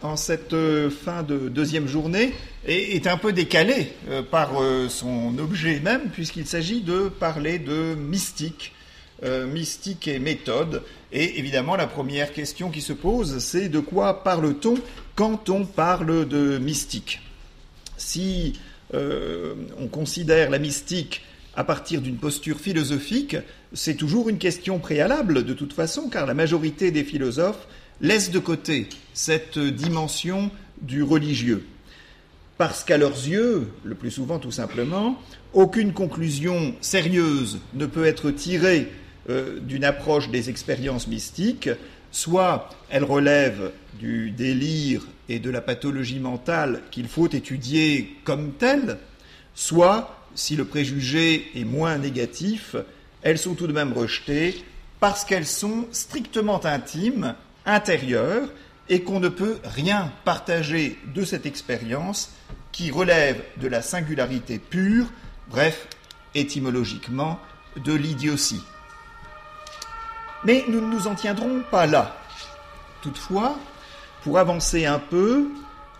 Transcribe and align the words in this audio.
en 0.00 0.16
cette 0.16 0.54
euh, 0.54 0.88
fin 0.88 1.22
de 1.22 1.50
deuxième 1.50 1.86
journée 1.86 2.32
est 2.64 3.06
un 3.06 3.18
peu 3.18 3.34
décalé 3.34 3.88
euh, 4.08 4.22
par 4.22 4.62
euh, 4.62 4.88
son 4.88 5.38
objet 5.38 5.78
même, 5.80 6.08
puisqu'il 6.10 6.46
s'agit 6.46 6.80
de 6.80 7.10
parler 7.10 7.58
de 7.58 7.94
mystique, 7.94 8.72
mystique 9.22 10.08
et 10.08 10.18
méthode. 10.18 10.82
Et 11.12 11.38
évidemment, 11.38 11.76
la 11.76 11.86
première 11.86 12.32
question 12.32 12.70
qui 12.70 12.80
se 12.80 12.94
pose, 12.94 13.40
c'est 13.40 13.68
de 13.68 13.78
quoi 13.78 14.24
parle-t-on 14.24 14.74
quand 15.16 15.50
on 15.50 15.66
parle 15.66 16.26
de 16.26 16.56
mystique? 16.56 17.20
Si 17.98 18.54
on 18.92 19.86
considère 19.86 20.50
la 20.50 20.58
mystique 20.58 21.22
à 21.54 21.62
partir 21.62 22.00
d'une 22.00 22.16
posture 22.16 22.58
philosophique, 22.58 23.36
c'est 23.74 23.94
toujours 23.94 24.28
une 24.28 24.38
question 24.38 24.80
préalable 24.80 25.44
de 25.44 25.54
toute 25.54 25.72
façon, 25.72 26.08
car 26.08 26.26
la 26.26 26.34
majorité 26.34 26.90
des 26.90 27.04
philosophes 27.04 27.68
laissent 28.00 28.30
de 28.30 28.38
côté 28.38 28.88
cette 29.14 29.58
dimension 29.58 30.50
du 30.80 31.02
religieux. 31.02 31.66
Parce 32.58 32.84
qu'à 32.84 32.98
leurs 32.98 33.26
yeux, 33.26 33.68
le 33.84 33.94
plus 33.94 34.10
souvent 34.10 34.38
tout 34.38 34.50
simplement, 34.50 35.20
aucune 35.52 35.92
conclusion 35.92 36.74
sérieuse 36.80 37.58
ne 37.74 37.86
peut 37.86 38.06
être 38.06 38.30
tirée 38.30 38.88
euh, 39.30 39.60
d'une 39.60 39.84
approche 39.84 40.30
des 40.30 40.50
expériences 40.50 41.06
mystiques, 41.06 41.70
soit 42.10 42.70
elle 42.90 43.04
relève 43.04 43.72
du 43.98 44.30
délire 44.30 45.06
et 45.28 45.38
de 45.38 45.50
la 45.50 45.60
pathologie 45.60 46.20
mentale 46.20 46.82
qu'il 46.90 47.08
faut 47.08 47.28
étudier 47.28 48.16
comme 48.24 48.52
telle, 48.52 48.98
soit, 49.54 50.26
si 50.34 50.56
le 50.56 50.64
préjugé 50.64 51.50
est 51.54 51.64
moins 51.64 51.98
négatif, 51.98 52.76
elles 53.22 53.38
sont 53.38 53.54
tout 53.54 53.66
de 53.66 53.72
même 53.72 53.92
rejetées 53.92 54.62
parce 55.00 55.24
qu'elles 55.24 55.46
sont 55.46 55.86
strictement 55.92 56.64
intimes 56.64 57.34
intérieure 57.66 58.48
et 58.88 59.02
qu'on 59.02 59.20
ne 59.20 59.28
peut 59.28 59.58
rien 59.64 60.12
partager 60.24 60.98
de 61.14 61.24
cette 61.24 61.46
expérience 61.46 62.30
qui 62.72 62.90
relève 62.90 63.42
de 63.58 63.68
la 63.68 63.82
singularité 63.82 64.58
pure, 64.58 65.06
bref, 65.50 65.86
étymologiquement, 66.34 67.38
de 67.76 67.92
l'idiotie. 67.92 68.62
Mais 70.44 70.64
nous 70.68 70.80
ne 70.80 70.86
nous 70.86 71.06
en 71.06 71.14
tiendrons 71.14 71.62
pas 71.70 71.86
là. 71.86 72.16
Toutefois, 73.02 73.58
pour 74.22 74.38
avancer 74.38 74.86
un 74.86 74.98
peu, 74.98 75.48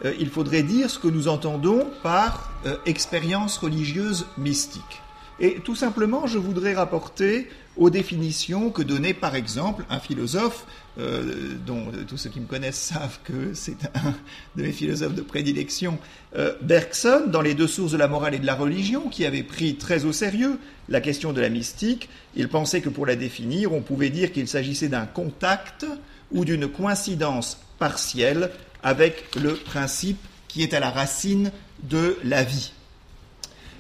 euh, 0.05 0.15
il 0.19 0.31
faudrait 0.31 0.63
dire 0.63 0.91
ce 0.91 0.99
que 0.99 1.09
nous 1.09 1.29
entendons 1.29 1.91
par 2.03 2.51
euh, 2.67 2.77
expérience 2.87 3.59
religieuse 3.59 4.27
mystique. 4.37 5.03
Et 5.39 5.61
tout 5.61 5.75
simplement, 5.75 6.27
je 6.27 6.39
voudrais 6.39 6.75
rapporter 6.75 7.49
aux 7.77 7.91
définitions 7.91 8.71
que 8.71 8.83
donnait 8.83 9.15
par 9.15 9.35
exemple 9.35 9.85
un 9.89 9.99
philosophe 9.99 10.67
euh, 10.99 11.55
dont 11.67 11.87
tous 12.07 12.19
ceux 12.19 12.29
qui 12.29 12.41
me 12.41 12.47
connaissent 12.47 12.81
savent 12.93 13.19
que 13.25 13.55
c'est 13.55 13.79
un 13.95 14.15
de 14.57 14.63
mes 14.63 14.73
philosophes 14.73 15.15
de 15.15 15.23
prédilection, 15.23 15.99
euh, 16.37 16.55
Bergson, 16.61 17.25
dans 17.29 17.41
les 17.41 17.55
deux 17.55 17.67
sources 17.67 17.93
de 17.93 17.97
la 17.97 18.09
morale 18.09 18.35
et 18.35 18.39
de 18.39 18.47
la 18.47 18.55
religion, 18.55 19.09
qui 19.09 19.25
avait 19.25 19.43
pris 19.43 19.77
très 19.77 20.05
au 20.05 20.13
sérieux 20.13 20.59
la 20.89 21.01
question 21.01 21.33
de 21.33 21.41
la 21.41 21.49
mystique. 21.49 22.09
Il 22.37 22.49
pensait 22.49 22.83
que 22.83 22.91
pour 22.91 23.07
la 23.07 23.17
définir, 23.17 23.73
on 23.73 23.81
pouvait 23.81 24.11
dire 24.11 24.33
qu'il 24.33 24.49
s'agissait 24.49 24.89
d'un 24.89 25.07
contact 25.07 25.87
ou 26.31 26.45
d'une 26.45 26.69
coïncidence 26.69 27.59
partielle 27.79 28.51
avec 28.83 29.35
le 29.37 29.55
principe 29.55 30.19
qui 30.49 30.63
est 30.63 30.75
à 30.75 30.81
la 30.81 30.91
racine 30.91 31.53
de 31.83 32.19
la 32.25 32.43
vie. 32.43 32.73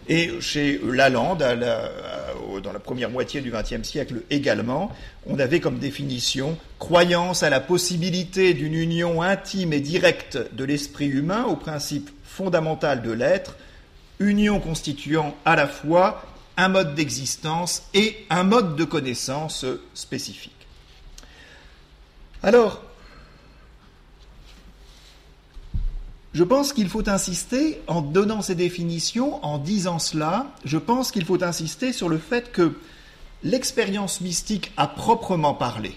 Et 0.09 0.41
chez 0.41 0.81
Lalande, 0.85 1.39
dans 2.63 2.73
la 2.73 2.79
première 2.81 3.11
moitié 3.11 3.41
du 3.41 3.53
XXe 3.53 3.87
siècle 3.89 4.23
également, 4.31 4.91
on 5.27 5.39
avait 5.39 5.61
comme 5.61 5.79
définition 5.79 6.59
croyance 6.79 7.43
à 7.43 7.51
la 7.51 7.61
possibilité 7.61 8.53
d'une 8.55 8.75
union 8.75 9.23
intime 9.23 9.73
et 9.73 9.81
directe 9.81 10.39
de 10.53 10.65
l'esprit 10.65 11.07
humain 11.07 11.45
au 11.45 11.57
principe 11.57 12.11
fondamental 12.25 13.03
de 13.03 13.13
l'être, 13.13 13.57
union 14.19 14.59
constituant 14.59 15.37
à 15.45 15.55
la 15.55 15.69
fois 15.69 16.25
un 16.57 16.69
mode 16.69 16.95
d'existence 16.95 17.85
et 17.95 18.27
un 18.29 18.43
mode 18.43 18.77
de 18.77 18.85
connaissance 18.85 19.65
spécifique. 19.95 20.53
Alors, 22.43 22.83
Je 26.35 26.45
pense 26.45 26.73
qu'il 26.73 26.89
faut 26.89 27.09
insister, 27.11 27.83
en 27.87 28.01
donnant 28.01 28.41
ces 28.41 28.55
définitions, 28.55 29.45
en 29.45 29.59
disant 29.59 29.99
cela, 29.99 30.47
je 30.65 30.79
pense 30.79 31.13
qu'il 31.13 31.27
faut 31.27 31.43
insister 31.45 31.93
sur 31.93 32.09
le 32.09 32.17
fait 32.17 32.53
que 32.53 32.73
l'expérience 33.43 34.23
mystique 34.23 34.73
à 34.79 34.87
proprement 34.87 35.53
parler, 35.53 35.95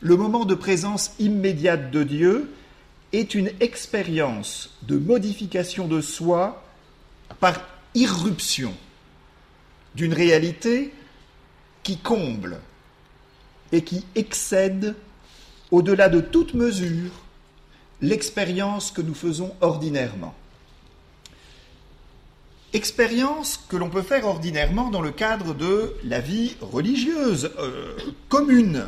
le 0.00 0.16
moment 0.16 0.46
de 0.46 0.54
présence 0.54 1.12
immédiate 1.18 1.90
de 1.90 2.02
Dieu, 2.02 2.50
est 3.12 3.34
une 3.34 3.50
expérience 3.60 4.76
de 4.82 4.96
modification 4.96 5.86
de 5.86 6.00
soi 6.00 6.64
par 7.38 7.60
irruption 7.94 8.74
d'une 9.94 10.14
réalité 10.14 10.92
qui 11.82 11.98
comble 11.98 12.58
et 13.70 13.82
qui 13.82 14.04
excède 14.14 14.96
au-delà 15.70 16.08
de 16.08 16.20
toute 16.20 16.54
mesure 16.54 17.23
l'expérience 18.00 18.90
que 18.90 19.02
nous 19.02 19.14
faisons 19.14 19.52
ordinairement. 19.60 20.34
Expérience 22.72 23.64
que 23.68 23.76
l'on 23.76 23.88
peut 23.88 24.02
faire 24.02 24.26
ordinairement 24.26 24.90
dans 24.90 25.00
le 25.00 25.12
cadre 25.12 25.54
de 25.54 25.94
la 26.04 26.20
vie 26.20 26.56
religieuse 26.60 27.52
euh, 27.58 27.94
commune. 28.28 28.86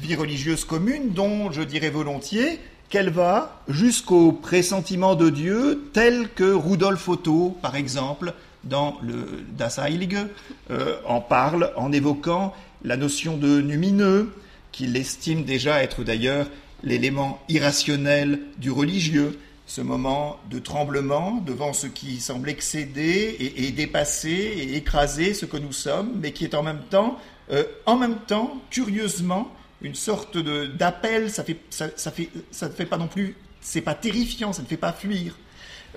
Vie 0.00 0.14
religieuse 0.14 0.64
commune 0.64 1.10
dont 1.10 1.52
je 1.52 1.62
dirais 1.62 1.90
volontiers 1.90 2.58
qu'elle 2.88 3.10
va 3.10 3.62
jusqu'au 3.68 4.32
pressentiment 4.32 5.14
de 5.14 5.30
Dieu 5.30 5.90
tel 5.92 6.28
que 6.34 6.52
Rudolf 6.52 7.08
Otto, 7.08 7.56
par 7.62 7.76
exemple, 7.76 8.34
dans 8.64 8.98
le 9.02 9.44
Das 9.56 9.78
Heilige, 9.78 10.26
euh, 10.70 10.96
en 11.06 11.20
parle 11.20 11.72
en 11.76 11.92
évoquant 11.92 12.54
la 12.84 12.96
notion 12.96 13.36
de 13.36 13.60
numineux, 13.60 14.32
qu'il 14.72 14.96
estime 14.96 15.44
déjà 15.44 15.82
être 15.82 16.02
d'ailleurs 16.02 16.46
l'élément 16.82 17.40
irrationnel 17.48 18.40
du 18.58 18.70
religieux, 18.70 19.38
ce 19.66 19.80
moment 19.80 20.38
de 20.50 20.58
tremblement 20.58 21.42
devant 21.46 21.72
ce 21.72 21.86
qui 21.86 22.20
semble 22.20 22.50
excéder 22.50 23.36
et, 23.56 23.70
dépasser 23.70 24.28
et 24.30 24.76
écraser 24.76 25.34
ce 25.34 25.46
que 25.46 25.56
nous 25.56 25.72
sommes, 25.72 26.18
mais 26.20 26.32
qui 26.32 26.44
est 26.44 26.54
en 26.54 26.62
même 26.62 26.82
temps, 26.90 27.18
euh, 27.50 27.64
en 27.86 27.96
même 27.96 28.18
temps, 28.26 28.60
curieusement, 28.70 29.50
une 29.80 29.94
sorte 29.94 30.36
d'appel. 30.38 31.30
Ça 31.30 31.44
fait, 31.44 31.58
ça, 31.70 31.88
fait, 32.10 32.28
ça 32.50 32.68
ne 32.68 32.72
fait 32.72 32.86
pas 32.86 32.98
non 32.98 33.08
plus, 33.08 33.36
c'est 33.60 33.80
pas 33.80 33.94
terrifiant, 33.94 34.52
ça 34.52 34.62
ne 34.62 34.66
fait 34.66 34.76
pas 34.76 34.92
fuir. 34.92 35.36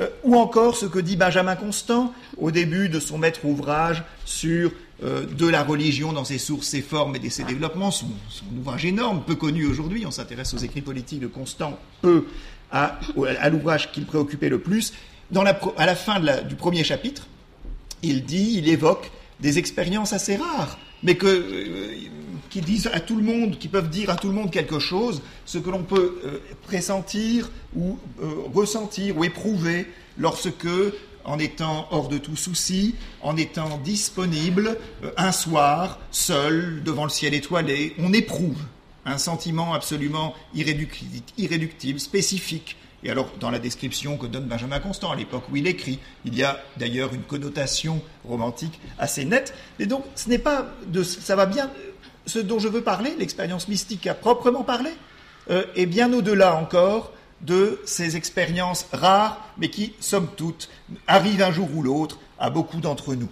Euh, 0.01 0.09
ou 0.23 0.35
encore 0.35 0.75
ce 0.75 0.85
que 0.85 0.99
dit 0.99 1.15
Benjamin 1.15 1.55
Constant 1.55 2.13
au 2.37 2.51
début 2.51 2.89
de 2.89 2.99
son 2.99 3.17
maître 3.17 3.45
ouvrage 3.45 4.03
sur 4.25 4.71
euh, 5.03 5.25
de 5.25 5.47
la 5.47 5.63
religion 5.63 6.11
dans 6.11 6.25
ses 6.25 6.37
sources, 6.37 6.67
ses 6.67 6.81
formes 6.81 7.15
et 7.15 7.29
ses 7.29 7.43
développements, 7.43 7.91
son, 7.91 8.07
ouvrage 8.57 8.85
énorme, 8.85 9.23
peu 9.25 9.35
connu 9.35 9.65
aujourd'hui, 9.65 10.05
on 10.05 10.11
s'intéresse 10.11 10.53
aux 10.53 10.57
écrits 10.57 10.81
politiques 10.81 11.21
de 11.21 11.27
Constant, 11.27 11.79
peu 12.01 12.25
à, 12.71 12.99
l'ouvrage 13.49 13.91
qui 13.91 14.01
le 14.01 14.05
préoccupait 14.05 14.49
le 14.49 14.59
plus. 14.59 14.93
à 15.33 15.85
la 15.85 15.95
fin 15.95 16.19
du 16.43 16.55
premier 16.55 16.83
chapitre, 16.83 17.27
il 18.03 18.25
dit, 18.25 18.55
il 18.57 18.67
évoque 18.67 19.11
des 19.39 19.59
expériences 19.59 20.13
assez 20.13 20.35
rares, 20.35 20.77
mais 21.03 21.15
que, 21.15 21.27
euh, 21.27 21.95
qui 22.49 22.61
disent 22.61 22.89
à 22.93 22.99
tout 22.99 23.15
le 23.15 23.23
monde, 23.23 23.57
qui 23.57 23.67
peuvent 23.67 23.89
dire 23.89 24.09
à 24.09 24.15
tout 24.15 24.27
le 24.27 24.33
monde 24.33 24.51
quelque 24.51 24.79
chose, 24.79 25.21
ce 25.45 25.57
que 25.57 25.69
l'on 25.69 25.83
peut 25.83 26.19
euh, 26.25 26.39
pressentir 26.63 27.49
ou 27.75 27.97
ressentir 28.53 29.17
ou 29.17 29.23
éprouver 29.23 29.87
lorsque 30.17 30.67
en 31.25 31.39
étant 31.39 31.87
hors 31.91 32.07
de 32.07 32.17
tout 32.17 32.35
souci, 32.35 32.95
en 33.21 33.35
étant 33.35 33.79
disponible 33.79 34.77
euh, 35.03 35.11
un 35.17 35.31
soir, 35.31 35.99
seul, 36.11 36.83
devant 36.83 37.03
le 37.03 37.09
ciel 37.09 37.33
étoilé, 37.33 37.95
on 37.99 38.13
éprouve 38.13 38.61
un 39.05 39.17
sentiment 39.17 39.73
absolument 39.73 40.33
irréductible, 40.55 41.99
spécifique. 41.99 42.77
Et 43.05 43.11
alors, 43.11 43.29
dans 43.39 43.51
la 43.51 43.59
description 43.59 44.17
que 44.17 44.25
donne 44.25 44.45
Benjamin 44.45 44.79
Constant 44.79 45.11
à 45.11 45.15
l'époque 45.15 45.43
où 45.51 45.55
il 45.55 45.67
écrit, 45.67 45.99
il 46.25 46.35
y 46.35 46.43
a 46.43 46.59
d'ailleurs 46.77 47.13
une 47.13 47.21
connotation 47.21 48.01
romantique 48.27 48.81
assez 48.97 49.25
nette. 49.25 49.53
Et 49.77 49.85
donc, 49.85 50.03
ce 50.15 50.27
n'est 50.27 50.39
pas 50.39 50.65
de, 50.87 51.03
ça 51.03 51.35
va 51.35 51.45
bien, 51.45 51.69
ce 52.25 52.39
dont 52.39 52.57
je 52.57 52.67
veux 52.67 52.81
parler, 52.81 53.15
l'expérience 53.19 53.67
mystique 53.67 54.07
à 54.07 54.15
proprement 54.15 54.63
parler, 54.63 54.89
euh, 55.51 55.65
est 55.75 55.85
bien 55.85 56.11
au-delà 56.13 56.55
encore 56.55 57.13
de 57.41 57.79
ces 57.85 58.15
expériences 58.15 58.87
rares, 58.91 59.53
mais 59.59 59.69
qui, 59.69 59.93
somme 59.99 60.27
toute, 60.35 60.67
arrivent 61.05 61.43
un 61.43 61.51
jour 61.51 61.69
ou 61.75 61.83
l'autre 61.83 62.17
à 62.39 62.49
beaucoup 62.49 62.79
d'entre 62.79 63.13
nous. 63.13 63.29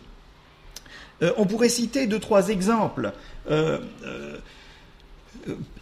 Euh, 1.24 1.34
on 1.38 1.48
pourrait 1.48 1.70
citer 1.70 2.06
deux, 2.06 2.20
trois 2.20 2.50
exemples. 2.50 3.12
Euh, 3.50 3.80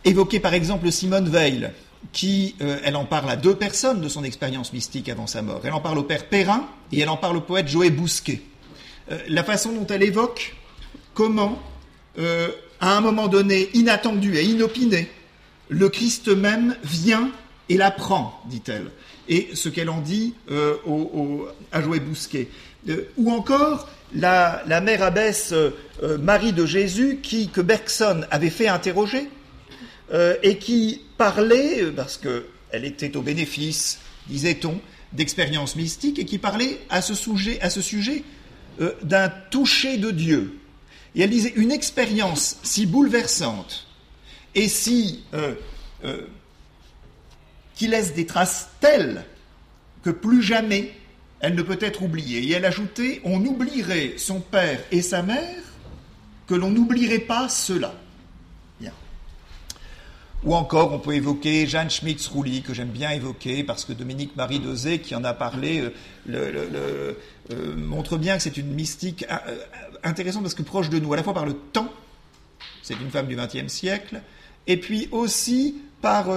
évoquer 0.06 0.40
par 0.40 0.54
exemple 0.54 0.90
Simone 0.94 1.28
Veil, 1.28 1.70
qui, 2.14 2.56
elle 2.60 2.96
en 2.96 3.06
parle 3.06 3.30
à 3.30 3.36
deux 3.36 3.56
personnes 3.56 4.02
de 4.02 4.10
son 4.10 4.24
expérience 4.24 4.74
mystique 4.74 5.08
avant 5.08 5.28
sa 5.28 5.42
mort. 5.42 5.62
Elle 5.64 5.74
en 5.74 5.80
parle 5.80 5.98
au 5.98 6.04
père 6.04 6.26
Perrin 6.26 6.68
et 6.92 7.00
elle 7.00 7.10
en 7.10 7.18
parle 7.18 7.38
au 7.38 7.42
poète 7.42 7.68
Joël 7.68 7.96
Bousquet. 7.96 8.42
la 9.28 9.44
façon 9.44 9.72
dont 9.72 9.88
elle 9.88 10.04
évoque 10.04 10.56
comment, 11.14 11.60
à 12.18 12.98
un 12.98 13.02
moment 13.02 13.28
donné, 13.28 13.70
inattendu 13.74 14.36
et 14.36 14.44
inopiné, 14.44 15.10
le 15.70 15.90
Christ 15.90 16.28
même 16.28 16.76
vient 16.84 17.32
et 17.70 17.78
l'apprend, 17.78 18.42
dit-elle. 18.48 18.92
Et 19.30 19.50
ce 19.54 19.70
qu'elle 19.70 19.90
en 19.90 20.02
dit 20.02 20.34
euh, 20.52 20.76
à 21.72 21.82
Joël 21.82 22.02
Bousquet. 22.02 22.50
Euh, 22.90 23.06
ou 23.16 23.32
encore 23.32 23.88
la, 24.14 24.82
mère 24.84 25.02
abbesse 25.04 25.54
euh, 25.54 25.72
Marie 26.20 26.52
de 26.52 26.66
Jésus, 26.66 27.20
qui, 27.24 27.48
que 27.48 27.62
Bergson 27.62 28.26
avait 28.30 28.50
fait 28.50 28.68
interroger, 28.68 29.30
et 30.44 30.58
qui 30.58 31.04
parlait, 31.22 31.92
parce 31.96 32.18
qu'elle 32.18 32.84
était 32.84 33.16
au 33.16 33.22
bénéfice, 33.22 34.00
disait-on, 34.26 34.82
d'expériences 35.14 35.76
mystiques, 35.76 36.18
et 36.18 36.26
qui 36.26 36.40
parlait 36.40 36.80
à 36.90 37.04
ce 37.04 37.14
sujet, 37.14 37.62
à 37.62 37.70
ce 37.70 37.80
sujet 37.80 38.24
d'un 39.04 39.30
toucher 39.52 39.98
de 39.98 40.10
Dieu. 40.10 40.58
Et 41.14 41.22
elle 41.22 41.30
disait 41.30 41.54
une 41.56 41.72
expérience 41.72 42.58
si 42.64 42.88
bouleversante 42.88 43.86
et 44.56 44.68
si 44.68 45.24
qui 47.76 47.88
laisse 47.88 48.16
des 48.16 48.26
traces 48.26 48.70
telles 48.80 49.24
que 50.02 50.10
plus 50.10 50.42
jamais 50.42 50.92
elle 51.40 51.54
ne 51.54 51.62
peut 51.62 51.78
être 51.82 52.02
oubliée. 52.02 52.48
Et 52.48 52.52
elle 52.54 52.66
ajoutait, 52.66 53.22
on 53.24 53.46
oublierait 53.46 54.14
son 54.18 54.40
père 54.40 54.80
et 54.92 55.04
sa 55.04 55.22
mère 55.22 55.64
que 56.48 56.56
l'on 56.56 56.72
n'oublierait 56.72 57.20
pas 57.20 57.48
cela. 57.48 57.94
Ou 60.44 60.56
encore, 60.56 60.92
on 60.92 60.98
peut 60.98 61.14
évoquer 61.14 61.68
Jeanne 61.68 61.92
Schmitz-Rouly, 61.92 62.64
que 62.64 62.74
j'aime 62.74 62.90
bien 62.90 63.12
évoquer, 63.12 63.64
parce 63.64 63.86
que 63.86 63.94
Dominique 63.94 64.36
Marie 64.36 64.60
Dosé, 64.60 65.00
qui 65.00 65.14
en 65.14 65.24
a 65.24 65.34
parlé, 65.34 65.92
euh, 66.30 67.14
euh, 67.52 67.76
montre 67.76 68.18
bien 68.18 68.38
que 68.38 68.44
c'est 68.44 68.58
une 68.58 68.74
mystique 68.74 69.24
euh, 69.30 69.58
intéressante, 70.04 70.42
parce 70.42 70.56
que 70.56 70.64
proche 70.64 70.90
de 70.90 70.98
nous, 70.98 71.14
à 71.14 71.16
la 71.16 71.22
fois 71.22 71.36
par 71.36 71.46
le 71.46 71.54
temps, 71.54 71.92
c'est 72.82 72.96
une 72.96 73.12
femme 73.12 73.28
du 73.28 73.36
XXe 73.36 73.72
siècle, 73.72 74.22
et 74.66 74.78
puis 74.78 75.08
aussi 75.12 75.76
par, 76.02 76.30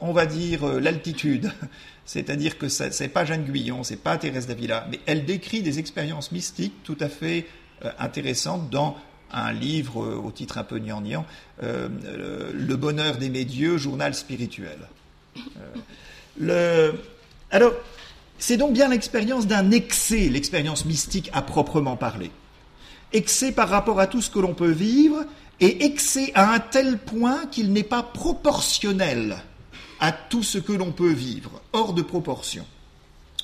on 0.00 0.12
va 0.12 0.26
dire, 0.26 0.64
l'altitude. 0.80 1.50
C'est-à-dire 2.04 2.56
que 2.56 2.68
ce 2.68 3.02
n'est 3.02 3.08
pas 3.08 3.24
Jeanne 3.24 3.44
Guyon, 3.44 3.82
c'est 3.82 3.96
pas 3.96 4.16
Thérèse 4.16 4.46
d'Avila, 4.46 4.86
mais 4.88 5.00
elle 5.06 5.24
décrit 5.24 5.62
des 5.62 5.80
expériences 5.80 6.30
mystiques 6.30 6.84
tout 6.84 6.96
à 7.00 7.08
fait 7.08 7.46
intéressantes 7.98 8.70
dans 8.70 8.96
un 9.32 9.52
livre 9.52 10.20
au 10.24 10.30
titre 10.30 10.58
un 10.58 10.64
peu 10.64 10.78
gnangnan, 10.78 11.24
Le 11.60 12.74
bonheur 12.76 13.16
d'aimer 13.16 13.44
Dieu, 13.44 13.76
journal 13.76 14.14
spirituel. 14.14 14.78
Alors, 17.50 17.72
c'est 18.38 18.56
donc 18.56 18.72
bien 18.72 18.88
l'expérience 18.88 19.46
d'un 19.46 19.70
excès, 19.70 20.28
l'expérience 20.28 20.84
mystique 20.84 21.30
à 21.32 21.42
proprement 21.42 21.96
parler. 21.96 22.30
Excès 23.12 23.52
par 23.52 23.68
rapport 23.68 24.00
à 24.00 24.06
tout 24.06 24.20
ce 24.20 24.30
que 24.30 24.38
l'on 24.38 24.54
peut 24.54 24.70
vivre 24.70 25.24
et 25.60 25.84
excès 25.86 26.30
à 26.34 26.52
un 26.52 26.60
tel 26.60 26.98
point 26.98 27.46
qu'il 27.46 27.72
n'est 27.72 27.82
pas 27.82 28.02
proportionnel 28.02 29.38
à 29.98 30.12
tout 30.12 30.42
ce 30.42 30.58
que 30.58 30.72
l'on 30.72 30.92
peut 30.92 31.12
vivre, 31.12 31.60
hors 31.72 31.94
de 31.94 32.02
proportion. 32.02 32.64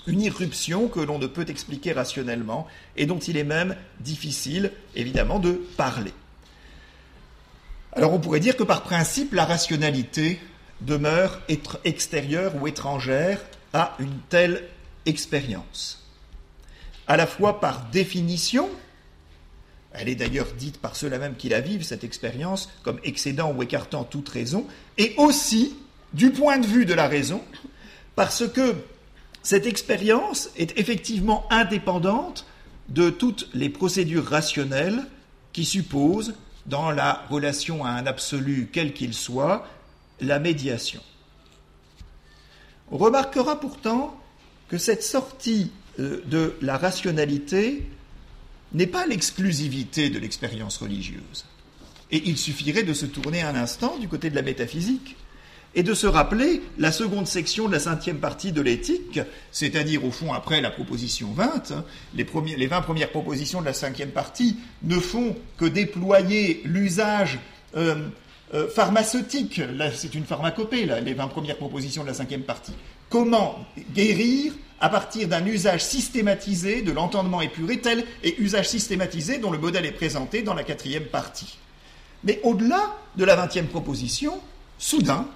Une 0.07 0.21
irruption 0.21 0.89
que 0.89 1.01
l'on 1.01 1.19
ne 1.19 1.27
peut 1.27 1.47
expliquer 1.49 1.93
rationnellement 1.93 2.67
et 2.97 3.07
dont 3.07 3.19
il 3.19 3.37
est 3.37 3.45
même 3.45 3.75
difficile, 4.01 4.71
évidemment, 4.95 5.39
de 5.39 5.53
parler. 5.77 6.13
Alors 7.93 8.13
on 8.13 8.19
pourrait 8.19 8.41
dire 8.41 8.57
que 8.57 8.65
par 8.65 8.83
principe, 8.83 9.33
la 9.33 9.45
rationalité 9.45 10.41
demeure 10.81 11.41
extérieure 11.85 12.53
ou 12.61 12.67
étrangère 12.67 13.41
à 13.73 13.95
une 13.99 14.19
telle 14.29 14.65
expérience. 15.07 16.05
À 17.07 17.17
la 17.17 17.27
fois 17.27 17.61
par 17.61 17.87
définition, 17.91 18.69
elle 19.93 20.09
est 20.09 20.17
d'ailleurs 20.17 20.53
dite 20.59 20.79
par 20.81 20.97
ceux-là 20.97 21.19
même 21.19 21.37
qui 21.37 21.49
la 21.49 21.61
vivent, 21.61 21.85
cette 21.85 22.03
expérience, 22.03 22.69
comme 22.83 22.99
excédant 23.05 23.53
ou 23.53 23.63
écartant 23.63 24.03
toute 24.03 24.29
raison, 24.29 24.67
et 24.99 25.15
aussi, 25.17 25.77
du 26.13 26.31
point 26.31 26.59
de 26.59 26.67
vue 26.67 26.85
de 26.85 26.95
la 26.95 27.07
raison, 27.07 27.43
parce 28.17 28.49
que 28.49 28.75
cette 29.45 29.67
expérience 29.67 30.49
est 30.57 30.77
effectivement 30.79 31.47
indépendante 31.51 32.47
de 32.89 33.11
toutes 33.11 33.49
les 33.55 33.69
procédures 33.69 34.25
rationnelles 34.25 35.05
qui 35.53 35.65
supposent, 35.65 36.35
dans 36.67 36.91
la 36.91 37.27
relation 37.29 37.85
à 37.85 37.91
un 37.91 38.07
absolu 38.07 38.71
quel 38.73 38.95
qu'il 38.95 39.13
soit, 39.13 39.69
la 40.21 40.39
médiation. 40.39 41.03
On 42.91 42.97
remarquera 42.97 43.61
pourtant 43.61 44.19
que 44.69 44.79
cette 44.79 45.03
sortie 45.03 45.71
euh, 46.01 46.23
de 46.25 46.55
la 46.63 46.79
rationalité 46.79 47.87
n'est 48.73 48.87
pas 48.87 49.07
l'exclusivité 49.07 50.09
de 50.09 50.19
l'expérience 50.19 50.79
religieuse. 50.79 51.45
Et 52.11 52.23
il 52.27 52.39
suffirait 52.39 52.83
de 52.83 52.95
se 52.95 53.05
tourner 53.05 53.43
un 53.43 53.57
instant 53.57 53.99
du 53.99 54.09
côté 54.09 54.31
de 54.31 54.37
la 54.37 54.43
métaphysique 54.43 55.17
et 55.75 55.83
de 55.83 55.95
se 55.95 56.07
rappeler 56.07 56.63
la 56.79 56.93
seconde 56.93 57.27
section 57.27 57.67
de 57.67 57.73
la 57.73 57.81
cinquième 57.81 58.19
partie 58.19 58.53
de 58.53 58.61
l'éthique, 58.61 59.21
c'est-à-dire 59.51 60.05
au 60.05 60.11
fond 60.11 60.33
après 60.33 60.61
la 60.61 60.71
proposition 60.71 61.33
20, 61.33 61.73
hein, 61.73 61.85
les, 62.15 62.25
premiers, 62.25 62.57
les 62.57 62.67
20 62.67 62.83
premières 62.83 63.11
propositions 63.11 63.61
de 63.61 63.67
la 63.67 63.73
cinquième 63.73 64.11
partie 64.11 64.57
ne 64.83 64.99
font 64.99 65.37
que 65.57 65.65
déployer 65.65 66.63
l'usage 66.65 67.39
euh, 67.77 68.09
euh, 68.55 68.69
pharmaceutique, 68.69 69.61
là 69.77 69.91
c'est 69.93 70.15
une 70.15 70.25
pharmacopée, 70.25 70.87
là, 70.87 71.01
les 71.01 71.15
20 71.15 71.29
premières 71.29 71.57
propositions 71.57 72.03
de 72.03 72.09
la 72.09 72.15
cinquième 72.15 72.43
partie. 72.43 72.75
Comment 73.09 73.65
guérir 73.95 74.53
à 74.81 74.89
partir 74.89 75.29
d'un 75.29 75.47
usage 75.47 75.83
systématisé 75.83 76.83
de 76.83 76.93
l'entendement 76.93 77.41
épuré, 77.41 77.81
tel 77.81 78.05
et 78.23 78.39
usage 78.41 78.69
systématisé 78.69 79.39
dont 79.39 79.51
le 79.51 79.59
modèle 79.59 79.87
est 79.87 79.93
présenté 79.93 80.43
dans 80.43 80.53
la 80.53 80.63
quatrième 80.63 81.07
partie. 81.07 81.59
Mais 82.23 82.41
au-delà 82.43 82.95
de 83.17 83.25
la 83.25 83.37
vingtième 83.37 83.67
proposition, 83.67 84.41
soudain, 84.79 85.27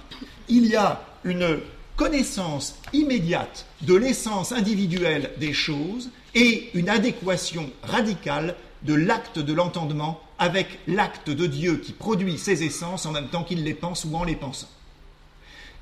il 0.48 0.66
y 0.66 0.76
a 0.76 1.02
une 1.24 1.58
connaissance 1.96 2.76
immédiate 2.92 3.66
de 3.82 3.94
l'essence 3.94 4.52
individuelle 4.52 5.30
des 5.38 5.52
choses 5.52 6.10
et 6.34 6.70
une 6.74 6.88
adéquation 6.88 7.70
radicale 7.82 8.54
de 8.82 8.94
l'acte 8.94 9.38
de 9.38 9.52
l'entendement 9.52 10.20
avec 10.38 10.78
l'acte 10.86 11.30
de 11.30 11.46
Dieu 11.46 11.78
qui 11.78 11.92
produit 11.92 12.38
ces 12.38 12.62
essences 12.62 13.06
en 13.06 13.12
même 13.12 13.28
temps 13.28 13.42
qu'il 13.42 13.64
les 13.64 13.74
pense 13.74 14.04
ou 14.04 14.14
en 14.14 14.24
les 14.24 14.36
pensant. 14.36 14.68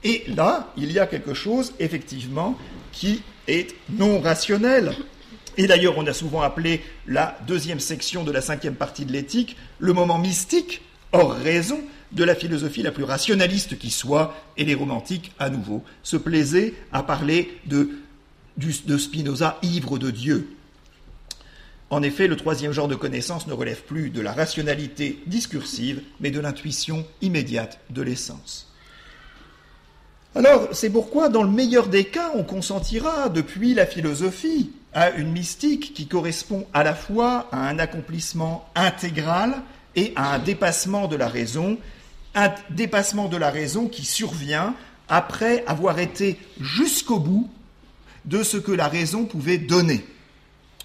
Et 0.04 0.24
là, 0.28 0.72
il 0.76 0.92
y 0.92 0.98
a 0.98 1.06
quelque 1.06 1.34
chose, 1.34 1.74
effectivement, 1.78 2.56
qui 2.92 3.22
est 3.48 3.74
non 3.90 4.20
rationnel. 4.20 4.94
Et 5.58 5.66
d'ailleurs, 5.66 5.98
on 5.98 6.06
a 6.06 6.12
souvent 6.12 6.42
appelé 6.42 6.82
la 7.06 7.38
deuxième 7.46 7.80
section 7.80 8.24
de 8.24 8.32
la 8.32 8.40
cinquième 8.40 8.74
partie 8.74 9.04
de 9.04 9.12
l'éthique 9.12 9.56
le 9.78 9.92
moment 9.92 10.18
mystique, 10.18 10.82
hors 11.12 11.32
raison, 11.32 11.80
de 12.12 12.24
la 12.24 12.34
philosophie 12.34 12.82
la 12.82 12.92
plus 12.92 13.04
rationaliste 13.04 13.78
qui 13.78 13.90
soit, 13.90 14.34
et 14.56 14.64
les 14.64 14.74
romantiques, 14.74 15.32
à 15.38 15.50
nouveau, 15.50 15.82
se 16.02 16.16
plaisaient 16.16 16.74
à 16.92 17.02
parler 17.02 17.58
de, 17.66 17.90
Spinoza 18.98 19.58
ivre 19.62 19.98
de 19.98 20.10
Dieu. 20.10 20.48
En 21.90 22.02
effet, 22.02 22.26
le 22.26 22.36
troisième 22.36 22.72
genre 22.72 22.88
de 22.88 22.96
connaissance 22.96 23.46
ne 23.46 23.52
relève 23.52 23.82
plus 23.82 24.10
de 24.10 24.20
la 24.20 24.32
rationalité 24.32 25.22
discursive, 25.26 26.02
mais 26.20 26.30
de 26.30 26.40
l'intuition 26.40 27.06
immédiate 27.22 27.78
de 27.90 28.02
l'essence. 28.02 28.72
Alors, 30.34 30.68
c'est 30.72 30.90
pourquoi, 30.90 31.28
dans 31.28 31.42
le 31.42 31.50
meilleur 31.50 31.86
des 31.86 32.04
cas, 32.04 32.32
on 32.34 32.42
consentira, 32.42 33.28
depuis 33.28 33.72
la 33.72 33.86
philosophie, 33.86 34.70
à 34.92 35.10
une 35.10 35.30
mystique 35.30 35.94
qui 35.94 36.06
correspond 36.06 36.66
à 36.74 36.82
la 36.82 36.94
fois 36.94 37.48
à 37.52 37.68
un 37.68 37.78
accomplissement 37.78 38.68
intégral 38.74 39.62
et 39.94 40.12
à 40.16 40.34
un 40.34 40.38
dépassement 40.38 41.06
de 41.08 41.16
la 41.16 41.28
raison, 41.28 41.78
un 42.36 42.54
dépassement 42.70 43.28
de 43.28 43.36
la 43.36 43.50
raison 43.50 43.88
qui 43.88 44.04
survient 44.04 44.76
après 45.08 45.64
avoir 45.66 45.98
été 45.98 46.38
jusqu'au 46.60 47.18
bout 47.18 47.50
de 48.26 48.42
ce 48.42 48.58
que 48.58 48.72
la 48.72 48.88
raison 48.88 49.24
pouvait 49.24 49.58
donner. 49.58 50.04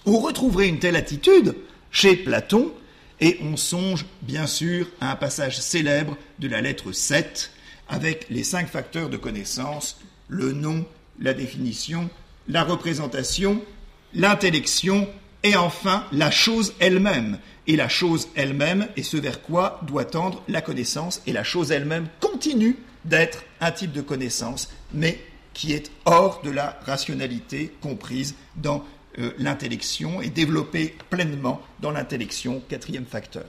On 0.06 0.20
retrouverait 0.20 0.70
une 0.70 0.80
telle 0.80 0.96
attitude 0.96 1.56
chez 1.92 2.16
Platon, 2.16 2.72
et 3.20 3.38
on 3.44 3.58
songe 3.58 4.06
bien 4.24 4.48
sûr 4.48 4.88
à 5.00 5.12
un 5.12 5.16
passage 5.16 5.60
célèbre 5.60 6.18
de 6.40 6.48
la 6.48 6.62
lettre 6.62 6.92
7, 6.92 7.52
avec 7.90 8.28
les 8.30 8.44
cinq 8.44 8.68
facteurs 8.68 9.10
de 9.10 9.18
connaissance, 9.18 10.00
le 10.28 10.54
nom, 10.54 10.86
la 11.20 11.34
définition, 11.34 12.10
la 12.48 12.64
représentation, 12.64 13.62
l'intellection 14.14 15.08
et 15.44 15.56
enfin 15.56 16.06
la 16.12 16.32
chose 16.32 16.74
elle-même. 16.80 17.40
Et 17.68 17.76
la 17.76 17.90
chose 17.90 18.30
elle-même 18.36 18.88
est 18.96 19.04
ce 19.04 19.18
vers 19.18 19.42
quoi 19.42 19.80
doit 19.88 20.06
tendre 20.06 20.44
la 20.48 20.62
connaissance, 20.62 21.22
et 21.28 21.34
la 21.34 21.44
chose 21.44 21.72
elle-même 21.72 22.08
continue 22.20 22.78
d'être 23.06 23.44
un 23.60 23.72
type 23.72 23.92
de 23.92 24.02
connaissance, 24.02 24.70
mais 24.94 25.20
qui 25.54 25.74
est 25.74 25.92
hors 26.06 26.42
de 26.44 26.50
la 26.50 26.80
rationalité 26.86 27.72
comprise 27.82 28.36
dans 28.56 28.84
euh, 29.20 29.32
l'intellection 29.38 30.22
et 30.22 30.30
développée 30.30 30.96
pleinement 31.10 31.62
dans 31.82 31.92
l'intellection, 31.92 32.62
quatrième 32.68 33.06
facteur. 33.06 33.46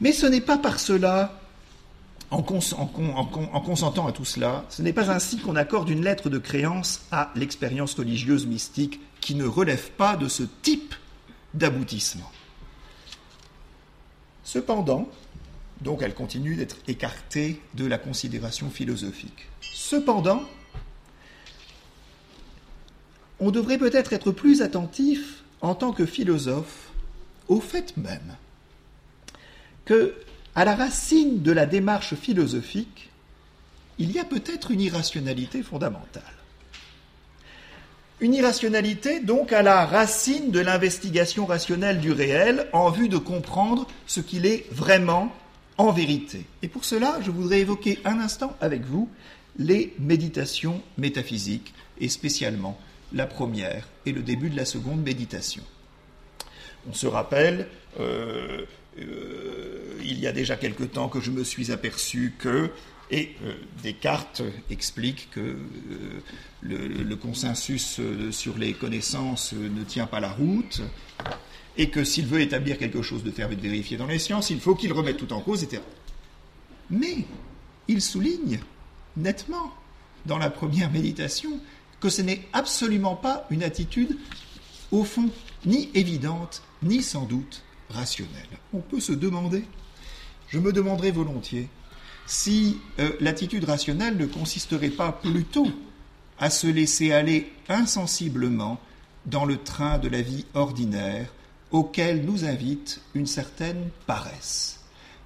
Mais 0.00 0.12
ce 0.12 0.26
n'est 0.26 0.40
pas 0.40 0.58
par 0.58 0.78
cela 0.78 1.40
en, 2.30 2.42
consentant 2.42 4.08
à 4.08 4.12
tout 4.12 4.24
cela, 4.24 4.64
ce 4.68 4.82
n'est 4.82 4.92
pas 4.92 5.10
ainsi 5.10 5.38
qu'on 5.38 5.54
accorde 5.54 5.88
une 5.88 6.02
lettre 6.02 6.28
de 6.28 6.38
créance 6.38 7.02
à 7.12 7.30
l'expérience 7.36 7.94
religieuse 7.94 8.46
mystique 8.46 9.00
qui 9.26 9.34
ne 9.34 9.44
relève 9.44 9.90
pas 9.90 10.16
de 10.16 10.28
ce 10.28 10.44
type 10.62 10.94
d'aboutissement. 11.52 12.30
Cependant, 14.44 15.08
donc 15.80 16.02
elle 16.02 16.14
continue 16.14 16.54
d'être 16.54 16.76
écartée 16.86 17.60
de 17.74 17.86
la 17.86 17.98
considération 17.98 18.70
philosophique. 18.70 19.48
Cependant, 19.60 20.44
on 23.40 23.50
devrait 23.50 23.78
peut-être 23.78 24.12
être 24.12 24.30
plus 24.30 24.62
attentif 24.62 25.42
en 25.60 25.74
tant 25.74 25.90
que 25.90 26.06
philosophe 26.06 26.90
au 27.48 27.60
fait 27.60 27.96
même 27.96 28.36
que, 29.84 30.14
à 30.54 30.64
la 30.64 30.76
racine 30.76 31.42
de 31.42 31.50
la 31.50 31.66
démarche 31.66 32.14
philosophique, 32.14 33.10
il 33.98 34.12
y 34.12 34.20
a 34.20 34.24
peut-être 34.24 34.70
une 34.70 34.82
irrationalité 34.82 35.64
fondamentale. 35.64 36.22
Une 38.20 38.32
irrationalité 38.32 39.20
donc 39.20 39.52
à 39.52 39.62
la 39.62 39.84
racine 39.84 40.50
de 40.50 40.60
l'investigation 40.60 41.44
rationnelle 41.44 42.00
du 42.00 42.12
réel 42.12 42.66
en 42.72 42.90
vue 42.90 43.10
de 43.10 43.18
comprendre 43.18 43.86
ce 44.06 44.20
qu'il 44.20 44.46
est 44.46 44.64
vraiment 44.72 45.30
en 45.76 45.92
vérité. 45.92 46.46
Et 46.62 46.68
pour 46.68 46.86
cela, 46.86 47.18
je 47.22 47.30
voudrais 47.30 47.60
évoquer 47.60 47.98
un 48.06 48.18
instant 48.18 48.56
avec 48.62 48.84
vous 48.84 49.10
les 49.58 49.94
méditations 49.98 50.82
métaphysiques, 50.98 51.74
et 51.98 52.08
spécialement 52.08 52.78
la 53.12 53.26
première 53.26 53.88
et 54.04 54.12
le 54.12 54.22
début 54.22 54.50
de 54.50 54.56
la 54.56 54.64
seconde 54.64 55.02
méditation. 55.02 55.62
On 56.88 56.92
se 56.92 57.06
rappelle, 57.06 57.68
euh, 58.00 58.64
euh, 58.98 59.98
il 60.04 60.20
y 60.20 60.26
a 60.26 60.32
déjà 60.32 60.56
quelque 60.56 60.84
temps 60.84 61.08
que 61.08 61.20
je 61.20 61.30
me 61.30 61.44
suis 61.44 61.72
aperçu 61.72 62.34
que, 62.38 62.70
et 63.10 63.36
euh, 63.44 63.54
Descartes 63.82 64.42
explique 64.70 65.28
que 65.30 65.56
le, 66.62 67.14
consensus 67.16 68.00
sur 68.30 68.58
les 68.58 68.72
connaissances 68.74 69.52
ne 69.52 69.84
tient 69.84 70.06
pas 70.06 70.20
la 70.20 70.32
route, 70.32 70.82
et 71.78 71.90
que 71.90 72.04
s'il 72.04 72.26
veut 72.26 72.40
établir 72.40 72.78
quelque 72.78 73.02
chose 73.02 73.22
de 73.22 73.30
ferme 73.30 73.52
et 73.52 73.56
de 73.56 73.60
vérifié 73.60 73.96
dans 73.96 74.06
les 74.06 74.18
sciences, 74.18 74.50
il 74.50 74.60
faut 74.60 74.74
qu'il 74.74 74.92
remette 74.92 75.18
tout 75.18 75.32
en 75.32 75.40
cause, 75.40 75.62
etc. 75.62 75.82
Mais 76.90 77.26
il 77.88 78.00
souligne 78.00 78.60
nettement 79.16 79.72
dans 80.24 80.38
la 80.38 80.50
première 80.50 80.90
méditation 80.90 81.60
que 82.00 82.08
ce 82.08 82.22
n'est 82.22 82.46
absolument 82.52 83.16
pas 83.16 83.46
une 83.50 83.62
attitude, 83.62 84.18
au 84.90 85.04
fond, 85.04 85.30
ni 85.64 85.90
évidente, 85.94 86.62
ni 86.82 87.02
sans 87.02 87.24
doute 87.24 87.62
rationnelle. 87.90 88.46
On 88.72 88.80
peut 88.80 89.00
se 89.00 89.12
demander, 89.12 89.64
je 90.48 90.58
me 90.58 90.72
demanderai 90.72 91.10
volontiers, 91.10 91.68
si 92.26 92.78
euh, 92.98 93.12
l'attitude 93.20 93.64
rationnelle 93.64 94.16
ne 94.16 94.26
consisterait 94.26 94.90
pas 94.90 95.12
plutôt 95.12 95.68
à 96.38 96.50
se 96.50 96.66
laisser 96.66 97.12
aller 97.12 97.52
insensiblement 97.68 98.78
dans 99.26 99.44
le 99.44 99.56
train 99.56 99.98
de 99.98 100.08
la 100.08 100.22
vie 100.22 100.44
ordinaire 100.54 101.32
auquel 101.70 102.24
nous 102.24 102.44
invite 102.44 103.00
une 103.14 103.26
certaine 103.26 103.90
paresse. 104.06 104.80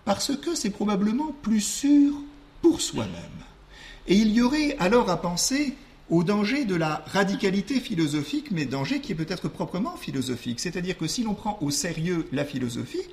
Parce 0.05 0.37
que 0.37 0.55
c'est 0.55 0.71
probablement 0.71 1.33
plus 1.43 1.61
sûr 1.61 2.15
pour 2.63 2.81
soi-même. 2.81 3.45
Et 4.07 4.15
il 4.15 4.33
y 4.33 4.41
aurait 4.41 4.77
alors 4.79 5.11
à 5.11 5.21
penser 5.21 5.77
au 6.09 6.25
danger 6.25 6.65
de 6.65 6.75
la 6.75 7.05
radicalité 7.07 7.79
philosophique, 7.79 8.51
mais 8.51 8.65
danger 8.65 9.01
qui 9.01 9.13
est 9.13 9.17
peut-être 9.17 9.49
proprement 9.49 9.97
philosophique. 9.97 10.59
C'est-à-dire 10.61 10.99
que 10.99 11.07
si 11.07 11.23
l'on 11.23 11.35
prend 11.35 11.59
au 11.61 11.71
sérieux 11.71 12.27
la 12.33 12.45
philosophie, 12.45 13.07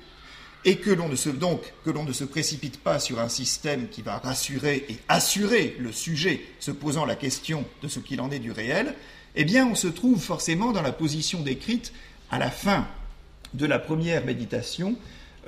et 0.64 0.76
que 0.76 0.90
l'on 0.90 1.08
ne 1.08 1.16
se, 1.16 1.28
donc, 1.28 1.72
que 1.84 1.90
l'on 1.90 2.04
ne 2.04 2.12
se 2.12 2.24
précipite 2.24 2.80
pas 2.80 2.98
sur 2.98 3.20
un 3.20 3.28
système 3.28 3.88
qui 3.88 4.02
va 4.02 4.18
rassurer 4.18 4.84
et 4.88 4.96
assurer 5.08 5.76
le 5.78 5.92
sujet 5.92 6.42
se 6.58 6.70
posant 6.70 7.04
la 7.04 7.14
question 7.14 7.64
de 7.82 7.88
ce 7.88 8.00
qu'il 8.00 8.20
en 8.20 8.30
est 8.30 8.38
du 8.38 8.50
réel, 8.50 8.94
eh 9.36 9.44
bien 9.44 9.66
on 9.66 9.74
se 9.74 9.88
trouve 9.88 10.20
forcément 10.20 10.72
dans 10.72 10.82
la 10.82 10.92
position 10.92 11.40
décrite 11.40 11.92
à 12.30 12.38
la 12.38 12.50
fin 12.50 12.86
de 13.54 13.66
la 13.66 13.78
première 13.78 14.24
méditation, 14.24 14.96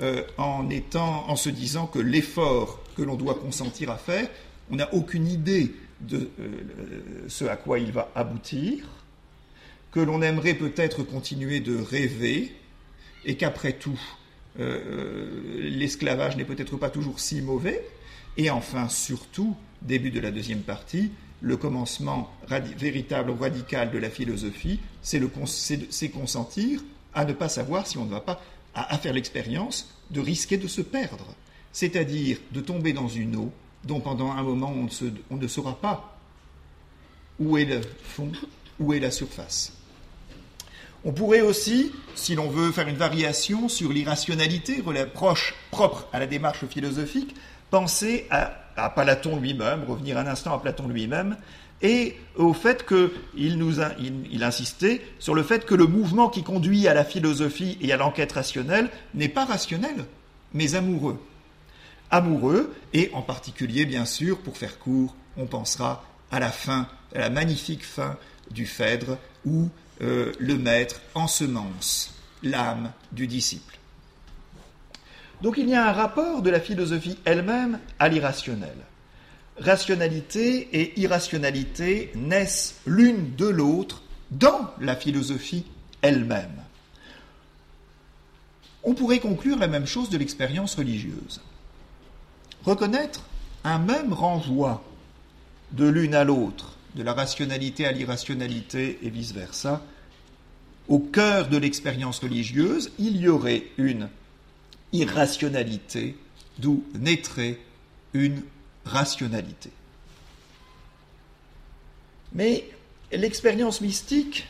euh, 0.01 0.23
en, 0.37 0.69
étant, 0.69 1.29
en 1.29 1.35
se 1.35 1.49
disant 1.49 1.85
que 1.85 1.99
l'effort 1.99 2.79
que 2.95 3.03
l'on 3.03 3.15
doit 3.15 3.35
consentir 3.35 3.91
à 3.91 3.97
faire, 3.97 4.27
on 4.71 4.77
n'a 4.77 4.91
aucune 4.93 5.27
idée 5.27 5.75
de 5.99 6.29
euh, 6.39 7.25
ce 7.27 7.45
à 7.45 7.55
quoi 7.55 7.77
il 7.77 7.91
va 7.91 8.09
aboutir, 8.15 8.85
que 9.91 9.99
l'on 9.99 10.21
aimerait 10.21 10.55
peut-être 10.55 11.03
continuer 11.03 11.59
de 11.59 11.77
rêver, 11.77 12.55
et 13.25 13.35
qu'après 13.35 13.73
tout, 13.73 13.99
euh, 14.59 15.69
l'esclavage 15.69 16.35
n'est 16.37 16.45
peut-être 16.45 16.77
pas 16.77 16.89
toujours 16.89 17.19
si 17.19 17.41
mauvais, 17.41 17.85
et 18.37 18.49
enfin, 18.49 18.89
surtout, 18.89 19.55
début 19.81 20.11
de 20.11 20.19
la 20.19 20.31
deuxième 20.31 20.61
partie, 20.61 21.11
le 21.41 21.57
commencement 21.57 22.31
véritable 22.77 23.31
radical 23.31 23.91
de 23.91 23.97
la 23.97 24.09
philosophie, 24.09 24.79
c'est 25.01 26.09
consentir 26.09 26.81
à 27.13 27.25
ne 27.25 27.33
pas 27.33 27.49
savoir 27.49 27.87
si 27.87 27.97
on 27.97 28.05
ne 28.05 28.11
va 28.11 28.21
pas 28.21 28.41
à 28.73 28.97
faire 28.97 29.13
l'expérience 29.13 29.93
de 30.11 30.21
risquer 30.21 30.57
de 30.57 30.67
se 30.67 30.81
perdre, 30.81 31.25
c'est-à-dire 31.73 32.37
de 32.51 32.61
tomber 32.61 32.93
dans 32.93 33.07
une 33.07 33.35
eau 33.35 33.51
dont 33.83 33.99
pendant 33.99 34.31
un 34.31 34.43
moment 34.43 34.73
on 35.29 35.35
ne, 35.35 35.47
saura 35.47 35.79
pas 35.79 36.17
où 37.39 37.57
est 37.57 37.65
le 37.65 37.81
fond, 38.03 38.31
où 38.79 38.93
est 38.93 38.99
la 38.99 39.11
surface. 39.11 39.73
On 41.03 41.11
pourrait 41.11 41.41
aussi, 41.41 41.91
si 42.13 42.35
l'on 42.35 42.49
veut 42.49 42.71
faire 42.71 42.87
une 42.87 42.95
variation 42.95 43.69
sur 43.69 43.91
l'irrationalité 43.91 44.83
propre 45.71 46.07
à 46.13 46.19
la 46.19 46.27
démarche 46.27 46.65
philosophique, 46.67 47.35
penser 47.71 48.27
à, 48.29 48.89
Platon 48.89 49.39
lui-même, 49.39 49.83
revenir 49.87 50.17
un 50.17 50.27
instant 50.27 50.53
à 50.53 50.59
Platon 50.59 50.87
lui-même, 50.87 51.37
et 51.81 52.15
au 52.35 52.53
fait 52.53 52.85
qu'il 52.85 53.57
nous 53.57 53.79
il 54.29 54.43
insistait 54.43 55.01
sur 55.17 55.33
le 55.33 55.41
fait 55.41 55.65
que 55.65 55.73
le 55.73 55.87
mouvement 55.87 56.29
qui 56.29 56.43
conduit 56.43 56.87
à 56.87 56.93
la 56.93 57.03
philosophie 57.03 57.77
et 57.81 57.91
à 57.91 57.97
l'enquête 57.97 58.33
rationnelle 58.33 58.91
n'est 59.15 59.29
pas 59.29 59.45
rationnel, 59.45 60.05
mais 60.53 60.75
amoureux. 60.75 61.19
Amoureux, 62.11 62.75
et 62.93 63.09
en 63.13 63.23
particulier, 63.23 63.85
bien 63.85 64.05
sûr, 64.05 64.37
pour 64.39 64.57
faire 64.57 64.77
court, 64.77 65.15
on 65.37 65.47
pensera 65.47 66.03
à 66.29 66.39
la 66.39 66.51
fin, 66.51 66.87
à 67.15 67.19
la 67.19 67.29
magnifique 67.31 67.85
fin 67.85 68.17
du 68.51 68.67
Phèdre, 68.67 69.17
où 69.45 69.69
euh, 70.01 70.31
le 70.39 70.57
maître 70.57 71.01
ensemence 71.15 72.13
l'âme 72.43 72.91
du 73.11 73.27
disciple. 73.27 73.77
Donc 75.41 75.57
il 75.57 75.69
y 75.69 75.75
a 75.75 75.87
un 75.87 75.91
rapport 75.91 76.41
de 76.41 76.49
la 76.49 76.59
philosophie 76.59 77.17
elle-même 77.25 77.79
à 77.99 78.09
l'irrationnel. 78.09 78.75
Rationalité 79.57 80.69
et 80.71 80.99
irrationalité 80.99 82.11
naissent 82.15 82.79
l'une 82.85 83.35
de 83.35 83.47
l'autre 83.47 84.01
dans 84.31 84.71
la 84.79 84.95
philosophie 84.95 85.65
elle-même. 86.01 86.61
On 88.83 88.95
pourrait 88.95 89.19
conclure 89.19 89.57
la 89.57 89.67
même 89.67 89.85
chose 89.85 90.09
de 90.09 90.17
l'expérience 90.17 90.75
religieuse 90.75 91.41
reconnaître 92.65 93.21
un 93.63 93.79
même 93.79 94.13
renvoi 94.13 94.83
de 95.71 95.87
l'une 95.87 96.15
à 96.15 96.23
l'autre, 96.23 96.77
de 96.95 97.03
la 97.03 97.13
rationalité 97.13 97.85
à 97.85 97.91
l'irrationalité 97.91 98.99
et 99.03 99.09
vice-versa, 99.09 99.81
au 100.87 100.99
cœur 100.99 101.47
de 101.47 101.57
l'expérience 101.57 102.19
religieuse, 102.19 102.91
il 102.99 103.17
y 103.17 103.27
aurait 103.27 103.63
une 103.77 104.09
irrationalité, 104.93 106.17
d'où 106.59 106.83
naîtrait 106.93 107.57
une 108.13 108.41
rationalité. 108.85 109.71
Mais 112.33 112.65
l'expérience 113.11 113.81
mystique 113.81 114.47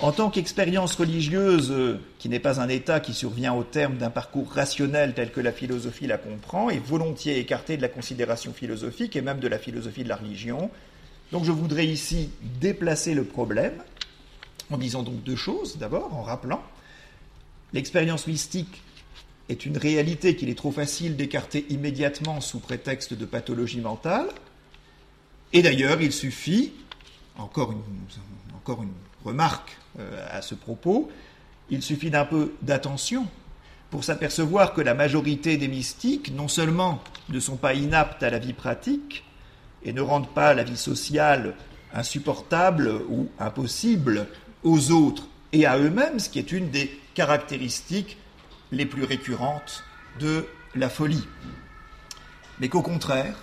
en 0.00 0.12
tant 0.12 0.30
qu'expérience 0.30 0.94
religieuse 0.94 1.72
euh, 1.72 1.98
qui 2.18 2.28
n'est 2.28 2.38
pas 2.38 2.60
un 2.60 2.68
état 2.68 3.00
qui 3.00 3.14
survient 3.14 3.54
au 3.54 3.64
terme 3.64 3.96
d'un 3.96 4.10
parcours 4.10 4.50
rationnel 4.52 5.14
tel 5.14 5.32
que 5.32 5.40
la 5.40 5.52
philosophie 5.52 6.06
la 6.06 6.18
comprend, 6.18 6.70
est 6.70 6.78
volontiers 6.78 7.38
écartée 7.38 7.76
de 7.76 7.82
la 7.82 7.88
considération 7.88 8.52
philosophique 8.52 9.16
et 9.16 9.22
même 9.22 9.40
de 9.40 9.48
la 9.48 9.58
philosophie 9.58 10.04
de 10.04 10.08
la 10.08 10.16
religion. 10.16 10.70
Donc 11.32 11.44
je 11.44 11.52
voudrais 11.52 11.86
ici 11.86 12.30
déplacer 12.60 13.12
le 13.12 13.24
problème 13.24 13.74
en 14.70 14.78
disant 14.78 15.02
donc 15.02 15.22
deux 15.22 15.36
choses. 15.36 15.78
D'abord, 15.78 16.14
en 16.14 16.22
rappelant, 16.22 16.62
l'expérience 17.72 18.26
mystique 18.26 18.82
est 19.48 19.64
une 19.64 19.78
réalité 19.78 20.36
qu'il 20.36 20.48
est 20.48 20.58
trop 20.58 20.72
facile 20.72 21.16
d'écarter 21.16 21.66
immédiatement 21.70 22.40
sous 22.40 22.60
prétexte 22.60 23.14
de 23.14 23.24
pathologie 23.24 23.80
mentale. 23.80 24.28
Et 25.52 25.62
d'ailleurs, 25.62 26.00
il 26.02 26.12
suffit, 26.12 26.72
encore 27.36 27.72
une, 27.72 27.82
remarque 29.24 29.78
euh, 29.98 30.26
à 30.30 30.42
ce 30.42 30.54
propos, 30.54 31.10
il 31.70 31.82
suffit 31.82 32.10
d'un 32.10 32.24
peu 32.24 32.52
d'attention 32.62 33.26
pour 33.90 34.04
s'apercevoir 34.04 34.74
que 34.74 34.82
la 34.82 34.94
majorité 34.94 35.56
des 35.56 35.68
mystiques, 35.68 36.32
non 36.34 36.48
seulement 36.48 37.02
ne 37.30 37.40
sont 37.40 37.56
pas 37.56 37.74
inaptes 37.74 38.22
à 38.22 38.30
la 38.30 38.38
vie 38.38 38.52
pratique 38.52 39.24
et 39.82 39.92
ne 39.92 40.00
rendent 40.00 40.28
pas 40.28 40.52
la 40.54 40.64
vie 40.64 40.76
sociale 40.76 41.54
insupportable 41.94 43.00
ou 43.08 43.28
impossible 43.38 44.26
aux 44.64 44.90
autres 44.90 45.28
et 45.52 45.66
à 45.66 45.78
eux-mêmes, 45.78 46.18
ce 46.18 46.28
qui 46.28 46.38
est 46.38 46.52
une 46.52 46.70
des 46.70 47.00
caractéristiques 47.14 48.16
les 48.70 48.86
plus 48.86 49.04
récurrentes 49.04 49.84
de 50.20 50.46
la 50.74 50.88
folie, 50.88 51.26
mais 52.60 52.68
qu'au 52.68 52.82
contraire, 52.82 53.36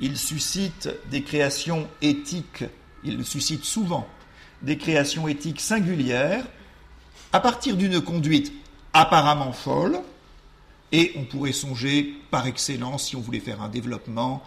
ils 0.00 0.18
suscitent 0.18 0.90
des 1.10 1.22
créations 1.22 1.88
éthiques, 2.02 2.64
ils 3.04 3.24
suscitent 3.24 3.64
souvent 3.64 4.06
des 4.62 4.78
créations 4.78 5.28
éthiques 5.28 5.60
singulières 5.60 6.46
à 7.32 7.40
partir 7.40 7.76
d'une 7.76 8.00
conduite 8.00 8.52
apparemment 8.92 9.52
folle 9.52 10.00
Et 10.92 11.12
on 11.16 11.24
pourrait 11.24 11.52
songer, 11.52 12.14
par 12.30 12.46
excellence, 12.46 13.08
si 13.08 13.16
on 13.16 13.20
voulait 13.20 13.40
faire 13.40 13.60
un 13.60 13.68
développement, 13.68 14.42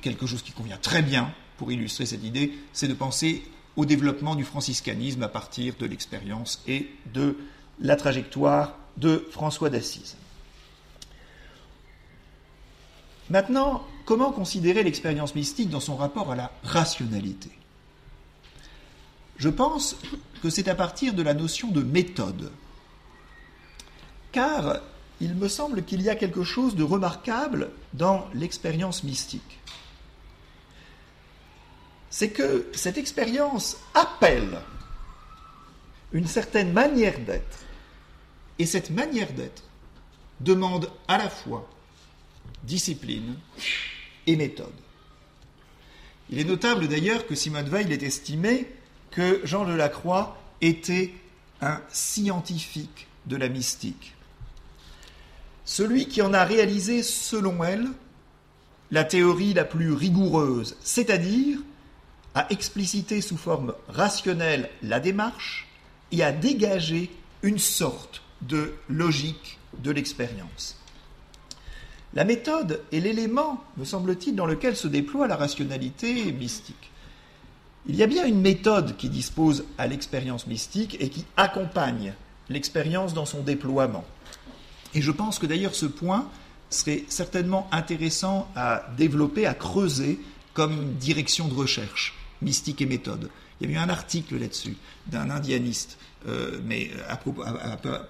quelque 0.00 0.26
chose 0.26 0.42
qui 0.42 0.52
convient 0.52 0.78
très 0.78 1.02
bien 1.02 1.32
pour 1.58 1.70
illustrer 1.70 2.06
cette 2.06 2.24
idée, 2.24 2.52
c'est 2.72 2.88
de 2.88 2.94
penser 2.94 3.42
au 3.76 3.84
développement 3.84 4.34
du 4.34 4.44
franciscanisme 4.44 5.22
à 5.22 5.28
partir 5.28 5.74
de 5.78 5.86
l'expérience 5.86 6.62
et 6.66 6.90
de 7.12 7.36
la 7.80 7.96
trajectoire 7.96 8.74
de 8.96 9.26
François 9.30 9.70
d'Assise. 9.70 10.16
Maintenant, 13.28 13.84
comment 14.04 14.32
considérer 14.32 14.82
l'expérience 14.82 15.34
mystique 15.34 15.68
dans 15.68 15.80
son 15.80 15.96
rapport 15.96 16.30
à 16.30 16.36
la 16.36 16.52
rationalité? 16.62 17.50
Je 19.36 19.48
pense 19.48 19.96
que 20.42 20.48
c'est 20.48 20.68
à 20.68 20.74
partir 20.74 21.12
de 21.12 21.22
la 21.22 21.34
notion 21.34 21.70
de 21.70 21.82
méthode. 21.82 22.52
Car 24.32 24.80
il 25.20 25.34
me 25.34 25.48
semble 25.48 25.84
qu'il 25.84 26.02
y 26.02 26.08
a 26.08 26.14
quelque 26.14 26.44
chose 26.44 26.76
de 26.76 26.82
remarquable 26.82 27.70
dans 27.94 28.26
l'expérience 28.34 29.02
mystique. 29.02 29.60
C'est 32.10 32.30
que 32.30 32.66
cette 32.72 32.98
expérience 32.98 33.76
appelle 33.94 34.58
une 36.12 36.26
certaine 36.26 36.72
manière 36.72 37.18
d'être. 37.20 37.58
Et 38.58 38.66
cette 38.66 38.90
manière 38.90 39.32
d'être 39.32 39.64
demande 40.40 40.90
à 41.08 41.18
la 41.18 41.28
fois 41.28 41.68
discipline 42.64 43.36
et 44.26 44.36
méthode. 44.36 44.72
Il 46.30 46.38
est 46.38 46.44
notable 46.44 46.88
d'ailleurs 46.88 47.26
que 47.26 47.34
Simone 47.34 47.68
Weil 47.68 47.92
est 47.92 48.02
estimé 48.02 48.66
que 49.10 49.40
Jean 49.44 49.64
de 49.64 49.72
la 49.72 49.88
Croix 49.88 50.36
était 50.60 51.12
un 51.60 51.80
scientifique 51.88 53.06
de 53.26 53.36
la 53.36 53.48
mystique. 53.48 54.14
Celui 55.64 56.06
qui 56.06 56.22
en 56.22 56.32
a 56.32 56.44
réalisé, 56.44 57.02
selon 57.02 57.62
elle, 57.64 57.88
la 58.90 59.04
théorie 59.04 59.54
la 59.54 59.64
plus 59.64 59.92
rigoureuse, 59.92 60.76
c'est-à-dire 60.80 61.58
à 62.36 62.46
expliciter 62.50 63.22
sous 63.22 63.38
forme 63.38 63.72
rationnelle 63.88 64.68
la 64.82 65.00
démarche 65.00 65.66
et 66.12 66.22
à 66.22 66.32
dégager 66.32 67.10
une 67.42 67.58
sorte 67.58 68.20
de 68.42 68.74
logique 68.90 69.58
de 69.82 69.90
l'expérience. 69.90 70.76
La 72.12 72.24
méthode 72.24 72.82
est 72.92 73.00
l'élément, 73.00 73.64
me 73.78 73.86
semble-t-il, 73.86 74.36
dans 74.36 74.44
lequel 74.44 74.76
se 74.76 74.86
déploie 74.86 75.26
la 75.26 75.36
rationalité 75.36 76.30
mystique. 76.32 76.90
Il 77.86 77.96
y 77.96 78.02
a 78.02 78.06
bien 78.06 78.26
une 78.26 78.42
méthode 78.42 78.98
qui 78.98 79.08
dispose 79.08 79.64
à 79.78 79.86
l'expérience 79.86 80.46
mystique 80.46 80.98
et 81.00 81.08
qui 81.08 81.24
accompagne 81.38 82.12
l'expérience 82.50 83.14
dans 83.14 83.26
son 83.26 83.40
déploiement. 83.40 84.04
Et 84.92 85.00
je 85.00 85.10
pense 85.10 85.38
que 85.38 85.46
d'ailleurs 85.46 85.74
ce 85.74 85.86
point 85.86 86.28
serait 86.68 87.04
certainement 87.08 87.66
intéressant 87.72 88.46
à 88.54 88.84
développer, 88.98 89.46
à 89.46 89.54
creuser 89.54 90.20
comme 90.52 90.94
direction 90.94 91.48
de 91.48 91.54
recherche, 91.54 92.14
mystique 92.42 92.82
et 92.82 92.86
méthode. 92.86 93.30
Il 93.60 93.70
y 93.70 93.72
a 93.72 93.76
eu 93.76 93.78
un 93.78 93.88
article 93.88 94.38
là-dessus 94.38 94.76
d'un 95.06 95.30
indianiste, 95.30 95.98
euh, 96.28 96.58
mais 96.64 96.90
à, 97.08 97.16
peu, 97.16 97.30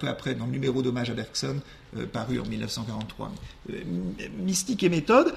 après, 0.07 0.35
dans 0.35 0.45
le 0.45 0.51
numéro 0.51 0.81
d'hommage 0.81 1.09
à 1.09 1.13
Bergson, 1.13 1.61
euh, 1.95 2.05
paru 2.05 2.39
en 2.39 2.45
1943. 2.45 3.31
Euh, 3.69 3.83
mystique 4.39 4.83
et 4.83 4.89
méthode, 4.89 5.33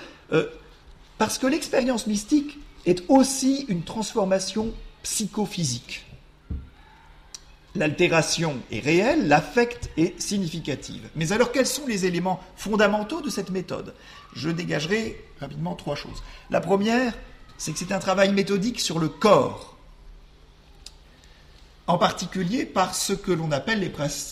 parce 1.18 1.38
que 1.38 1.46
l'expérience 1.46 2.06
mystique 2.06 2.58
est 2.86 3.04
aussi 3.08 3.66
une 3.68 3.82
transformation 3.82 4.72
psychophysique. 5.02 6.06
L'altération 7.76 8.56
est 8.72 8.80
réelle, 8.80 9.28
l'affect 9.28 9.90
est 9.96 10.20
significative. 10.20 11.08
Mais 11.14 11.32
alors 11.32 11.52
quels 11.52 11.66
sont 11.66 11.86
les 11.86 12.04
éléments 12.04 12.40
fondamentaux 12.56 13.20
de 13.20 13.30
cette 13.30 13.50
méthode? 13.50 13.94
Je 14.34 14.50
dégagerai 14.50 15.24
rapidement 15.38 15.76
trois 15.76 15.94
choses. 15.94 16.22
La 16.50 16.60
première, 16.60 17.14
c'est 17.60 17.72
que 17.72 17.78
c'est 17.78 17.92
un 17.92 17.98
travail 17.98 18.32
méthodique 18.32 18.80
sur 18.80 18.98
le 18.98 19.10
corps, 19.10 19.76
en 21.86 21.98
particulier 21.98 22.64
par 22.64 22.94
ce 22.94 23.12
que 23.12 23.32
l'on 23.32 23.52
appelle 23.52 23.80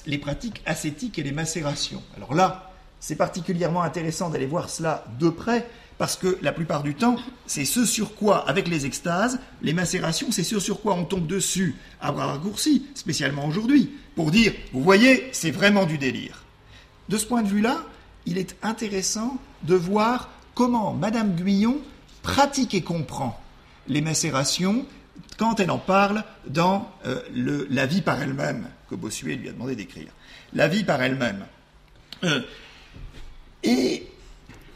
les, 0.06 0.18
pratiques 0.18 0.62
ascétiques 0.64 1.18
et 1.18 1.22
les 1.22 1.32
macérations. 1.32 2.02
Alors 2.16 2.32
là, 2.32 2.72
c'est 3.00 3.16
particulièrement 3.16 3.82
intéressant 3.82 4.30
d'aller 4.30 4.46
voir 4.46 4.70
cela 4.70 5.04
de 5.20 5.28
près, 5.28 5.68
parce 5.98 6.16
que 6.16 6.38
la 6.40 6.52
plupart 6.52 6.82
du 6.82 6.94
temps, 6.94 7.16
c'est 7.46 7.66
ce 7.66 7.84
sur 7.84 8.14
quoi, 8.14 8.48
avec 8.48 8.66
les 8.66 8.86
extases, 8.86 9.38
les 9.60 9.74
macérations, 9.74 10.28
c'est 10.30 10.42
ce 10.42 10.58
sur 10.58 10.80
quoi 10.80 10.94
on 10.94 11.04
tombe 11.04 11.26
dessus 11.26 11.76
à 12.00 12.12
bras 12.12 12.28
raccourcis, 12.28 12.86
spécialement 12.94 13.46
aujourd'hui, 13.46 13.92
pour 14.16 14.30
dire, 14.30 14.54
vous 14.72 14.82
voyez, 14.82 15.28
c'est 15.32 15.50
vraiment 15.50 15.84
du 15.84 15.98
délire. 15.98 16.44
De 17.10 17.18
ce 17.18 17.26
point 17.26 17.42
de 17.42 17.48
vue-là, 17.48 17.84
il 18.24 18.38
est 18.38 18.56
intéressant 18.62 19.36
de 19.64 19.74
voir 19.74 20.30
comment 20.54 20.94
Madame 20.94 21.34
Guyon 21.34 21.82
pratique 22.28 22.74
et 22.74 22.82
comprend 22.82 23.40
les 23.88 24.02
macérations 24.02 24.84
quand 25.38 25.60
elle 25.60 25.70
en 25.70 25.78
parle 25.78 26.24
dans 26.46 26.90
euh, 27.06 27.22
La 27.70 27.86
vie 27.86 28.02
par 28.02 28.20
elle-même, 28.20 28.68
que 28.90 28.94
Bossuet 28.94 29.36
lui 29.36 29.48
a 29.48 29.52
demandé 29.52 29.74
d'écrire. 29.74 30.08
La 30.52 30.68
vie 30.68 30.84
par 30.84 31.02
elle-même. 31.02 31.46
Euh, 32.24 32.40
et 33.62 34.06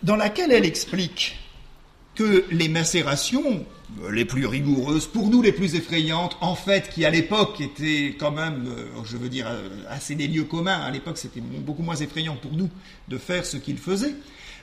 dans 0.02 0.16
laquelle 0.16 0.50
elle 0.50 0.64
explique 0.64 1.38
que 2.14 2.44
les 2.50 2.68
macérations 2.68 3.66
euh, 4.02 4.10
les 4.10 4.24
plus 4.24 4.46
rigoureuses, 4.46 5.06
pour 5.06 5.28
nous 5.28 5.42
les 5.42 5.52
plus 5.52 5.74
effrayantes, 5.74 6.38
en 6.40 6.54
fait, 6.54 6.88
qui 6.88 7.04
à 7.04 7.10
l'époque 7.10 7.60
étaient 7.60 8.16
quand 8.18 8.32
même, 8.32 8.66
je 9.04 9.18
veux 9.18 9.28
dire, 9.28 9.46
assez 9.90 10.14
des 10.14 10.26
lieux 10.26 10.44
communs, 10.44 10.80
à 10.80 10.90
l'époque 10.90 11.18
c'était 11.18 11.40
beaucoup 11.40 11.82
moins 11.82 11.96
effrayant 11.96 12.36
pour 12.36 12.52
nous 12.52 12.70
de 13.08 13.18
faire 13.18 13.44
ce 13.44 13.58
qu'il 13.58 13.76
faisait, 13.76 14.14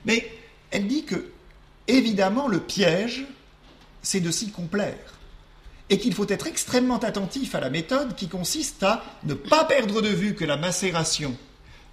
mais 0.06 0.28
elle 0.72 0.88
dit 0.88 1.04
que, 1.04 1.32
évidemment, 1.88 2.48
le 2.48 2.60
piège, 2.60 3.26
c'est 4.02 4.20
de 4.20 4.32
s'y 4.32 4.52
complaire 4.52 5.20
et 5.90 5.98
qu'il 5.98 6.14
faut 6.14 6.28
être 6.28 6.48
extrêmement 6.48 7.00
attentif 7.00 7.56
à 7.56 7.60
la 7.60 7.70
méthode 7.70 8.16
qui 8.16 8.28
consiste 8.28 8.84
à 8.84 9.04
ne 9.24 9.34
pas 9.34 9.66
perdre 9.66 10.02
de 10.02 10.10
vue 10.10 10.36
que 10.36 10.46
la 10.46 10.58
macération 10.58 11.36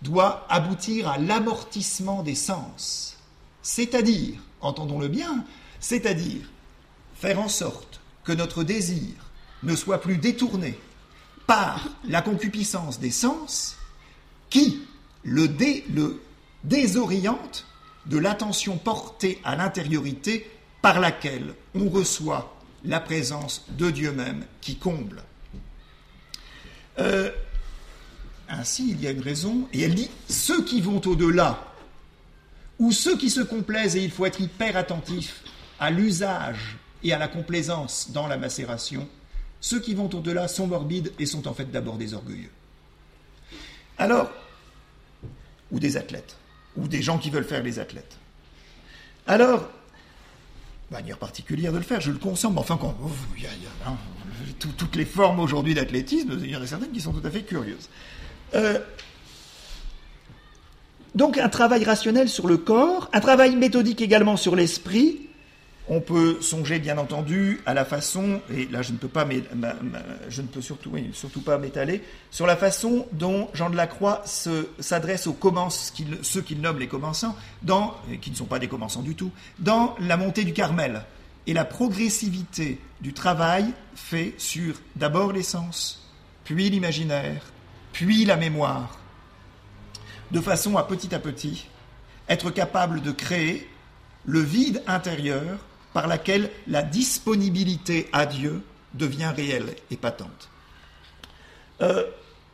doit 0.02 0.46
aboutir 0.50 1.08
à 1.08 1.18
l'amortissement 1.18 2.22
des 2.22 2.34
sens. 2.34 3.16
C'est-à-dire, 3.62 4.34
entendons-le 4.60 5.08
bien, 5.08 5.44
c'est-à-dire 5.80 6.42
faire 7.14 7.40
en 7.40 7.48
sorte 7.48 8.00
que 8.24 8.32
notre 8.32 8.64
désir 8.64 9.14
ne 9.62 9.74
soit 9.74 10.00
plus 10.00 10.18
détourné 10.18 10.78
par 11.46 11.88
la 12.06 12.20
concupiscence 12.20 13.00
des 13.00 13.10
sens 13.10 13.76
qui 14.50 14.82
le, 15.22 15.48
le 15.90 16.20
désoriente 16.64 17.66
de 18.06 18.18
l'attention 18.18 18.78
portée 18.78 19.40
à 19.44 19.56
l'intériorité 19.56 20.50
par 20.82 21.00
laquelle 21.00 21.54
on 21.74 21.88
reçoit 21.88 22.56
la 22.84 23.00
présence 23.00 23.64
de 23.70 23.90
Dieu 23.90 24.12
même 24.12 24.44
qui 24.60 24.76
comble. 24.76 25.22
Euh, 26.98 27.30
ainsi, 28.48 28.90
il 28.90 29.02
y 29.02 29.06
a 29.06 29.10
une 29.10 29.20
raison, 29.20 29.68
et 29.72 29.82
elle 29.82 29.94
dit 29.94 30.10
ceux 30.28 30.64
qui 30.64 30.80
vont 30.80 31.00
au-delà, 31.04 31.72
ou 32.78 32.92
ceux 32.92 33.16
qui 33.16 33.30
se 33.30 33.40
complaisent, 33.40 33.96
et 33.96 34.04
il 34.04 34.10
faut 34.10 34.26
être 34.26 34.40
hyper 34.40 34.76
attentif 34.76 35.42
à 35.80 35.90
l'usage 35.90 36.78
et 37.02 37.12
à 37.12 37.18
la 37.18 37.28
complaisance 37.28 38.10
dans 38.12 38.28
la 38.28 38.36
macération, 38.36 39.08
ceux 39.60 39.80
qui 39.80 39.94
vont 39.94 40.08
au-delà 40.12 40.48
sont 40.48 40.66
morbides 40.66 41.12
et 41.18 41.26
sont 41.26 41.48
en 41.48 41.54
fait 41.54 41.70
d'abord 41.70 41.96
des 41.96 42.14
orgueilleux. 42.14 42.50
Alors, 43.98 44.30
ou 45.72 45.80
des 45.80 45.96
athlètes, 45.96 46.36
ou 46.76 46.88
des 46.88 47.02
gens 47.02 47.18
qui 47.18 47.30
veulent 47.30 47.44
faire 47.44 47.62
les 47.62 47.78
athlètes. 47.78 48.16
Alors, 49.26 49.68
manière 50.90 51.18
particulière 51.18 51.72
de 51.72 51.78
le 51.78 51.84
faire, 51.84 52.00
je 52.00 52.10
le 52.10 52.18
consomme, 52.18 52.58
enfin, 52.58 52.78
quand, 52.80 52.96
il 53.36 53.42
y 53.42 53.46
hein, 53.86 53.96
toutes 54.58 54.96
les 54.96 55.04
formes 55.04 55.40
aujourd'hui 55.40 55.74
d'athlétisme, 55.74 56.38
il 56.40 56.50
y 56.50 56.56
en 56.56 56.62
a 56.62 56.66
certaines 56.66 56.92
qui 56.92 57.00
sont 57.00 57.12
tout 57.12 57.26
à 57.26 57.30
fait 57.30 57.42
curieuses. 57.42 57.88
Euh, 58.54 58.78
donc 61.14 61.38
un 61.38 61.48
travail 61.48 61.82
rationnel 61.84 62.28
sur 62.28 62.46
le 62.46 62.58
corps, 62.58 63.08
un 63.12 63.20
travail 63.20 63.56
méthodique 63.56 64.02
également 64.02 64.36
sur 64.36 64.54
l'esprit, 64.54 65.25
on 65.88 66.00
peut 66.00 66.40
songer, 66.40 66.78
bien 66.78 66.98
entendu, 66.98 67.60
à 67.64 67.74
la 67.74 67.84
façon, 67.84 68.40
et 68.52 68.66
là 68.66 68.82
je 68.82 68.92
ne 68.92 68.96
peux 68.96 69.08
pas, 69.08 69.26
je 70.28 70.42
ne 70.42 70.46
peux 70.46 70.60
surtout, 70.60 70.92
surtout 71.12 71.40
pas 71.40 71.58
m'étaler, 71.58 72.02
sur 72.30 72.46
la 72.46 72.56
façon 72.56 73.06
dont 73.12 73.48
Jean 73.54 73.70
de 73.70 73.76
la 73.76 73.86
Croix 73.86 74.22
s'adresse 74.24 75.26
aux 75.26 75.36
ceux 76.22 76.42
qu'il 76.42 76.60
nomme 76.60 76.78
les 76.78 76.88
commençants, 76.88 77.36
dans, 77.62 77.96
qui 78.20 78.30
ne 78.30 78.36
sont 78.36 78.46
pas 78.46 78.58
des 78.58 78.68
commençants 78.68 79.02
du 79.02 79.14
tout, 79.14 79.30
dans 79.58 79.94
la 80.00 80.16
montée 80.16 80.44
du 80.44 80.52
Carmel. 80.52 81.02
Et 81.46 81.52
la 81.52 81.64
progressivité 81.64 82.80
du 83.00 83.12
travail 83.12 83.66
fait 83.94 84.34
sur 84.38 84.74
d'abord 84.96 85.32
l'essence, 85.32 86.10
puis 86.42 86.68
l'imaginaire, 86.68 87.42
puis 87.92 88.24
la 88.24 88.36
mémoire, 88.36 88.98
de 90.32 90.40
façon 90.40 90.76
à 90.76 90.82
petit 90.82 91.14
à 91.14 91.20
petit 91.20 91.68
être 92.28 92.50
capable 92.50 93.00
de 93.00 93.12
créer 93.12 93.70
le 94.24 94.40
vide 94.40 94.82
intérieur 94.88 95.60
par 95.96 96.08
laquelle 96.08 96.50
la 96.66 96.82
disponibilité 96.82 98.06
à 98.12 98.26
Dieu 98.26 98.60
devient 98.92 99.32
réelle 99.34 99.74
et 99.90 99.96
patente. 99.96 100.50
Euh, 101.80 102.04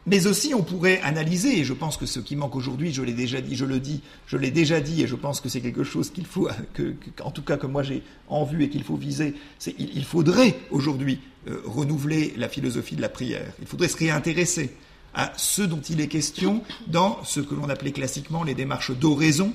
Mais 0.06 0.28
aussi, 0.28 0.54
on 0.54 0.62
pourrait 0.62 1.00
analyser, 1.02 1.58
et 1.58 1.64
je 1.64 1.72
pense 1.72 1.96
que 1.96 2.06
ce 2.06 2.20
qui 2.20 2.36
manque 2.36 2.54
aujourd'hui, 2.54 2.92
je 2.92 3.02
l'ai 3.02 3.14
déjà 3.14 3.40
dit, 3.40 3.56
je 3.56 3.64
le 3.64 3.80
dis, 3.80 4.00
je 4.28 4.36
l'ai 4.36 4.52
déjà 4.52 4.80
dit, 4.80 5.02
et 5.02 5.08
je 5.08 5.16
pense 5.16 5.40
que 5.40 5.48
c'est 5.48 5.60
quelque 5.60 5.82
chose 5.82 6.10
qu'il 6.12 6.24
faut, 6.24 6.48
en 7.24 7.32
tout 7.32 7.42
cas 7.42 7.56
que 7.56 7.66
moi 7.66 7.82
j'ai 7.82 8.04
en 8.28 8.44
vue 8.44 8.62
et 8.62 8.68
qu'il 8.68 8.84
faut 8.84 8.94
viser, 8.94 9.34
c'est 9.58 9.74
il, 9.76 10.04
faudrait 10.04 10.60
aujourd'hui 10.70 11.18
euh, 11.48 11.62
renouveler 11.64 12.34
la 12.36 12.48
philosophie 12.48 12.94
de 12.94 13.02
la 13.02 13.08
prière. 13.08 13.52
Il 13.60 13.66
faudrait 13.66 13.88
se 13.88 13.96
réintéresser 13.96 14.72
à 15.14 15.32
ce 15.36 15.62
dont 15.62 15.80
il 15.80 16.00
est 16.00 16.06
question 16.06 16.62
dans 16.86 17.24
ce 17.24 17.40
que 17.40 17.56
l'on 17.56 17.68
appelait 17.68 17.90
classiquement 17.90 18.44
les 18.44 18.54
démarches 18.54 18.92
d'oraison, 18.92 19.52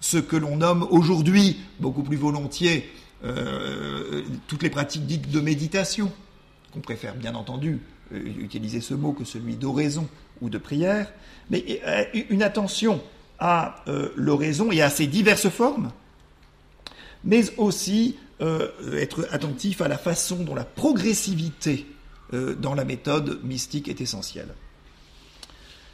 ce 0.00 0.16
que 0.16 0.36
l'on 0.36 0.56
nomme 0.56 0.86
aujourd'hui 0.90 1.58
beaucoup 1.80 2.02
plus 2.02 2.16
volontiers 2.16 2.90
euh, 3.24 4.22
toutes 4.46 4.62
les 4.62 4.70
pratiques 4.70 5.06
dites 5.06 5.30
de 5.30 5.40
méditation, 5.40 6.10
qu'on 6.72 6.80
préfère 6.80 7.14
bien 7.14 7.34
entendu 7.34 7.80
euh, 8.12 8.18
utiliser 8.38 8.80
ce 8.80 8.94
mot 8.94 9.12
que 9.12 9.24
celui 9.24 9.56
d'oraison 9.56 10.08
ou 10.40 10.48
de 10.48 10.58
prière, 10.58 11.12
mais 11.50 11.82
euh, 11.86 12.04
une 12.30 12.42
attention 12.42 13.02
à 13.38 13.82
l'oraison 14.16 14.70
et 14.70 14.82
à 14.82 14.90
ses 14.90 15.06
diverses 15.06 15.48
formes, 15.48 15.92
mais 17.24 17.42
aussi 17.56 18.18
être 18.38 19.26
attentif 19.30 19.80
à 19.80 19.88
la 19.88 19.96
façon 19.96 20.44
dont 20.44 20.54
la 20.54 20.64
progressivité 20.64 21.86
dans 22.58 22.74
la 22.74 22.84
méthode 22.84 23.42
mystique 23.42 23.88
est 23.88 24.02
essentielle. 24.02 24.50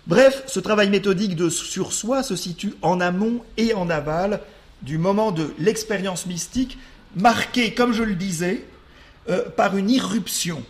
Bref, 0.08 0.42
ce 0.48 0.58
travail 0.58 0.90
méthodique 0.90 1.36
de 1.36 1.48
sur 1.48 1.92
soi 1.92 2.24
se 2.24 2.34
situe 2.34 2.74
en 2.82 3.00
amont 3.00 3.44
et 3.56 3.74
en 3.74 3.90
aval 3.90 4.40
du 4.82 4.98
moment 4.98 5.30
de 5.30 5.54
l'expérience 5.60 6.26
mystique, 6.26 6.78
marqué, 7.16 7.74
comme 7.74 7.92
je 7.92 8.02
le 8.02 8.14
disais, 8.14 8.62
euh, 9.28 9.48
par 9.50 9.76
une 9.76 9.90
irruption 9.90 10.62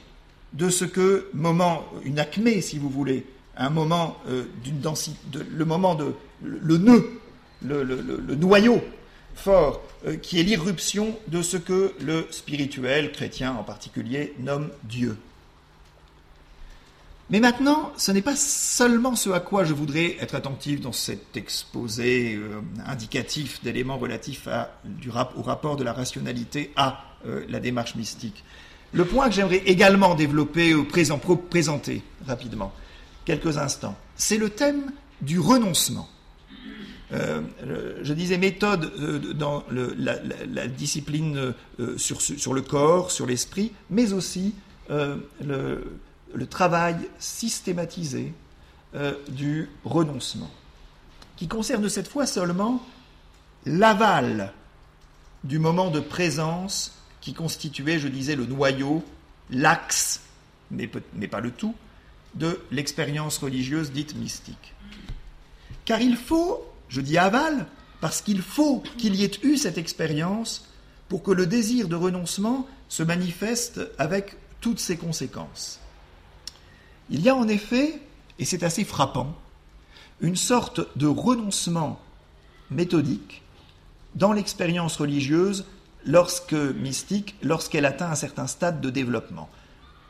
de 0.55 0.71
ce 0.71 0.85
que, 0.87 1.29
moment, 1.35 1.85
une 2.05 2.19
acmé 2.19 2.63
si 2.63 2.79
vous 2.79 2.89
voulez, 2.89 3.27
un 3.57 3.71
moment 3.71 4.17
euh, 4.29 4.45
d'une 4.65 4.81
densité, 4.81 5.19
le 5.51 5.65
moment 5.65 5.95
de, 5.95 6.15
le, 6.43 6.79
nœud, 6.79 7.21
le, 7.63 8.35
noyau 8.35 8.83
fort, 9.35 9.83
euh, 10.07 10.17
qui 10.17 10.41
est 10.41 10.43
l'irruption 10.43 11.19
de 11.29 11.43
ce 11.43 11.57
que 11.57 11.93
le 12.01 12.27
spirituel, 12.31 13.13
chrétien 13.13 13.53
en 13.53 13.63
particulier, 13.63 14.35
nomme 14.39 14.71
Dieu. 14.85 15.17
Mais 17.29 17.41
maintenant, 17.41 17.93
ce 17.97 18.13
n'est 18.13 18.23
pas 18.23 18.37
seulement 18.37 19.17
ce 19.17 19.31
à 19.31 19.41
quoi 19.41 19.65
je 19.65 19.75
voudrais 19.75 20.17
être 20.21 20.37
attentif 20.37 20.81
dans 20.81 20.93
cet 20.93 21.37
exposé 21.37 22.37
euh, 22.37 22.61
indicatif 22.87 23.63
d'éléments 23.65 23.99
relatifs 23.99 24.49
au 25.37 25.43
rapport 25.43 25.77
de 25.77 25.83
la 25.83 25.93
rationalité 25.93 26.73
à 26.77 27.05
euh, 27.27 27.45
la 27.49 27.59
démarche 27.59 27.97
mystique. 27.97 28.45
Le 28.93 29.05
point 29.05 29.29
que 29.29 29.35
j'aimerais 29.35 29.63
également 29.67 30.15
développer 30.15 30.73
présenter 31.51 32.03
rapidement, 32.27 32.73
quelques 33.25 33.59
instants, 33.59 33.97
c'est 34.15 34.39
le 34.39 34.51
thème 34.51 34.93
du 35.21 35.41
renoncement. 35.41 36.09
Euh, 37.13 37.41
je 38.03 38.13
disais 38.13 38.39
méthode 38.39 38.93
dans 39.37 39.65
la, 39.69 40.69
discipline 40.69 41.53
sur, 41.97 42.21
sur, 42.23 42.55
le 42.55 42.63
corps, 42.63 43.11
sur 43.11 43.27
l'esprit, 43.27 43.73
mais 43.91 44.13
aussi 44.13 44.55
le, 44.89 45.99
le 46.37 46.47
travail 46.47 46.97
systématisé 47.19 48.33
euh, 48.95 49.15
du 49.29 49.69
renoncement, 49.85 50.51
qui 51.37 51.49
concerne 51.49 51.89
cette 51.89 52.09
fois 52.09 52.27
seulement 52.27 52.85
l'aval 53.65 54.53
du 55.45 55.59
moment 55.59 55.91
de 55.91 56.01
présence 56.01 56.93
qui 57.21 57.35
constituait, 57.35 57.99
je 57.99 58.09
disais, 58.09 58.37
le 58.37 58.47
noyau, 58.47 59.05
l'axe, 59.51 60.21
mais, 60.71 60.91
mais 61.15 61.27
pas 61.27 61.41
le 61.41 61.51
tout, 61.51 61.75
de 62.35 62.61
l'expérience 62.71 63.39
religieuse 63.39 63.91
dite 63.91 64.15
mystique. 64.15 64.75
Car 65.85 66.01
il 66.01 66.17
faut, 66.17 66.65
je 66.89 67.01
dis 67.01 67.19
aval, 67.19 67.67
parce 68.01 68.21
qu'il 68.21 68.43
faut 68.43 68.83
qu'il 68.99 69.15
y 69.15 69.25
ait 69.25 69.41
eu 69.43 69.57
cette 69.57 69.79
expérience 69.79 70.69
pour 71.09 71.23
que 71.23 71.31
le 71.31 71.47
désir 71.47 71.89
de 71.89 71.97
renoncement 71.97 72.67
se 72.89 73.03
manifeste 73.03 73.81
avec 73.99 74.37
toutes 74.61 74.81
ses 74.81 74.97
conséquences. 74.97 75.81
Il 77.11 77.21
y 77.21 77.29
a 77.29 77.37
en 77.37 77.49
effet, 77.49 78.01
et 78.39 78.45
c'est 78.45 78.63
assez 78.63 78.85
frappant, 78.85 79.35
une 80.21 80.37
sorte 80.37 80.81
de 80.97 81.07
renoncement 81.07 82.01
méthodique 82.71 83.43
dans 84.15 84.33
l'expérience 84.33 84.97
religieuse 84.97 85.67
lorsque 86.05 86.53
mystique, 86.53 87.37
lorsqu'elle 87.43 87.85
atteint 87.85 88.11
un 88.11 88.15
certain 88.15 88.47
stade 88.47 88.81
de 88.81 88.91
développement. 88.91 89.49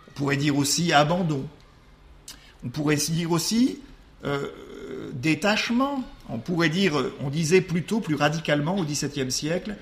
On 0.09 0.13
pourrait 0.13 0.37
dire 0.37 0.57
aussi 0.57 0.93
abandon. 0.93 1.47
On 2.65 2.69
pourrait 2.69 2.97
dire 2.97 3.33
aussi 3.33 3.81
euh, 4.25 4.49
détachement. 5.13 6.03
On 6.29 6.39
pourrait 6.39 6.69
dire, 6.69 6.95
on 7.21 7.31
disait 7.31 7.61
plutôt 7.61 8.01
plus 8.01 8.15
radicalement 8.15 8.77
au 8.77 8.85
XVIIe 8.85 9.31
siècle, 9.31 9.77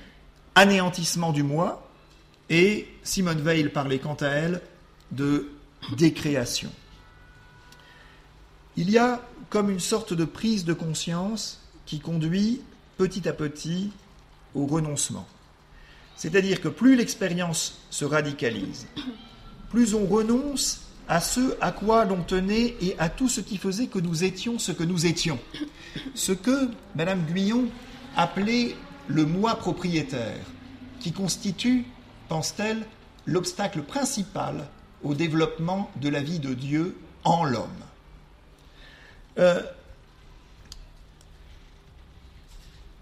anéantissement 0.54 1.32
du 1.32 1.42
moi. 1.42 1.88
Et 2.50 2.88
Simone 3.02 3.40
Weil 3.40 3.72
parlait 3.72 3.98
quant 3.98 4.14
à 4.14 4.28
elle 4.28 4.60
de 5.12 5.48
décréation 5.96 6.70
il 8.76 8.90
y 8.90 8.98
a 8.98 9.20
comme 9.50 9.70
une 9.70 9.80
sorte 9.80 10.12
de 10.12 10.24
prise 10.24 10.64
de 10.64 10.72
conscience 10.72 11.60
qui 11.86 12.00
conduit 12.00 12.60
petit 12.96 13.28
à 13.28 13.32
petit 13.32 13.90
au 14.54 14.66
renoncement. 14.66 15.26
C'est-à-dire 16.16 16.60
que 16.60 16.68
plus 16.68 16.96
l'expérience 16.96 17.78
se 17.90 18.04
radicalise, 18.04 18.86
plus 19.70 19.94
on 19.94 20.06
renonce 20.06 20.80
à 21.08 21.20
ce 21.20 21.56
à 21.60 21.72
quoi 21.72 22.04
l'on 22.04 22.22
tenait 22.22 22.76
et 22.80 22.96
à 22.98 23.08
tout 23.08 23.28
ce 23.28 23.40
qui 23.40 23.58
faisait 23.58 23.88
que 23.88 23.98
nous 23.98 24.24
étions 24.24 24.58
ce 24.58 24.72
que 24.72 24.84
nous 24.84 25.06
étions. 25.06 25.38
Ce 26.14 26.32
que 26.32 26.70
Madame 26.94 27.24
Guyon 27.24 27.66
appelait 28.16 28.74
le 29.06 29.26
moi 29.26 29.56
propriétaire, 29.56 30.40
qui 31.00 31.12
constitue, 31.12 31.84
pense-t-elle, 32.28 32.86
l'obstacle 33.26 33.82
principal 33.82 34.66
au 35.02 35.14
développement 35.14 35.90
de 36.00 36.08
la 36.08 36.22
vie 36.22 36.38
de 36.38 36.54
Dieu 36.54 36.96
en 37.24 37.44
l'homme. 37.44 37.83
Euh, 39.38 39.62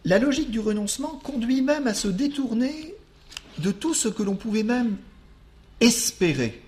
la 0.05 0.19
logique 0.19 0.51
du 0.51 0.61
renoncement 0.61 1.21
conduit 1.23 1.63
même 1.63 1.87
à 1.87 1.95
se 1.95 2.09
détourner 2.09 2.95
de 3.59 3.71
tout 3.71 3.95
ce 3.95 4.09
que 4.09 4.23
l'on 4.23 4.35
pouvait 4.35 4.63
même 4.63 4.97
espérer. 5.81 6.63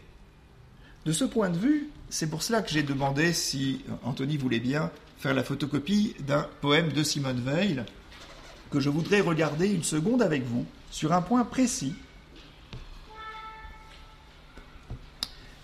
De 1.05 1.13
ce 1.13 1.25
point 1.25 1.51
de 1.51 1.59
vue, 1.59 1.91
c'est 2.11 2.29
pour 2.29 2.43
cela 2.43 2.63
que 2.63 2.71
j'ai 2.71 2.83
demandé 2.83 3.33
si 3.33 3.81
Anthony 4.05 4.37
voulait 4.37 4.61
bien 4.61 4.91
faire 5.19 5.35
la 5.35 5.43
photocopie 5.43 6.15
d'un 6.21 6.49
poème 6.61 6.93
de 6.93 7.03
Simone 7.03 7.41
Veil 7.41 7.83
que 8.71 8.81
je 8.81 8.91
voudrais 8.91 9.21
regarder 9.21 9.69
une 9.69 9.85
seconde 9.85 10.23
avec 10.23 10.45
vous 10.45 10.67
sur 10.91 11.13
un 11.13 11.23
point 11.23 11.45
précis. 11.45 11.95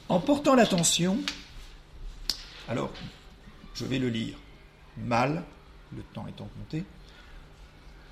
En 0.09 0.19
portant 0.19 0.55
l'attention, 0.55 1.19
alors 2.69 2.93
je 3.81 3.87
vais 3.87 3.99
le 3.99 4.11
lire. 4.11 4.37
Mal, 4.99 5.43
le 5.97 6.03
temps 6.13 6.27
étant 6.27 6.49
compté. 6.59 6.85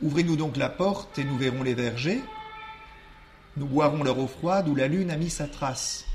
Ouvrez-nous 0.01 0.37
donc 0.37 0.57
la 0.57 0.71
porte 0.71 1.19
et 1.19 1.25
nous 1.25 1.37
verrons 1.37 1.63
les 1.63 1.75
vergers. 1.75 2.23
Nous 3.57 3.67
boirons 3.67 4.03
leur 4.03 4.19
eau 4.19 4.29
froide 4.29 4.69
où 4.69 4.75
la 4.75 4.89
lune 4.89 5.11
a 5.11 5.17
mis 5.17 5.29
sa 5.29 5.47
trace. 5.47 6.07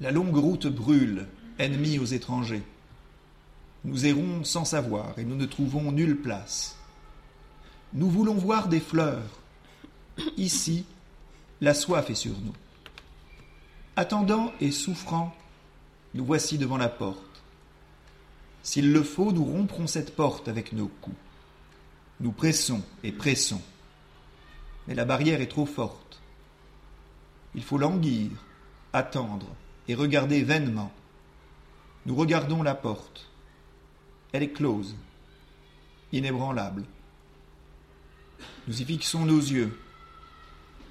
La 0.00 0.10
longue 0.10 0.36
route 0.36 0.68
brûle, 0.68 1.26
ennemie 1.58 1.98
aux 1.98 2.06
étrangers. 2.06 2.62
Nous 3.84 4.06
errons 4.06 4.42
sans 4.44 4.64
savoir 4.64 5.18
et 5.18 5.24
nous 5.24 5.36
ne 5.36 5.46
trouvons 5.46 5.92
nulle 5.92 6.16
place. 6.16 6.76
Nous 7.92 8.08
voulons 8.08 8.34
voir 8.34 8.68
des 8.68 8.80
fleurs. 8.80 9.40
Ici, 10.38 10.86
la 11.60 11.74
soif 11.74 12.08
est 12.08 12.14
sur 12.14 12.38
nous. 12.40 12.54
Attendant 13.96 14.52
et 14.60 14.70
souffrant, 14.70 15.34
nous 16.14 16.24
voici 16.24 16.56
devant 16.56 16.78
la 16.78 16.88
porte. 16.88 17.29
S'il 18.62 18.92
le 18.92 19.02
faut, 19.02 19.32
nous 19.32 19.44
romprons 19.44 19.86
cette 19.86 20.14
porte 20.14 20.48
avec 20.48 20.72
nos 20.72 20.88
coups. 20.88 21.16
Nous 22.20 22.32
pressons 22.32 22.82
et 23.02 23.12
pressons. 23.12 23.62
Mais 24.86 24.94
la 24.94 25.04
barrière 25.04 25.40
est 25.40 25.46
trop 25.46 25.66
forte. 25.66 26.20
Il 27.54 27.62
faut 27.62 27.78
languir, 27.78 28.30
attendre 28.92 29.46
et 29.88 29.94
regarder 29.94 30.42
vainement. 30.42 30.92
Nous 32.06 32.14
regardons 32.14 32.62
la 32.62 32.74
porte. 32.74 33.28
Elle 34.32 34.42
est 34.42 34.52
close, 34.52 34.94
inébranlable. 36.12 36.84
Nous 38.68 38.80
y 38.80 38.84
fixons 38.84 39.24
nos 39.24 39.40
yeux. 39.40 39.78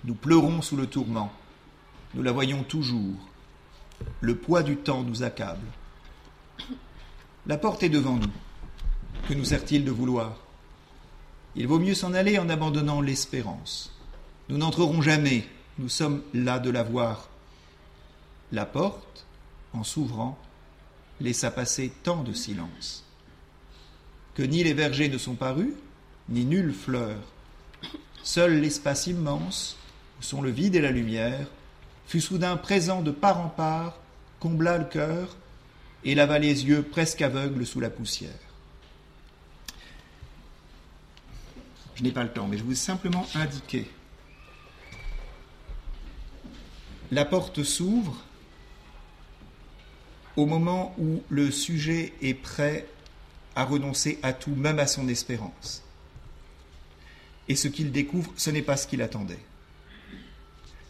Nous 0.03 0.15
pleurons 0.15 0.61
sous 0.61 0.75
le 0.75 0.87
tourment. 0.87 1.31
Nous 2.15 2.23
la 2.23 2.31
voyons 2.31 2.63
toujours. 2.63 3.15
Le 4.21 4.35
poids 4.35 4.63
du 4.63 4.77
temps 4.77 5.03
nous 5.03 5.23
accable. 5.23 5.65
La 7.45 7.57
porte 7.57 7.83
est 7.83 7.89
devant 7.89 8.15
nous. 8.15 8.31
Que 9.27 9.33
nous 9.33 9.45
sert-il 9.45 9.85
de 9.85 9.91
vouloir? 9.91 10.37
Il 11.55 11.67
vaut 11.67 11.79
mieux 11.79 11.95
s'en 11.95 12.13
aller 12.13 12.39
en 12.39 12.49
abandonnant 12.49 13.01
l'espérance. 13.01 13.93
Nous 14.49 14.57
n'entrerons 14.57 15.01
jamais, 15.01 15.47
nous 15.77 15.89
sommes 15.89 16.21
là 16.33 16.59
de 16.59 16.69
la 16.69 16.83
voir. 16.83 17.29
La 18.51 18.65
porte, 18.65 19.25
en 19.73 19.83
s'ouvrant, 19.83 20.37
laissa 21.19 21.51
passer 21.51 21.91
tant 22.03 22.23
de 22.23 22.33
silence 22.33 23.03
que 24.39 24.45
ni 24.45 24.63
les 24.63 24.73
vergers 24.73 25.09
ne 25.09 25.17
sont 25.17 25.35
parus, 25.35 25.73
ni 26.29 26.45
nulle 26.45 26.71
fleur. 26.71 27.17
Seul 28.23 28.61
l'espace 28.61 29.07
immense, 29.07 29.75
où 30.17 30.23
sont 30.23 30.41
le 30.41 30.49
vide 30.49 30.75
et 30.75 30.81
la 30.81 30.91
lumière, 30.91 31.45
fut 32.07 32.21
soudain 32.21 32.55
présent 32.55 33.01
de 33.01 33.11
part 33.11 33.41
en 33.41 33.49
part, 33.49 33.97
combla 34.39 34.77
le 34.77 34.85
cœur 34.85 35.35
et 36.03 36.15
lava 36.15 36.39
les 36.39 36.65
yeux 36.65 36.83
presque 36.83 37.21
aveugles 37.21 37.65
sous 37.65 37.79
la 37.79 37.89
poussière. 37.89 38.31
Je 41.95 42.03
n'ai 42.03 42.11
pas 42.11 42.23
le 42.23 42.31
temps, 42.31 42.47
mais 42.47 42.57
je 42.57 42.63
vous 42.63 42.75
simplement 42.75 43.27
indiqué. 43.35 43.89
La 47.11 47.25
porte 47.25 47.63
s'ouvre 47.63 48.23
au 50.37 50.45
moment 50.45 50.95
où 50.97 51.21
le 51.29 51.51
sujet 51.51 52.13
est 52.21 52.35
prêt 52.35 52.87
à 53.55 53.65
renoncer 53.65 54.19
à 54.23 54.31
tout, 54.31 54.55
même 54.55 54.79
à 54.79 54.87
son 54.87 55.09
espérance. 55.09 55.83
Et 57.49 57.55
ce 57.55 57.67
qu'il 57.67 57.91
découvre, 57.91 58.31
ce 58.37 58.49
n'est 58.49 58.61
pas 58.61 58.77
ce 58.77 58.87
qu'il 58.87 59.01
attendait. 59.01 59.39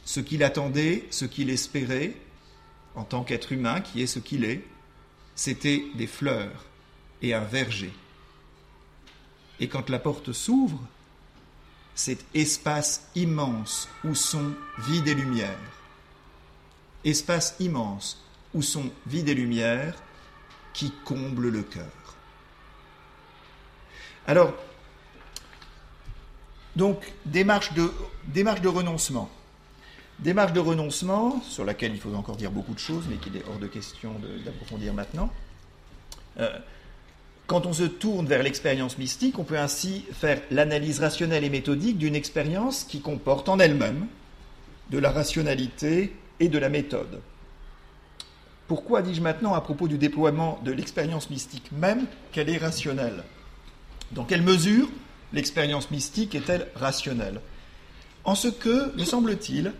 Ce 0.05 0.19
qu'il 0.19 0.43
attendait, 0.43 1.07
ce 1.09 1.25
qu'il 1.25 1.49
espérait, 1.49 2.13
en 2.93 3.03
tant 3.03 3.23
qu'être 3.23 3.51
humain 3.51 3.81
qui 3.81 4.03
est 4.03 4.07
ce 4.07 4.19
qu'il 4.19 4.43
est, 4.43 4.63
c'était 5.39 5.85
des 5.95 6.05
fleurs 6.05 6.65
et 7.21 7.33
un 7.33 7.45
verger. 7.45 7.93
Et 9.61 9.69
quand 9.69 9.89
la 9.89 9.97
porte 9.97 10.33
s'ouvre, 10.33 10.81
cet 11.95 12.25
espace 12.33 13.07
immense 13.15 13.87
où 14.03 14.15
sont 14.15 14.53
vide 14.79 15.07
et 15.07 15.13
lumière, 15.13 15.57
espace 17.05 17.55
immense 17.61 18.21
où 18.53 18.61
sont 18.61 18.91
vide 19.07 19.29
et 19.29 19.33
lumière 19.33 19.95
qui 20.73 20.91
comble 21.05 21.47
le 21.47 21.63
cœur. 21.63 22.17
Alors, 24.27 24.53
donc, 26.75 27.13
démarche 27.23 27.71
de 27.73 28.67
renoncement. 28.67 29.31
Démarche 30.19 30.51
de 30.51 30.59
renoncement, 30.59 31.41
sur 31.43 31.63
laquelle 31.63 31.93
il 31.93 31.99
faut 31.99 32.13
encore 32.13 32.35
dire 32.35 32.51
beaucoup 32.51 32.73
de 32.73 32.79
choses, 32.79 33.05
mais 33.09 33.15
qu'il 33.15 33.37
est 33.37 33.43
hors 33.49 33.57
de 33.57 33.67
question 33.67 34.15
d'approfondir 34.43 34.93
maintenant. 34.93 35.31
Euh, 36.39 36.49
quand 37.47 37.65
on 37.65 37.73
se 37.73 37.83
tourne 37.83 38.27
vers 38.27 38.43
l'expérience 38.43 38.97
mystique, 38.97 39.39
on 39.39 39.43
peut 39.43 39.57
ainsi 39.57 40.05
faire 40.11 40.41
l'analyse 40.51 40.99
rationnelle 40.99 41.43
et 41.43 41.49
méthodique 41.49 41.97
d'une 41.97 42.15
expérience 42.15 42.83
qui 42.83 43.01
comporte 43.01 43.47
en 43.47 43.59
elle-même 43.59 44.07
de 44.91 44.97
la 44.97 45.09
rationalité 45.09 46.15
et 46.39 46.49
de 46.49 46.57
la 46.59 46.69
méthode. 46.69 47.21
Pourquoi 48.67 49.01
dis-je 49.01 49.21
maintenant 49.21 49.55
à 49.55 49.61
propos 49.61 49.87
du 49.87 49.97
déploiement 49.97 50.59
de 50.63 50.71
l'expérience 50.71 51.29
mystique 51.29 51.71
même 51.71 52.05
qu'elle 52.31 52.49
est 52.49 52.57
rationnelle? 52.57 53.23
Dans 54.11 54.25
quelle 54.25 54.43
mesure 54.43 54.87
l'expérience 55.33 55.89
mystique 55.91 56.35
est-elle 56.35 56.67
rationnelle? 56.75 57.41
En 58.25 58.35
ce 58.35 58.47
que, 58.47 58.95
me 58.95 59.05
semble-t-il, 59.05 59.73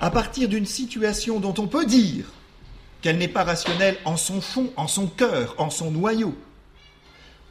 à 0.00 0.10
partir 0.10 0.48
d'une 0.48 0.66
situation 0.66 1.40
dont 1.40 1.54
on 1.58 1.68
peut 1.68 1.84
dire 1.84 2.24
qu'elle 3.02 3.18
n'est 3.18 3.28
pas 3.28 3.44
rationnelle 3.44 3.98
en 4.04 4.16
son 4.16 4.40
fond, 4.40 4.72
en 4.76 4.88
son 4.88 5.06
cœur, 5.06 5.54
en 5.58 5.70
son 5.70 5.90
noyau, 5.90 6.34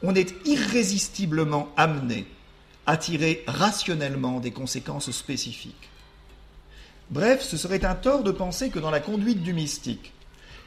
on 0.02 0.14
est 0.14 0.34
irrésistiblement 0.46 1.68
amené 1.76 2.26
à 2.86 2.96
tirer 2.96 3.44
rationnellement 3.46 4.40
des 4.40 4.50
conséquences 4.50 5.10
spécifiques. 5.10 5.90
Bref, 7.10 7.42
ce 7.42 7.56
serait 7.56 7.84
un 7.84 7.94
tort 7.94 8.22
de 8.22 8.30
penser 8.30 8.70
que 8.70 8.78
dans 8.78 8.90
la 8.90 9.00
conduite 9.00 9.42
du 9.42 9.52
mystique 9.52 10.12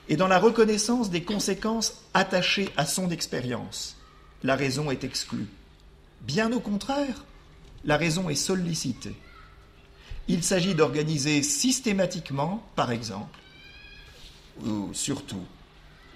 et 0.10 0.18
dans 0.18 0.28
la 0.28 0.40
reconnaissance 0.40 1.10
des 1.10 1.24
conséquences 1.24 2.02
attachées 2.14 2.70
à 2.78 2.86
son 2.86 3.10
expérience, 3.10 3.98
la 4.44 4.56
raison 4.56 4.92
est 4.92 5.04
exclue. 5.04 5.48
Bien 6.22 6.52
au 6.52 6.60
contraire, 6.60 7.26
la 7.86 7.98
raison 7.98 8.30
est 8.30 8.36
sollicitée. 8.36 9.16
Il 10.28 10.44
s'agit 10.44 10.76
d'organiser 10.76 11.44
systématiquement, 11.44 12.64
par 12.76 12.92
exemple, 12.92 13.40
ou 14.66 14.94
surtout, 14.94 15.44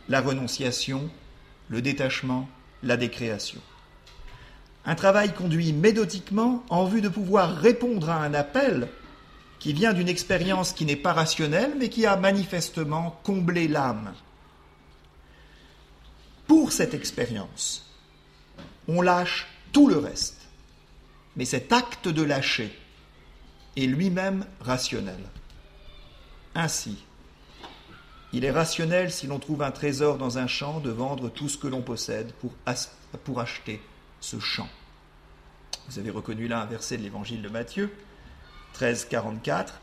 la 0.07 0.21
renonciation, 0.21 1.09
le 1.69 1.81
détachement, 1.81 2.47
la 2.83 2.95
décréation. 2.95 3.61
Un 4.85 4.95
travail 4.95 5.33
conduit 5.33 5.73
méthodiquement 5.73 6.63
en 6.69 6.85
vue 6.85 7.01
de 7.01 7.09
pouvoir 7.09 7.57
répondre 7.57 8.09
à 8.09 8.23
un 8.23 8.33
appel 8.33 8.87
qui 9.59 9.73
vient 9.73 9.91
d'une 9.91 10.07
expérience 10.07 10.71
qui 10.71 10.85
n'est 10.85 10.95
pas 10.95 11.13
rationnelle, 11.13 11.73
mais 11.77 11.89
qui 11.89 12.05
a 12.05 12.15
manifestement 12.15 13.19
comblé 13.23 13.67
l'âme. 13.67 14.13
Pour 16.47 16.71
cette 16.71 16.93
expérience, 16.93 17.85
on 18.87 19.01
lâche 19.01 19.47
tout 19.73 19.89
le 19.89 19.97
reste. 19.97 20.47
Mais 21.35 21.45
cet 21.45 21.73
acte 21.73 22.07
de 22.07 22.21
lâcher, 22.23 22.73
est 23.77 23.87
lui-même 23.87 24.45
rationnel. 24.59 25.19
Ainsi, 26.55 26.97
il 28.33 28.43
est 28.43 28.51
rationnel 28.51 29.11
si 29.11 29.27
l'on 29.27 29.39
trouve 29.39 29.61
un 29.61 29.71
trésor 29.71 30.17
dans 30.17 30.37
un 30.37 30.47
champ 30.47 30.79
de 30.79 30.89
vendre 30.89 31.29
tout 31.29 31.47
ce 31.47 31.57
que 31.57 31.67
l'on 31.67 31.81
possède 31.81 32.33
pour, 32.33 33.39
acheter 33.39 33.81
ce 34.19 34.39
champ. 34.39 34.67
Vous 35.89 35.99
avez 35.99 36.09
reconnu 36.09 36.47
là 36.47 36.61
un 36.61 36.65
verset 36.65 36.97
de 36.97 37.03
l'évangile 37.03 37.41
de 37.41 37.49
Matthieu, 37.49 37.91
13, 38.73 39.05
44. 39.05 39.79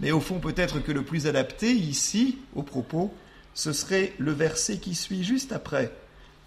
Mais 0.00 0.10
au 0.10 0.20
fond, 0.20 0.38
peut-être 0.40 0.80
que 0.80 0.92
le 0.92 1.04
plus 1.04 1.26
adapté 1.26 1.72
ici, 1.72 2.38
au 2.54 2.62
propos, 2.62 3.12
ce 3.54 3.72
serait 3.72 4.14
le 4.18 4.32
verset 4.32 4.78
qui 4.78 4.94
suit 4.94 5.24
juste 5.24 5.52
après 5.52 5.92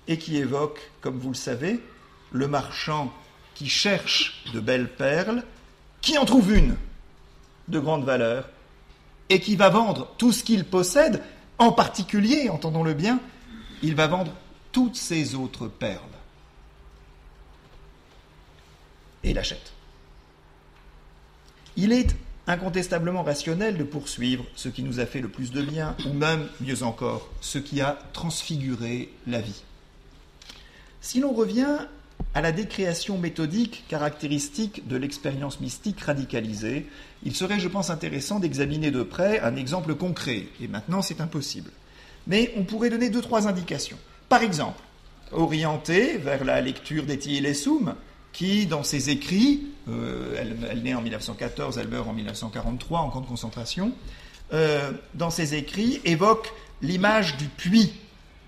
et 0.07 0.17
qui 0.17 0.37
évoque, 0.37 0.79
comme 1.01 1.19
vous 1.19 1.29
le 1.29 1.35
savez, 1.35 1.79
le 2.31 2.47
marchand 2.47 3.13
qui 3.53 3.69
cherche 3.69 4.43
de 4.53 4.59
belles 4.59 4.91
perles 4.91 5.43
qui 6.05 6.19
en 6.19 6.25
trouve 6.25 6.53
une 6.53 6.77
de 7.67 7.79
grande 7.79 8.05
valeur 8.05 8.47
et 9.29 9.39
qui 9.39 9.55
va 9.55 9.69
vendre 9.69 10.13
tout 10.19 10.31
ce 10.31 10.43
qu'il 10.43 10.63
possède, 10.63 11.23
en 11.57 11.71
particulier, 11.71 12.47
entendons-le 12.47 12.93
bien, 12.93 13.19
il 13.81 13.95
va 13.95 14.05
vendre 14.05 14.31
toutes 14.71 14.95
ses 14.95 15.33
autres 15.33 15.67
perles. 15.67 15.99
Et 19.23 19.33
l'achète. 19.33 19.73
Il 21.75 21.91
est 21.91 22.15
incontestablement 22.45 23.23
rationnel 23.23 23.75
de 23.75 23.83
poursuivre 23.83 24.45
ce 24.55 24.69
qui 24.69 24.83
nous 24.83 24.99
a 24.99 25.07
fait 25.07 25.21
le 25.21 25.27
plus 25.27 25.51
de 25.51 25.63
bien, 25.63 25.95
ou 26.05 26.13
même, 26.13 26.47
mieux 26.61 26.83
encore, 26.83 27.27
ce 27.41 27.57
qui 27.57 27.81
a 27.81 27.97
transfiguré 28.13 29.11
la 29.25 29.41
vie. 29.41 29.63
Si 31.01 31.19
l'on 31.19 31.33
revient 31.33 31.79
à 32.33 32.41
la 32.41 32.51
décréation 32.51 33.17
méthodique 33.17 33.85
caractéristique 33.87 34.87
de 34.87 34.97
l'expérience 34.97 35.61
mystique 35.61 36.01
radicalisée, 36.01 36.85
il 37.23 37.35
serait, 37.35 37.59
je 37.59 37.67
pense, 37.67 37.89
intéressant 37.89 38.39
d'examiner 38.39 38.91
de 38.91 39.03
près 39.03 39.39
un 39.39 39.55
exemple 39.55 39.95
concret. 39.95 40.47
Et 40.61 40.67
maintenant, 40.67 41.01
c'est 41.01 41.21
impossible. 41.21 41.71
Mais 42.27 42.53
on 42.57 42.63
pourrait 42.63 42.89
donner 42.89 43.09
deux, 43.09 43.21
trois 43.21 43.47
indications. 43.47 43.97
Par 44.27 44.43
exemple, 44.43 44.81
orienté 45.31 46.17
vers 46.17 46.43
la 46.43 46.59
lecture 46.61 47.05
d'Eti 47.05 47.53
Soum, 47.55 47.95
qui, 48.33 48.65
dans 48.65 48.83
ses 48.83 49.09
écrits, 49.09 49.67
euh, 49.87 50.35
elle, 50.37 50.83
naît 50.83 50.93
en 50.93 51.01
1914, 51.01 51.77
elle 51.77 51.87
meurt 51.87 52.07
en 52.07 52.13
1943 52.13 52.99
en 52.99 53.09
camp 53.09 53.21
de 53.21 53.27
concentration, 53.27 53.93
euh, 54.53 54.91
dans 55.13 55.29
ses 55.29 55.55
écrits, 55.55 56.01
évoque 56.03 56.53
l'image 56.81 57.37
du 57.37 57.45
puits 57.45 57.93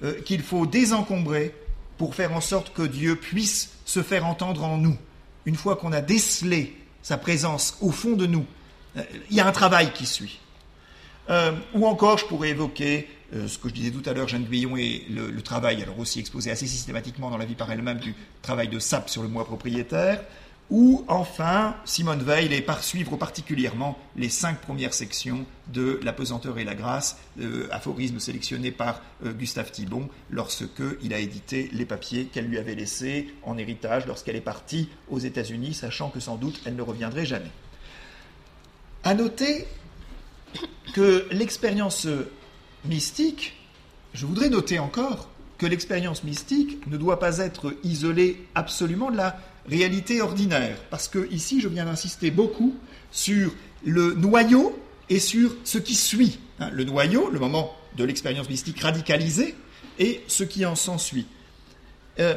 euh, 0.03 0.19
qu'il 0.21 0.41
faut 0.41 0.65
désencombrer 0.65 1.55
pour 1.97 2.15
faire 2.15 2.33
en 2.33 2.41
sorte 2.41 2.73
que 2.73 2.83
Dieu 2.83 3.15
puisse 3.15 3.71
se 3.85 4.03
faire 4.03 4.25
entendre 4.25 4.63
en 4.63 4.77
nous. 4.77 4.97
Une 5.45 5.55
fois 5.55 5.75
qu'on 5.75 5.93
a 5.93 6.01
décelé 6.01 6.75
sa 7.01 7.17
présence 7.17 7.77
au 7.81 7.91
fond 7.91 8.13
de 8.13 8.27
nous, 8.27 8.45
euh, 8.97 9.03
il 9.29 9.37
y 9.37 9.39
a 9.39 9.47
un 9.47 9.51
travail 9.51 9.91
qui 9.93 10.05
suit. 10.05 10.39
Euh, 11.29 11.51
ou 11.73 11.85
encore, 11.87 12.17
je 12.17 12.25
pourrais 12.25 12.49
évoquer 12.49 13.07
euh, 13.33 13.47
ce 13.47 13.57
que 13.57 13.67
je 13.67 13.73
disais 13.73 13.91
tout 13.91 14.07
à 14.09 14.13
l'heure, 14.13 14.27
Jeanne 14.27 14.45
Guyon 14.45 14.77
et 14.77 15.05
le, 15.09 15.41
travail, 15.41 15.81
alors 15.81 15.99
aussi 15.99 16.19
exposé 16.19 16.51
assez 16.51 16.67
systématiquement 16.67 17.29
dans 17.29 17.37
la 17.37 17.45
vie 17.45 17.55
par 17.55 17.71
elle-même, 17.71 17.97
du 17.97 18.15
travail 18.41 18.69
de 18.69 18.79
SAP 18.79 19.09
sur 19.09 19.21
le 19.21 19.27
moi 19.27 19.45
propriétaire, 19.45 20.23
ou 20.69 21.05
enfin, 21.07 21.75
Simone 21.85 22.21
Veil 22.21 22.53
et 22.53 22.61
par 22.61 22.83
suivre 22.83 23.15
particulièrement 23.15 23.97
les 24.17 24.27
cinq 24.27 24.59
premières 24.59 24.93
sections 24.93 25.45
de 25.71 25.99
La 26.03 26.11
pesanteur 26.11 26.57
et 26.59 26.65
la 26.65 26.75
grâce, 26.75 27.17
euh, 27.39 27.67
aphorisme 27.71 28.19
sélectionné 28.19 28.71
par 28.71 29.01
euh, 29.25 29.31
Gustave 29.31 29.71
Thibon 29.71 30.09
lorsqu'il 30.29 31.13
a 31.13 31.19
édité 31.19 31.69
les 31.71 31.85
papiers 31.85 32.25
qu'elle 32.25 32.47
lui 32.47 32.57
avait 32.57 32.75
laissés 32.75 33.33
en 33.43 33.57
héritage 33.57 34.05
lorsqu'elle 34.07 34.35
est 34.35 34.41
partie 34.41 34.89
aux 35.09 35.19
États-Unis, 35.19 35.73
sachant 35.73 36.09
que 36.09 36.19
sans 36.19 36.35
doute 36.35 36.59
elle 36.65 36.75
ne 36.75 36.81
reviendrait 36.81 37.25
jamais. 37.25 37.51
À 39.03 39.13
noter 39.13 39.67
que 40.93 41.27
l'expérience 41.31 42.07
mystique, 42.83 43.55
je 44.13 44.25
voudrais 44.25 44.49
noter 44.49 44.79
encore 44.79 45.29
que 45.57 45.65
l'expérience 45.65 46.23
mystique 46.23 46.85
ne 46.87 46.97
doit 46.97 47.19
pas 47.19 47.39
être 47.39 47.73
isolée 47.83 48.45
absolument 48.53 49.11
de 49.11 49.17
la 49.17 49.39
réalité 49.67 50.21
ordinaire. 50.21 50.77
Parce 50.89 51.07
que 51.07 51.29
ici, 51.31 51.61
je 51.61 51.67
viens 51.67 51.85
d'insister 51.85 52.31
beaucoup 52.31 52.75
sur 53.11 53.53
le 53.85 54.13
noyau 54.13 54.77
et 55.09 55.19
sur 55.19 55.55
ce 55.63 55.77
qui 55.77 55.95
suit. 55.95 56.39
Hein, 56.59 56.69
le 56.71 56.83
noyau, 56.83 57.29
le 57.29 57.39
moment 57.39 57.75
de 57.95 58.03
l'expérience 58.03 58.49
mystique 58.49 58.79
radicalisée, 58.81 59.55
et 59.99 60.23
ce 60.27 60.43
qui 60.43 60.65
en 60.65 60.75
s'ensuit. 60.75 61.27
Euh, 62.19 62.35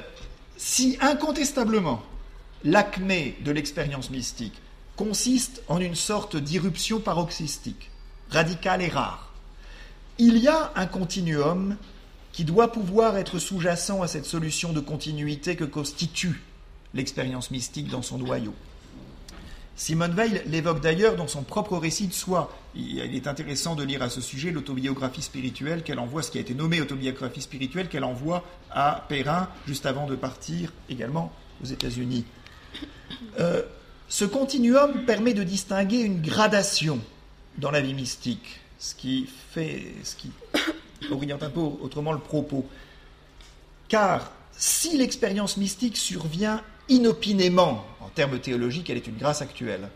si 0.56 0.96
incontestablement 1.00 2.02
l'acmé 2.64 3.36
de 3.44 3.50
l'expérience 3.50 4.10
mystique 4.10 4.60
consiste 4.96 5.62
en 5.68 5.80
une 5.80 5.94
sorte 5.94 6.36
d'irruption 6.36 7.00
paroxystique, 7.00 7.90
radicale 8.30 8.82
et 8.82 8.88
rare, 8.88 9.32
il 10.18 10.36
y 10.36 10.48
a 10.48 10.72
un 10.76 10.86
continuum 10.86 11.76
qui 12.32 12.44
doit 12.44 12.72
pouvoir 12.72 13.16
être 13.16 13.38
sous-jacent 13.38 14.02
à 14.02 14.08
cette 14.08 14.26
solution 14.26 14.72
de 14.72 14.80
continuité 14.80 15.56
que 15.56 15.64
constitue 15.64 16.42
l'expérience 16.94 17.50
mystique 17.50 17.88
dans 17.88 18.02
son 18.02 18.18
noyau. 18.18 18.54
Simone 19.76 20.14
Weil 20.14 20.42
l'évoque 20.46 20.82
d'ailleurs 20.82 21.16
dans 21.16 21.26
son 21.26 21.42
propre 21.42 21.78
récit 21.78 22.06
de 22.06 22.12
soi. 22.12 22.54
Il 22.74 22.98
est 22.98 23.26
intéressant 23.26 23.74
de 23.74 23.82
lire 23.82 24.02
à 24.02 24.10
ce 24.10 24.20
sujet 24.20 24.50
l'autobiographie 24.50 25.22
spirituelle 25.22 25.82
qu'elle 25.82 25.98
envoie, 25.98 26.22
ce 26.22 26.30
qui 26.30 26.36
a 26.36 26.42
été 26.42 26.52
nommé 26.52 26.82
autobiographie 26.82 27.40
spirituelle 27.40 27.88
qu'elle 27.88 28.04
envoie 28.04 28.44
à 28.70 29.06
Perrin 29.08 29.48
juste 29.66 29.86
avant 29.86 30.06
de 30.06 30.16
partir 30.16 30.70
également 30.90 31.32
aux 31.62 31.66
États-Unis. 31.66 32.26
Euh, 33.38 33.62
ce 34.08 34.26
continuum 34.26 35.06
permet 35.06 35.32
de 35.32 35.44
distinguer 35.44 36.00
une 36.00 36.20
gradation 36.20 37.00
dans 37.56 37.70
la 37.70 37.80
vie 37.80 37.94
mystique, 37.94 38.60
ce 38.78 38.94
qui 38.94 39.26
fait, 39.50 39.94
ce 40.04 40.14
qui 40.14 40.30
oriente 41.10 41.42
un 41.42 41.50
peu 41.50 41.60
autrement 41.60 42.12
le 42.12 42.18
propos. 42.18 42.66
Car 43.88 44.30
si 44.52 44.98
l'expérience 44.98 45.56
mystique 45.56 45.96
survient 45.96 46.60
inopinément, 46.90 47.86
en 48.00 48.08
termes 48.08 48.38
théologiques, 48.38 48.90
elle 48.90 48.98
est 48.98 49.06
une 49.06 49.16
grâce 49.16 49.40
actuelle. 49.40 49.88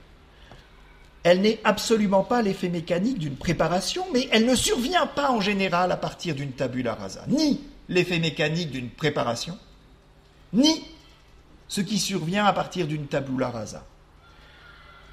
Elle 1.23 1.41
n'est 1.41 1.61
absolument 1.65 2.23
pas 2.23 2.43
l'effet 2.43 2.69
mécanique 2.69 3.19
d'une 3.19 3.37
préparation, 3.37 4.07
mais 4.13 4.29
elle 4.31 4.47
ne 4.47 4.55
survient 4.55 5.07
pas 5.07 5.31
en 5.31 5.41
général 5.41 5.91
à 5.93 5.97
partir 5.97 6.35
d'une 6.35 6.53
tabula 6.53 6.95
rasa. 6.95 7.25
Ni 7.29 7.61
l'effet 7.89 8.19
mécanique 8.19 8.71
d'une 8.71 8.91
préparation, 8.91 9.59
ni 10.53 10.85
ce 11.69 11.81
qui 11.81 11.99
survient 11.99 12.45
à 12.47 12.53
partir 12.53 12.87
d'une 12.87 13.07
tabula 13.07 13.51
rasa. 13.51 13.85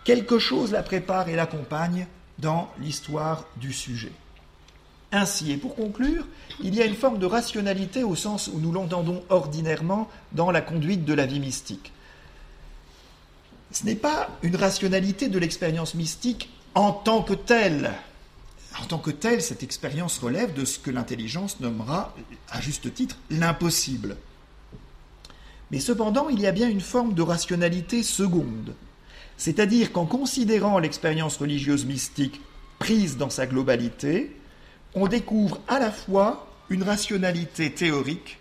Quelque 0.04 0.40
chose 0.40 0.72
la 0.72 0.84
prépare 0.84 1.30
et 1.30 1.36
l'accompagne 1.36 2.08
dans 2.40 2.70
l'histoire 2.80 3.46
du 3.58 3.72
sujet. 3.72 4.12
Ainsi, 5.12 5.52
et 5.52 5.58
pour 5.58 5.76
conclure, 5.76 6.26
il 6.64 6.74
y 6.74 6.82
a 6.82 6.86
une 6.86 6.96
forme 6.96 7.20
de 7.20 7.26
rationalité 7.26 8.04
au 8.04 8.16
sens 8.16 8.50
où 8.54 8.60
nous 8.60 8.72
l'entendons 8.72 9.24
ordinairement 9.30 10.10
dans 10.32 10.52
la 10.52 10.62
conduite 10.62 11.04
de 11.04 11.14
la 11.14 11.26
vie 11.26 11.42
mystique. 11.42 11.92
Ce 13.72 13.86
n'est 13.86 13.96
pas 13.96 14.30
une 14.42 14.56
rationalité 14.56 15.28
de 15.28 15.40
l'expérience 15.40 15.96
mystique 15.96 16.50
en 16.76 16.92
tant 16.92 17.24
que 17.24 17.34
telle. 17.34 17.92
En 18.82 18.86
tant 18.86 19.00
que 19.00 19.12
telle, 19.12 19.42
cette 19.42 19.64
expérience 19.64 20.18
relève 20.20 20.54
de 20.54 20.64
ce 20.64 20.80
que 20.80 20.92
l'intelligence 20.92 21.60
nommera, 21.60 22.16
à 22.50 22.62
juste 22.62 22.94
titre, 22.94 23.18
l'impossible. 23.30 24.16
Mais 25.72 25.80
cependant, 25.80 26.30
il 26.30 26.40
y 26.40 26.48
a 26.48 26.52
bien 26.52 26.70
une 26.70 26.82
forme 26.82 27.14
de 27.14 27.22
rationalité 27.22 28.04
seconde. 28.04 28.76
C'est-à-dire 29.38 29.92
qu'en 29.92 30.06
considérant 30.06 30.80
l'expérience 30.80 31.38
religieuse 31.38 31.86
mystique 31.86 32.42
prise 32.80 33.18
dans 33.18 33.30
sa 33.30 33.46
globalité, 33.46 34.36
on 34.96 35.08
découvre 35.08 35.60
à 35.68 35.80
la 35.80 35.92
fois 35.92 36.48
une 36.70 36.84
rationalité 36.84 37.74
théorique 37.74 38.40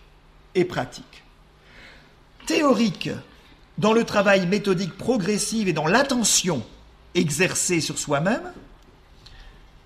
et 0.54 0.64
pratique. 0.64 1.24
Théorique 2.46 3.10
dans 3.78 3.92
le 3.92 4.04
travail 4.04 4.46
méthodique 4.46 4.96
progressif 4.96 5.66
et 5.68 5.72
dans 5.72 5.86
l'attention 5.86 6.64
exercée 7.14 7.80
sur 7.80 7.98
soi-même, 7.98 8.52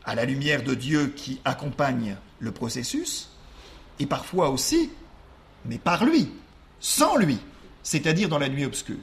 à 0.04 0.14
la 0.14 0.24
lumière 0.24 0.62
de 0.62 0.74
Dieu 0.74 1.12
qui 1.16 1.40
accompagne 1.44 2.16
le 2.40 2.52
processus, 2.52 3.30
et 3.98 4.06
parfois 4.06 4.50
aussi, 4.50 4.90
mais 5.64 5.78
par 5.78 6.04
lui, 6.04 6.30
sans 6.80 7.16
lui, 7.16 7.38
c'est-à-dire 7.82 8.28
dans 8.28 8.38
la 8.38 8.48
nuit 8.48 8.64
obscure. 8.64 8.96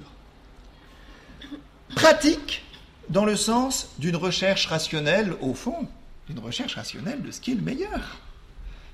Pratique 1.95 2.63
dans 3.09 3.25
le 3.25 3.35
sens 3.35 3.89
d'une 3.97 4.15
recherche 4.15 4.67
rationnelle 4.67 5.35
au 5.41 5.53
fond, 5.53 5.87
une 6.31 6.39
recherche 6.39 6.75
rationnelle 6.75 7.21
de 7.21 7.31
ce 7.31 7.39
qui 7.41 7.51
est 7.51 7.55
le 7.55 7.61
meilleur. 7.61 8.19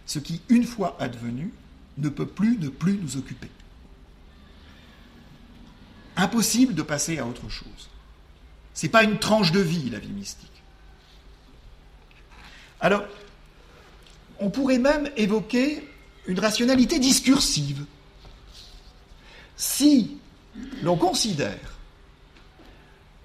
Ce 0.06 0.20
qui, 0.20 0.42
une 0.50 0.64
fois 0.64 0.98
advenu, 1.00 1.54
ne 1.98 2.10
peut 2.10 2.26
plus 2.26 2.58
ne 2.58 2.70
plus 2.70 2.98
nous 2.98 3.18
occuper. 3.18 3.50
Impossible 6.16 6.74
de 6.74 6.82
passer 6.82 7.20
à 7.20 7.26
autre 7.26 7.50
chose. 7.50 7.90
Ce 8.74 8.86
n'est 8.86 8.92
pas 8.92 9.04
une 9.04 9.20
tranche 9.20 9.52
de 9.52 9.60
vie, 9.60 9.90
la 9.90 10.00
vie 10.00 10.10
mystique. 10.10 10.52
Alors, 12.80 13.04
on 14.40 14.50
pourrait 14.50 14.78
même 14.78 15.10
évoquer 15.18 15.88
une 16.28 16.40
rationalité 16.40 17.00
discursive. 17.00 17.86
Si 19.56 20.18
l'on 20.84 20.96
considère 20.96 21.78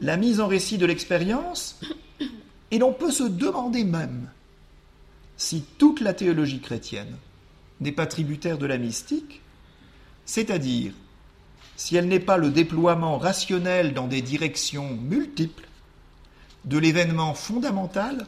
la 0.01 0.17
mise 0.17 0.41
en 0.41 0.49
récit 0.49 0.79
de 0.79 0.87
l'expérience 0.87 1.79
et 2.73 2.79
l'on 2.79 2.93
peut 2.93 3.13
se 3.13 3.23
demander 3.23 3.85
même 3.85 4.31
si 5.37 5.63
toute 5.77 6.01
la 6.01 6.15
théologie 6.15 6.61
chrétienne 6.61 7.17
n'est 7.81 7.93
pas 7.93 8.07
tributaire 8.07 8.59
de 8.59 8.67
la 8.67 8.79
mystique, 8.79 9.43
c'est-à-dire 10.25 10.95
si 11.77 11.97
elle 11.97 12.09
n'est 12.09 12.19
pas 12.19 12.39
le 12.39 12.51
déploiement 12.51 13.19
rationnel 13.19 13.93
dans 13.93 14.09
des 14.09 14.23
directions 14.23 14.97
multiples 14.97 15.69
de 16.65 16.79
l'événement 16.79 17.35
fondamental 17.35 18.27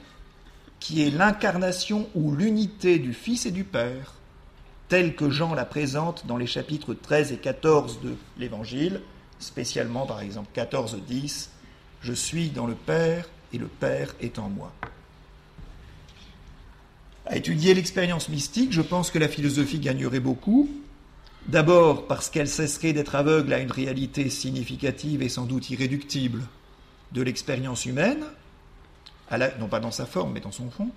qui 0.78 1.02
est 1.02 1.11
l'incarnation 1.11 2.09
ou 2.14 2.35
l'unité 2.35 2.98
du 2.98 3.14
Fils 3.14 3.46
et 3.46 3.50
du 3.50 3.64
Père, 3.64 4.14
tel 4.88 5.16
que 5.16 5.30
Jean 5.30 5.54
la 5.54 5.64
présente 5.64 6.26
dans 6.26 6.37
les 6.37 6.46
chapitres 6.46 6.92
13 6.92 7.33
et 7.33 7.38
14 7.38 8.00
de 8.02 8.14
l'Évangile, 8.38 9.00
spécialement 9.38 10.04
par 10.04 10.20
exemple 10.20 10.50
14, 10.52 10.98
10, 11.07 11.50
Je 12.02 12.12
suis 12.12 12.50
dans 12.50 12.66
le 12.66 12.74
Père 12.74 13.26
et 13.55 13.59
le 13.59 13.69
Père 13.69 14.14
est 14.21 14.38
en 14.38 14.49
moi. 14.49 14.73
À 17.27 17.37
étudier 17.37 17.73
l'expérience 17.73 18.29
mystique, 18.29 18.73
je 18.73 18.83
pense 18.83 19.11
que 19.11 19.19
la 19.19 19.29
philosophie 19.29 19.79
gagnerait 19.79 20.21
beaucoup. 20.21 20.69
D'abord 21.47 22.07
parce 22.07 22.31
qu'elle 22.31 22.49
cesserait 22.49 22.93
d'être 22.93 23.14
aveugle 23.14 23.53
à 23.53 23.61
une 23.61 23.71
réalité 23.71 24.29
significative 24.29 25.23
et 25.23 25.29
sans 25.29 25.45
doute 25.45 25.71
irréductible 25.71 26.43
de 27.12 27.23
l'expérience 27.23 27.87
humaine, 27.87 28.25
non 29.61 29.69
pas 29.69 29.81
dans 29.81 29.90
sa 29.90 30.07
forme 30.07 30.33
mais 30.33 30.40
dans 30.40 30.53
son 30.53 30.71
fond, 30.71 30.90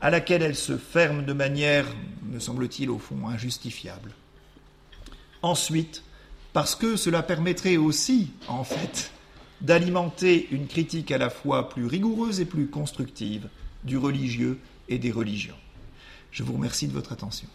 à 0.00 0.10
laquelle 0.10 0.42
elle 0.42 0.56
se 0.56 0.76
ferme 0.76 1.24
de 1.24 1.32
manière, 1.32 1.86
me 2.22 2.38
semble-t-il, 2.38 2.90
au 2.90 2.98
fond 2.98 3.26
injustifiable. 3.28 4.12
Ensuite, 5.42 6.02
parce 6.52 6.74
que 6.76 6.96
cela 6.96 7.22
permettrait 7.22 7.76
aussi, 7.76 8.30
en 8.48 8.64
fait, 8.64 9.10
d'alimenter 9.60 10.48
une 10.50 10.66
critique 10.66 11.10
à 11.10 11.18
la 11.18 11.30
fois 11.30 11.68
plus 11.68 11.86
rigoureuse 11.86 12.40
et 12.40 12.44
plus 12.44 12.66
constructive 12.68 13.48
du 13.84 13.96
religieux 13.96 14.58
et 14.88 14.98
des 14.98 15.10
religions. 15.10 15.56
Je 16.30 16.42
vous 16.42 16.54
remercie 16.54 16.88
de 16.88 16.92
votre 16.92 17.12
attention. 17.12 17.48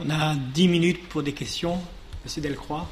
On 0.00 0.10
a 0.10 0.34
dix 0.34 0.68
minutes 0.68 1.08
pour 1.08 1.22
des 1.22 1.32
questions. 1.32 1.78
Monsieur 2.24 2.40
Delcroix. 2.40 2.88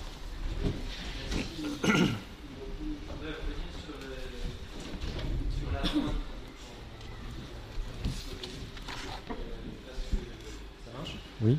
Oui 11.43 11.57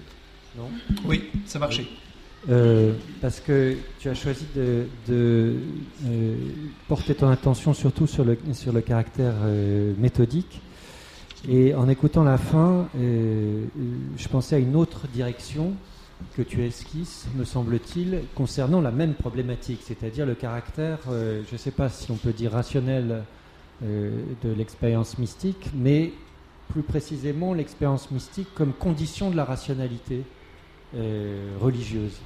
Non 0.55 0.69
Oui, 1.05 1.29
ça 1.51 1.59
marchait. 1.59 1.85
Euh, 2.49 2.93
parce 3.21 3.39
que 3.39 3.75
tu 3.99 4.09
as 4.09 4.15
choisi 4.15 4.47
de, 4.55 4.87
euh, 5.11 6.35
porter 6.87 7.13
ton 7.13 7.29
attention 7.29 7.73
surtout 7.73 8.07
sur 8.07 8.23
le, 8.23 8.37
sur 8.53 8.73
le 8.73 8.81
caractère 8.81 9.33
euh, 9.43 9.93
méthodique. 9.97 10.61
Et 11.47 11.75
en 11.75 11.89
écoutant 11.89 12.23
la 12.23 12.37
fin, 12.37 12.87
je 12.95 14.27
pensais 14.27 14.57
à 14.57 14.59
une 14.59 14.75
autre 14.75 15.07
direction 15.07 15.73
que 16.37 16.43
tu 16.43 16.63
esquisses, 16.63 17.25
me 17.35 17.45
semble-t-il, 17.45 18.21
concernant 18.35 18.79
la 18.79 18.91
même 18.91 19.15
problématique, 19.15 19.81
c'est-à-dire 19.83 20.27
le 20.27 20.35
caractère, 20.35 20.99
je 21.09 21.51
ne 21.51 21.57
sais 21.57 21.71
pas 21.71 21.89
si 21.89 22.11
on 22.11 22.15
peut 22.15 22.31
dire 22.31 22.51
rationnel 22.51 23.23
de 23.81 24.53
l'expérience 24.55 25.17
mystique, 25.17 25.71
mais 25.73 26.13
plus 26.69 26.83
précisément 26.83 27.55
l'expérience 27.55 28.11
mystique 28.11 28.53
comme 28.53 28.73
condition 28.73 29.31
de 29.31 29.35
la 29.35 29.43
rationalité 29.43 30.17
euh, 30.17 30.40
religieuse. 31.59 32.19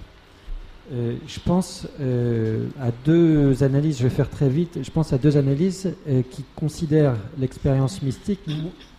Euh, 0.91 1.15
je 1.27 1.39
pense 1.39 1.87
euh, 1.99 2.67
à 2.79 2.91
deux 2.91 3.63
analyses, 3.63 3.97
je 3.97 4.03
vais 4.03 4.13
faire 4.13 4.29
très 4.29 4.49
vite, 4.49 4.83
je 4.83 4.91
pense 4.91 5.13
à 5.13 5.17
deux 5.17 5.35
analyses 5.35 5.95
qui 6.29 6.45
considèrent 6.55 7.15
l'expérience 7.39 8.03
mystique 8.03 8.41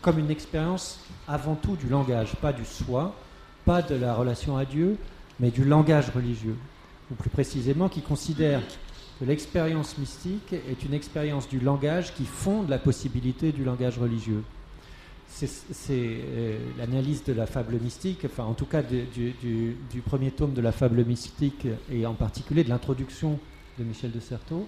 comme 0.03 0.19
une 0.19 0.31
expérience 0.31 0.99
avant 1.29 1.55
tout 1.55 1.77
du 1.77 1.89
langage, 1.89 2.35
pas 2.37 2.53
du 2.53 2.64
soi, 2.64 3.14
pas 3.64 3.83
de 3.83 3.95
la 3.95 4.14
relation 4.14 4.57
à 4.57 4.64
Dieu, 4.64 4.97
mais 5.39 5.51
du 5.51 5.64
langage 5.64 6.11
religieux. 6.11 6.57
Ou 7.11 7.14
plus 7.14 7.31
précisément, 7.31 7.89
qui 7.89 8.03
considèrent 8.03 8.62
que 9.21 9.25
l'expérience 9.25 9.97
mystique 9.97 10.53
est 10.53 10.85
une 10.85 10.95
expérience 10.95 11.49
du 11.49 11.61
langage 11.61 12.14
qui 12.14 12.25
fonde 12.25 12.69
la 12.69 12.79
possibilité 12.79 13.53
du 13.53 13.64
langage 13.64 13.99
religieux. 13.99 14.43
C'est 15.29 15.51
euh, 15.91 16.59
l'analyse 16.79 17.22
de 17.24 17.35
la 17.35 17.47
fable 17.47 17.79
mystique, 17.79 18.20
enfin 18.24 18.45
en 18.45 18.55
tout 18.55 18.64
cas 18.64 18.83
du, 18.83 19.74
premier 20.07 20.31
tome 20.31 20.55
de 20.55 20.62
la 20.62 20.72
fable 20.72 21.05
mystique 21.05 21.66
et 21.91 22.07
en 22.07 22.14
particulier 22.14 22.64
de 22.64 22.70
l'introduction 22.70 23.39
de 23.79 23.85
Michel 23.85 24.12
de 24.12 24.20
Certeau, 24.20 24.66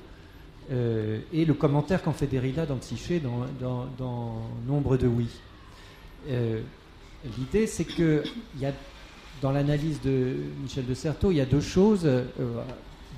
euh, 0.71 1.21
et 1.33 1.47
le 1.47 1.55
commentaire 1.55 2.03
qu'en 2.03 2.13
fait 2.13 2.27
Derrida 2.27 2.67
dans 2.67 2.77
Psyché 2.77 3.21
dans, 3.21 3.87
dans, 3.97 4.43
Nombre 4.67 4.99
de 4.99 5.07
oui. 5.07 5.29
Euh, 6.29 6.61
l'idée 7.39 7.67
c'est 7.67 7.85
que 7.85 8.23
y 8.61 8.67
a, 8.67 8.73
dans 9.41 9.53
l'analyse 9.53 10.03
de 10.03 10.35
Michel 10.63 10.85
de 10.85 10.95
Certeau, 10.95 11.31
il 11.31 11.37
y 11.39 11.41
a 11.41 11.47
deux 11.47 11.63
choses 11.63 12.07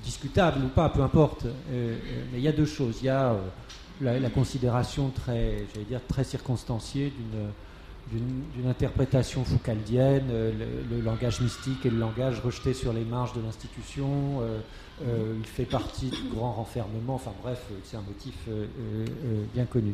discutable 0.05 0.63
ou 0.63 0.69
pas, 0.69 0.87
peu 0.89 1.01
importe. 1.01 1.45
Mais 1.69 2.37
il 2.37 2.41
y 2.41 2.47
a 2.47 2.53
deux 2.53 2.65
choses. 2.65 2.99
Il 3.01 3.07
y 3.07 3.09
a 3.09 3.35
euh, 4.03 4.19
la, 4.19 4.29
considération 4.29 5.09
très, 5.09 5.65
j'allais 5.73 5.85
dire, 5.85 6.01
très 6.07 6.23
circonstanciée 6.23 7.11
d'une, 8.11 8.67
interprétation 8.67 9.43
foucaldienne, 9.45 10.27
le, 10.29 11.01
langage 11.01 11.39
mystique 11.39 11.85
et 11.85 11.89
le 11.89 11.97
langage 11.97 12.41
rejeté 12.41 12.73
sur 12.73 12.91
les 12.93 13.05
marges 13.05 13.33
de 13.33 13.41
l'institution. 13.41 14.41
il 15.01 15.45
fait 15.45 15.65
partie 15.65 16.09
du 16.09 16.29
grand 16.33 16.51
renfermement. 16.51 17.15
Enfin 17.15 17.31
bref, 17.41 17.63
c'est 17.85 17.95
un 17.95 18.01
motif 18.01 18.35
bien 19.53 19.65
connu. 19.65 19.93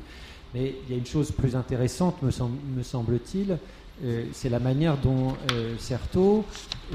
Mais 0.54 0.76
il 0.86 0.92
y 0.92 0.96
a 0.96 0.98
une 0.98 1.06
chose 1.06 1.32
plus 1.32 1.56
intéressante, 1.56 2.22
me, 2.24 2.32
semble-t-il, 2.82 3.58
euh, 4.04 4.26
c'est 4.32 4.50
la 4.50 4.60
manière 4.60 4.98
dont 4.98 5.36
euh, 5.52 5.76
Certeau 5.80 6.46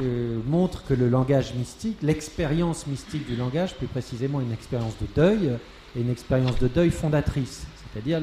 euh, 0.00 0.38
montre 0.46 0.84
que 0.84 0.94
le 0.94 1.08
langage 1.08 1.54
mystique, 1.54 1.98
l'expérience 2.00 2.86
mystique 2.86 3.26
du 3.26 3.36
langage, 3.36 3.74
plus 3.74 3.88
précisément 3.88 4.40
une 4.40 4.52
expérience 4.52 4.94
de 5.00 5.06
deuil, 5.14 5.50
est 5.96 6.00
une 6.00 6.10
expérience 6.10 6.58
de 6.58 6.68
deuil 6.68 6.90
fondatrice. 6.90 7.66
C'est-à-dire 7.92 8.20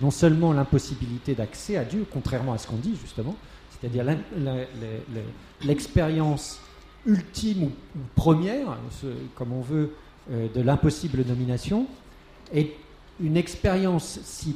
non 0.00 0.10
seulement 0.10 0.52
l'impossibilité 0.52 1.34
d'accès 1.34 1.76
à 1.76 1.84
Dieu, 1.84 2.06
contrairement 2.12 2.52
à 2.52 2.58
ce 2.58 2.68
qu'on 2.68 2.76
dit 2.76 2.96
justement, 3.00 3.34
c'est-à-dire 3.70 4.04
l'expérience 5.64 6.60
ultime 7.06 7.64
ou, 7.64 7.70
première, 8.14 8.78
comme 9.34 9.52
on 9.52 9.60
veut, 9.60 9.94
de 10.30 10.60
l'impossible 10.60 11.24
nomination, 11.26 11.86
est 12.52 12.72
une 13.20 13.36
expérience 13.36 14.20
si, 14.22 14.54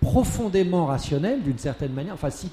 profondément 0.00 0.86
rationnelle, 0.86 1.42
d'une 1.42 1.58
certaine 1.58 1.92
manière, 1.92 2.14
enfin 2.14 2.30
si, 2.30 2.50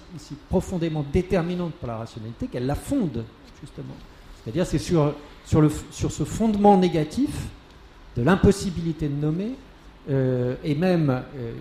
profondément 0.50 1.06
déterminante 1.14 1.74
pour 1.74 1.88
la 1.88 1.98
rationalité, 1.98 2.48
qu'elle 2.48 2.66
la 2.66 2.74
fonde, 2.74 3.24
justement. 3.62 3.94
C'est-à-dire 4.44 4.66
c'est 4.66 4.80
sur 4.80 5.14
ce 5.46 6.24
fondement 6.24 6.78
négatif 6.78 7.30
de 8.16 8.24
l'impossibilité 8.24 9.07
de 9.07 9.16
nommer, 9.16 9.55
euh, 10.09 10.55
et 10.66 10.76
même 10.76 11.09
euh, 11.09 11.53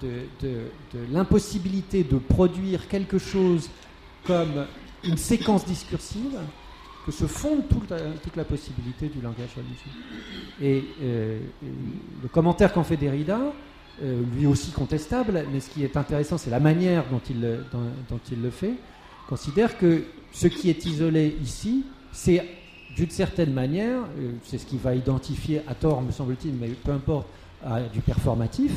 de, 0.00 0.08
de, 0.46 1.12
l'impossibilité 1.12 2.04
de 2.04 2.18
produire 2.18 2.86
quelque 2.86 3.18
chose 3.18 3.68
comme 4.24 4.66
une 5.02 5.16
séquence 5.16 5.64
discursive, 5.64 6.38
que 7.04 7.10
se 7.10 7.24
fonde 7.24 7.66
toute, 7.68 7.92
toute 8.22 8.36
la 8.36 8.44
possibilité 8.44 9.08
du 9.08 9.20
langage 9.20 9.56
religieux. 9.56 9.90
Et, 10.62 10.84
euh, 11.02 11.40
le 12.22 12.28
commentaire 12.28 12.72
qu'en 12.72 12.84
fait 12.84 12.96
Derrida, 12.96 13.40
lui 14.34 14.46
aussi 14.46 14.70
contestable, 14.70 15.44
mais 15.52 15.60
ce 15.60 15.68
qui 15.68 15.84
est 15.84 15.94
intéressant, 15.94 16.38
c'est 16.38 16.48
la 16.48 16.60
manière 16.60 17.04
dont 17.10 17.20
il, 17.28 17.40
dont, 17.70 18.20
il 18.30 18.40
le 18.40 18.50
fait, 18.50 18.72
considère 19.28 19.76
que 19.76 20.04
ce 20.32 20.46
qui 20.46 20.70
est 20.70 20.86
isolé 20.86 21.36
ici, 21.42 21.84
c'est 22.12 22.46
d'une 22.96 23.10
certaine 23.10 23.52
manière, 23.52 24.02
euh, 24.18 24.32
c'est 24.44 24.58
ce 24.58 24.66
qu'il 24.66 24.78
va 24.78 24.94
identifier 24.94 25.62
à 25.66 25.74
tort, 25.74 26.02
me 26.02 26.12
semble-t-il, 26.12 26.54
mais 26.54 26.68
peu 26.68 26.92
importe, 26.92 27.26
du 27.92 28.00
performatif, 28.00 28.72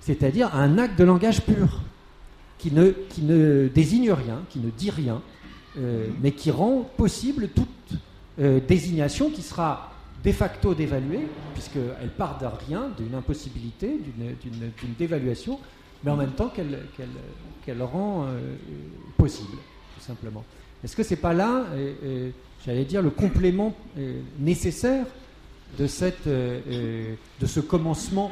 c'est-à-dire 0.00 0.54
un 0.54 0.78
acte 0.78 0.96
de 0.96 1.02
langage 1.02 1.40
pur, 1.42 1.80
qui 2.58 2.70
ne, 2.70 2.90
qui 2.90 3.22
ne 3.22 3.66
désigne 3.66 4.12
rien, 4.12 4.42
qui 4.50 4.60
ne 4.60 4.70
dit 4.70 4.90
rien, 4.90 5.20
euh, 5.78 6.06
mais 6.22 6.30
qui 6.30 6.52
rend 6.52 6.88
possible 6.96 7.48
toute 7.48 7.68
désignation 8.68 9.30
qui 9.30 9.42
sera 9.42 9.94
de 10.24 10.32
facto 10.32 10.74
d'évaluer, 10.74 11.26
puisqu'elle 11.52 12.10
part 12.16 12.38
de 12.38 12.46
rien, 12.66 12.90
d'une 12.96 13.14
impossibilité, 13.14 14.00
d'une 14.16 14.94
dévaluation, 14.98 15.58
mais 16.02 16.10
en 16.10 16.16
même 16.16 16.32
temps 16.32 16.50
qu'elle 16.50 17.82
rend 17.82 18.24
euh, 18.24 18.54
possible, 19.16 19.56
tout 19.94 20.04
simplement. 20.04 20.44
Est-ce 20.82 20.96
que 20.96 21.02
c'est 21.02 21.16
pas 21.16 21.32
là, 21.32 21.66
j'allais 22.64 22.84
dire, 22.84 23.02
le 23.02 23.10
complément 23.10 23.74
euh, 23.98 24.20
nécessaire 24.38 25.06
de, 25.78 25.86
cette, 25.86 26.26
euh, 26.26 27.14
de 27.40 27.46
ce 27.46 27.60
commencement 27.60 28.30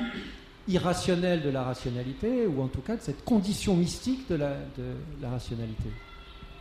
irrationnel 0.68 1.42
de 1.42 1.50
la 1.50 1.64
rationalité, 1.64 2.46
ou 2.46 2.62
en 2.62 2.68
tout 2.68 2.80
cas 2.80 2.96
de 2.96 3.02
cette 3.02 3.24
condition 3.24 3.76
mystique 3.76 4.28
de 4.28 4.36
la, 4.36 4.54
de 4.78 4.94
la 5.20 5.30
rationalité 5.30 5.90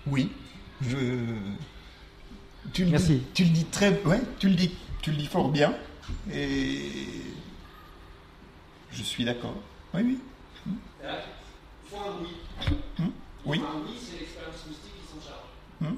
Oui, 0.07 0.31
je... 0.81 0.97
Tu 2.73 2.85
le 2.85 2.91
Merci. 2.91 3.15
Dis, 3.15 3.23
tu 3.33 3.43
le 3.43 3.49
dis 3.49 3.65
très, 3.65 4.01
ouais, 4.03 4.21
tu 4.37 4.47
le 4.47 4.53
dis 4.53 4.71
tu 5.01 5.11
le 5.11 5.17
dis 5.17 5.25
fort 5.25 5.49
bien. 5.49 5.73
Et 6.31 6.91
je 8.91 9.03
suis 9.03 9.25
d'accord. 9.25 9.55
Oui, 9.93 10.01
oui. 10.03 10.19
Il 10.67 11.89
faut 11.89 11.97
un 11.97 12.21
oui. 12.21 12.75
Hmm 12.99 13.09
oui. 13.45 13.59
Un 13.59 13.79
oui, 13.79 13.97
c'est 13.99 14.19
l'expérience 14.19 14.67
mystique 14.67 14.91
qui 15.01 15.07
s'en 15.11 15.27
charge. 15.27 15.47
Hmm 15.81 15.97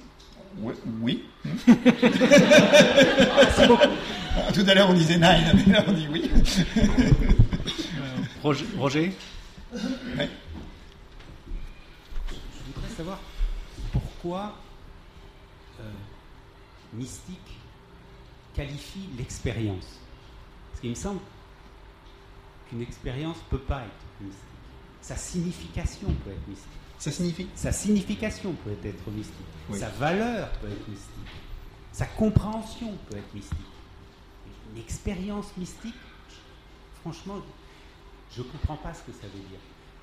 oui. 0.59 0.73
oui. 1.01 1.23
Tout 4.53 4.65
à 4.67 4.73
l'heure 4.73 4.89
on 4.89 4.93
disait 4.93 5.17
nine, 5.17 5.53
mais 5.53 5.65
là 5.73 5.83
on 5.87 5.91
dit 5.91 6.07
oui. 6.11 6.29
Roger, 8.41 8.65
Roger 8.77 9.13
Je 9.73 9.79
voudrais 12.65 12.89
savoir 12.95 13.19
pourquoi 13.91 14.57
euh, 15.79 15.83
mystique 16.93 17.39
qualifie 18.53 19.07
l'expérience. 19.17 19.99
Parce 20.69 20.81
qu'il 20.81 20.89
me 20.91 20.95
semble 20.95 21.19
qu'une 22.69 22.81
expérience 22.81 23.37
ne 23.37 23.57
peut 23.57 23.63
pas 23.63 23.81
être 23.81 24.05
mystique. 24.21 24.43
Sa 25.01 25.15
signification 25.15 26.07
peut 26.23 26.31
être 26.31 26.47
mystique. 26.47 26.69
Ça 27.03 27.11
signifie 27.11 27.47
Sa 27.53 27.73
signification 27.73 28.53
peut 28.63 28.87
être 28.87 29.11
mystique. 29.11 29.35
Sa 29.73 29.89
valeur 29.89 30.49
peut 30.61 30.69
être 30.69 30.87
mystique. 30.87 31.11
Sa 31.91 32.05
compréhension 32.05 32.97
peut 33.09 33.17
être 33.17 33.33
mystique. 33.33 33.57
Une 34.73 34.81
expérience 34.81 35.47
mystique, 35.57 35.99
franchement, 37.01 37.41
je 38.33 38.41
ne 38.41 38.47
comprends 38.47 38.77
pas 38.77 38.93
ce 38.93 39.01
que 39.01 39.11
ça 39.11 39.27
veut 39.27 39.41
dire. 39.49 39.59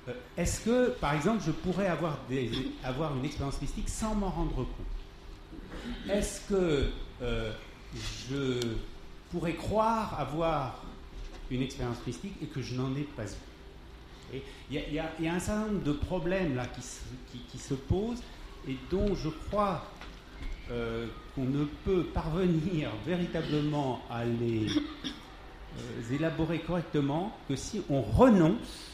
Euh, 0.09 0.13
est-ce 0.37 0.59
que, 0.59 0.89
par 0.99 1.15
exemple, 1.15 1.41
je 1.43 1.49
pourrais 1.49 1.87
avoir, 1.87 2.19
des, 2.29 2.51
avoir 2.83 3.17
une 3.17 3.25
expérience 3.25 3.59
mystique 3.59 3.89
sans 3.89 4.13
m'en 4.13 4.29
rendre 4.29 4.53
compte? 4.57 6.07
Est-ce 6.07 6.41
que 6.49 6.91
euh, 7.23 7.51
je 8.29 8.59
pourrais 9.31 9.55
croire 9.55 10.19
avoir 10.19 10.83
une 11.49 11.63
expérience 11.63 11.97
mystique 12.05 12.35
et 12.43 12.45
que 12.45 12.61
je 12.61 12.75
n'en 12.75 12.95
ai 12.95 13.05
pas 13.05 13.25
eu? 13.25 13.50
Il 14.69 14.77
y, 14.93 14.99
a 14.99 15.33
un 15.33 15.39
certain 15.39 15.67
nombre 15.67 15.83
de 15.83 15.91
problèmes 15.91 16.55
là 16.55 16.65
qui, 16.67 17.57
se 17.57 17.73
posent 17.73 18.23
et 18.67 18.77
dont 18.89 19.15
je 19.15 19.29
crois 19.29 19.85
euh, 20.69 21.07
qu'on 21.35 21.45
ne 21.45 21.65
peut 21.85 22.03
parvenir 22.13 22.91
véritablement 23.05 24.01
à 24.09 24.23
les 24.25 24.67
euh, 24.69 26.15
élaborer 26.15 26.59
correctement 26.59 27.35
que 27.47 27.55
si 27.55 27.81
on 27.89 28.01
renonce 28.01 28.89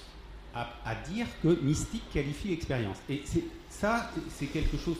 à, 0.55 0.69
à 0.85 0.95
dire 0.95 1.27
que 1.43 1.49
mystique 1.61 2.09
qualifie 2.11 2.49
l'expérience. 2.49 2.97
Et 3.09 3.23
ça, 3.69 4.11
c'est 4.29 4.47
quelque 4.47 4.77
chose 4.77 4.97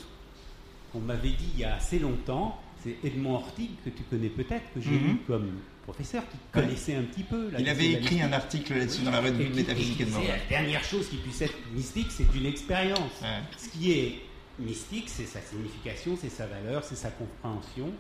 qu'on 0.92 1.00
m'avait 1.00 1.30
dit 1.30 1.50
il 1.56 1.60
y 1.60 1.64
a 1.64 1.76
assez 1.76 2.00
longtemps 2.00 2.60
c'est 2.84 2.96
Edmond 3.04 3.36
Hortig, 3.36 3.70
que 3.84 3.90
tu 3.90 4.04
connais 4.04 4.30
peut-être, 4.30 4.74
que 4.74 4.82
j'ai 4.82 4.92
lu 4.92 5.14
mhm. 5.14 5.18
comme 5.28 5.52
professeur, 5.84 6.24
qui 6.30 6.38
connaissait 6.52 6.96
un 6.96 7.04
petit 7.04 7.24
peu. 7.24 7.50
La 7.52 7.60
Il 7.60 7.70
avait 7.70 7.94
écrit 7.94 8.22
un 8.22 8.34
article 8.34 8.78
là-dessus 8.78 9.04
dans 9.04 9.12
la 9.12 9.22
revue 9.22 9.50
de 9.50 9.56
métaphysique 9.56 10.00
de 10.00 10.28
La 10.28 10.38
dernière 10.50 10.84
chose 10.84 11.08
qui 11.10 11.18
puisse 11.18 11.42
être 11.42 11.56
mystique, 11.74 12.08
c'est 12.10 12.28
une 12.36 12.46
expérience. 12.46 13.22
Ce 13.58 13.70
qui 13.70 13.92
est 13.92 14.22
mystique, 14.60 15.10
c'est 15.10 15.26
sa 15.26 15.42
signification, 15.42 16.18
c'est 16.20 16.30
sa 16.30 16.46
valeur, 16.48 16.84
c'est 16.84 16.96
sa 16.96 17.10
compréhension. 17.10 17.92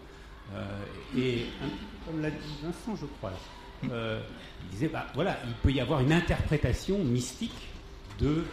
Euh, 0.53 0.63
et 1.17 1.45
comme 2.05 2.21
l'a 2.21 2.31
dit 2.31 2.37
Vincent, 2.63 2.95
je 2.95 3.05
crois, 3.17 3.33
euh, 3.91 4.21
il 4.63 4.69
disait, 4.69 4.87
bah, 4.87 5.07
voilà, 5.13 5.37
il 5.45 5.53
peut 5.53 5.71
y 5.71 5.79
avoir 5.79 6.01
une 6.01 6.13
interprétation 6.13 6.99
mystique 7.03 7.67
de 8.19 8.43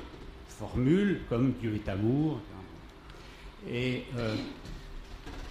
formules 0.49 1.23
comme 1.29 1.53
Dieu 1.61 1.75
est 1.75 1.89
amour. 1.89 2.41
Et 3.69 4.05
euh, 4.17 4.37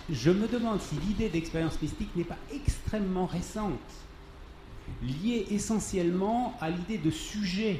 je 0.09 0.31
me 0.31 0.47
demande 0.47 0.81
si 0.81 0.95
l'idée 0.95 1.29
d'expérience 1.29 1.81
mystique 1.81 2.15
n'est 2.15 2.23
pas 2.23 2.37
extrêmement 2.53 3.25
récente, 3.25 3.79
liée 5.01 5.47
essentiellement 5.49 6.57
à 6.59 6.69
l'idée 6.69 6.97
de 6.97 7.11
sujet 7.11 7.79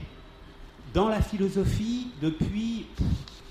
dans 0.93 1.09
la 1.09 1.21
philosophie 1.21 2.07
depuis 2.21 2.88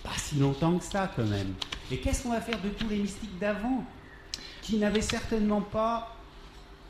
pas 0.02 0.16
si 0.16 0.36
longtemps 0.36 0.78
que 0.78 0.84
ça 0.84 1.10
quand 1.14 1.26
même. 1.26 1.54
Et 1.90 1.98
qu'est-ce 1.98 2.22
qu'on 2.22 2.30
va 2.30 2.40
faire 2.40 2.60
de 2.62 2.70
tous 2.70 2.88
les 2.88 2.96
mystiques 2.96 3.38
d'avant 3.38 3.84
qui 4.62 4.78
n'avaient 4.78 5.02
certainement 5.02 5.60
pas 5.60 6.16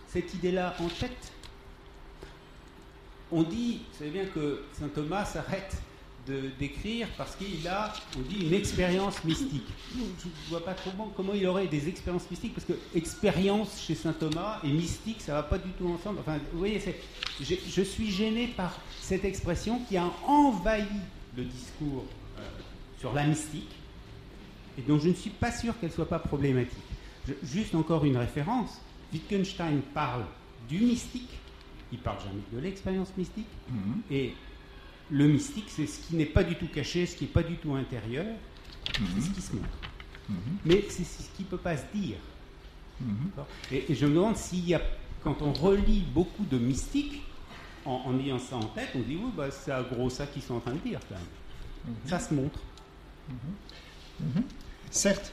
cette 0.09 0.33
idée-là 0.35 0.74
en 0.78 0.89
tête? 0.89 1.33
On 3.30 3.43
dit, 3.43 3.80
vous 3.93 3.99
savez 3.99 4.11
bien 4.11 4.26
que 4.26 4.62
saint 4.78 4.89
Thomas 4.89 5.24
s'arrête 5.24 5.76
d'écrire 6.59 7.09
parce 7.18 7.35
qu'il 7.35 7.66
a, 7.66 7.93
on 8.16 8.23
dit, 8.23 8.47
une 8.47 8.55
expérience 8.55 9.23
mystique. 9.25 9.66
Je 9.93 10.01
ne 10.01 10.49
vois 10.49 10.64
pas 10.64 10.75
trop 10.75 10.91
comment 11.16 11.33
il 11.35 11.47
aurait 11.47 11.66
des 11.66 11.89
expériences 11.89 12.31
mystiques 12.31 12.55
parce 12.55 12.66
que 12.66 12.75
expérience 12.95 13.81
chez 13.81 13.95
saint 13.95 14.12
Thomas 14.12 14.61
et 14.62 14.68
mystique, 14.68 15.20
ça 15.20 15.33
va 15.35 15.43
pas 15.43 15.59
du 15.59 15.70
tout 15.70 15.89
ensemble. 15.89 16.20
Enfin, 16.20 16.39
vous 16.53 16.59
voyez, 16.59 16.81
je, 17.41 17.55
je, 17.68 17.83
suis 17.83 18.11
gêné 18.11 18.47
par 18.49 18.79
cette 19.01 19.25
expression 19.25 19.81
qui 19.89 19.97
a 19.97 20.11
envahi 20.27 20.87
le 21.37 21.45
discours 21.45 22.05
euh, 22.39 22.43
sur 23.01 23.12
la 23.12 23.27
mystique 23.27 23.70
et 24.79 24.83
donc 24.83 25.01
je 25.01 25.09
ne 25.09 25.14
suis 25.14 25.31
pas 25.31 25.51
sûr 25.51 25.79
qu'elle 25.79 25.93
soit 25.93 26.09
pas 26.09 26.18
problématique. 26.18 26.79
juste 27.43 27.75
encore 27.75 28.05
une 28.05 28.16
référence. 28.16 28.81
Wittgenstein 29.12 29.81
parle 29.95 30.25
du 30.68 30.79
mystique. 30.79 31.29
Il 31.93 31.99
parle 31.99 32.18
jamais 32.20 32.41
de 32.53 32.59
l'expérience 32.59 33.12
mystique. 33.16 33.47
Mhm. 33.68 34.01
Et 34.11 34.35
le 35.13 35.29
mystique, 35.29 35.67
c'est 35.69 35.87
ce 35.87 36.01
qui 36.01 36.17
n'est 36.17 36.27
pas 36.27 36.43
du 36.43 36.57
tout 36.57 36.67
caché, 36.69 37.05
ce 37.05 37.15
qui 37.17 37.25
n'est 37.25 37.31
pas 37.31 37.43
du 37.43 37.57
tout 37.57 37.75
intérieur, 37.75 38.25
c'est 38.87 39.21
ce 39.21 39.29
mhm. 39.29 39.35
qui 39.35 39.43
se 39.43 39.53
montre. 39.55 39.79
Mhm. 40.29 40.37
Mais 40.65 40.85
c'est 40.89 41.05
ce 41.05 41.29
qui 41.37 41.43
ne 41.43 41.49
peut 41.49 41.59
pas 41.59 41.77
se 41.77 41.85
dire. 41.95 42.17
Et, 43.71 43.95
je 43.95 44.07
me 44.07 44.15
demande 44.15 44.37
s'il 44.37 44.67
y 44.67 44.75
a, 44.75 44.81
quand 45.23 45.43
on 45.43 45.53
relit 45.53 46.05
beaucoup 46.15 46.45
de 46.45 46.57
mystique, 46.57 47.23
en, 47.85 48.17
ayant 48.21 48.39
ça 48.39 48.57
en 48.57 48.67
tête, 48.67 48.91
on 48.95 49.01
dit 49.01 49.17
oui, 49.17 49.31
bah, 49.37 49.51
c'est 49.51 49.73
à 49.73 49.83
gros 49.83 50.09
ça 50.09 50.27
qu'ils 50.27 50.43
sont 50.43 50.55
en 50.55 50.61
train 50.61 50.75
de 50.75 50.79
dire 50.79 51.01
quand 51.09 51.17
même. 51.17 51.97
Ça 52.07 52.21
se 52.21 52.33
montre. 52.33 52.61
Certes. 54.91 55.33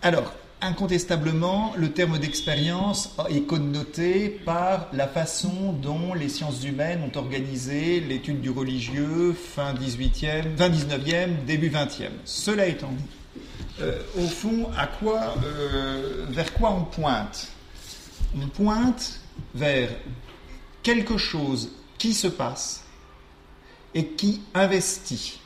Alors, 0.00 0.32
Incontestablement, 0.62 1.72
le 1.78 1.90
terme 1.90 2.18
d'expérience 2.18 3.16
est 3.30 3.46
connoté 3.46 4.28
par 4.28 4.88
la 4.92 5.08
façon 5.08 5.72
dont 5.72 6.12
les 6.12 6.28
sciences 6.28 6.64
humaines 6.64 7.02
ont 7.02 7.18
organisé 7.18 8.00
l'étude 8.00 8.42
du 8.42 8.50
religieux 8.50 9.32
fin 9.32 9.72
18e, 9.72 10.56
19e, 10.58 11.46
début 11.46 11.70
20e. 11.70 12.10
Cela 12.26 12.66
étant 12.66 12.90
dit, 12.90 13.40
euh, 13.80 14.02
au 14.18 14.26
fond, 14.26 14.68
à 14.76 14.86
quoi, 14.86 15.34
euh, 15.42 16.26
vers 16.28 16.52
quoi 16.52 16.72
on 16.72 16.84
pointe? 16.84 17.48
On 18.36 18.46
pointe 18.48 19.18
vers 19.54 19.88
quelque 20.82 21.16
chose 21.16 21.72
qui 21.96 22.12
se 22.12 22.28
passe 22.28 22.84
et 23.94 24.08
qui 24.08 24.42
investit 24.52 25.40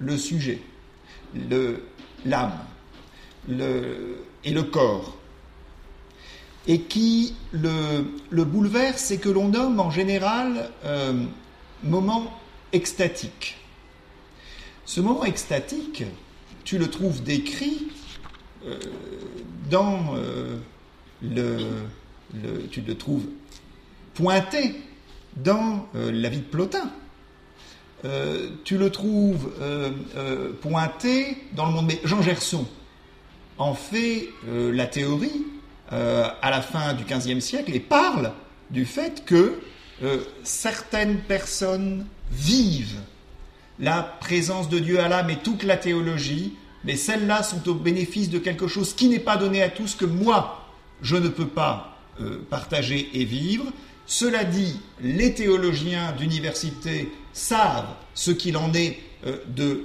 le 0.00 0.18
sujet, 0.18 0.60
l'âme, 2.26 2.58
le, 3.48 4.22
et 4.44 4.52
le 4.52 4.62
corps, 4.62 5.16
et 6.66 6.82
qui 6.82 7.34
le, 7.52 8.04
le 8.30 8.44
bouleverse 8.44 9.10
et 9.10 9.18
que 9.18 9.28
l'on 9.28 9.48
nomme 9.48 9.80
en 9.80 9.90
général 9.90 10.70
euh, 10.84 11.24
moment 11.82 12.32
extatique. 12.72 13.56
Ce 14.84 15.00
moment 15.00 15.24
extatique, 15.24 16.04
tu 16.64 16.78
le 16.78 16.88
trouves 16.88 17.22
décrit 17.22 17.88
euh, 18.66 18.78
dans 19.70 20.14
euh, 20.16 20.56
le, 21.22 21.58
Tu 22.70 22.80
le 22.82 22.96
trouves 22.96 23.24
pointé 24.14 24.74
dans 25.36 25.86
la 25.94 26.28
vie 26.28 26.38
de 26.38 26.44
Plotin. 26.44 26.90
tu 28.64 28.78
le 28.78 28.90
trouves 28.90 29.50
pointé 30.60 31.36
dans 31.52 31.66
le 31.66 31.72
monde. 31.72 31.86
Mais 31.86 32.00
Jean 32.04 32.20
Gerson, 32.20 32.66
en 33.60 33.74
fait 33.74 34.30
euh, 34.48 34.72
la 34.72 34.86
théorie 34.86 35.44
euh, 35.92 36.26
à 36.42 36.50
la 36.50 36.62
fin 36.62 36.94
du 36.94 37.04
XVe 37.04 37.40
siècle 37.40 37.74
et 37.74 37.80
parle 37.80 38.32
du 38.70 38.86
fait 38.86 39.24
que 39.24 39.60
euh, 40.02 40.18
certaines 40.42 41.18
personnes 41.18 42.06
vivent 42.32 43.00
la 43.78 44.02
présence 44.02 44.68
de 44.68 44.78
Dieu 44.78 44.98
à 44.98 45.08
l'âme 45.08 45.30
et 45.30 45.36
toute 45.36 45.62
la 45.62 45.76
théologie, 45.76 46.54
mais 46.84 46.96
celles-là 46.96 47.42
sont 47.42 47.68
au 47.68 47.74
bénéfice 47.74 48.30
de 48.30 48.38
quelque 48.38 48.66
chose 48.66 48.94
qui 48.94 49.08
n'est 49.08 49.18
pas 49.18 49.36
donné 49.36 49.62
à 49.62 49.68
tous, 49.68 49.94
que 49.94 50.04
moi, 50.04 50.66
je 51.02 51.16
ne 51.16 51.28
peux 51.28 51.46
pas 51.46 51.98
partager 52.50 53.08
et 53.14 53.24
vivre. 53.24 53.64
Cela 54.06 54.44
dit, 54.44 54.78
les 55.00 55.32
théologiens 55.32 56.12
d'université 56.12 57.10
savent 57.32 57.94
ce 58.12 58.30
qu'il 58.30 58.58
en 58.58 58.74
est 58.74 58.98
de 59.24 59.84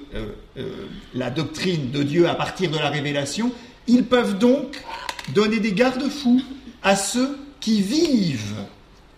la 1.14 1.30
doctrine 1.30 1.92
de 1.92 2.04
Dieu 2.04 2.30
à 2.30 2.36
partir 2.36 2.72
de 2.72 2.78
la 2.78 2.90
révélation, 2.90 3.52
ils 3.88 4.06
peuvent 4.06 4.38
donc 4.38 4.82
donner 5.34 5.60
des 5.60 5.74
garde-fous 5.74 6.42
à 6.84 6.96
ceux 6.96 7.38
qui 7.60 7.82
vivent 7.82 8.56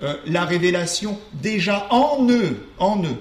euh, 0.04 0.16
la 0.26 0.46
révélation 0.46 1.18
déjà 1.34 1.88
en 1.92 2.30
eux, 2.30 2.68
en 2.78 3.04
eux, 3.04 3.18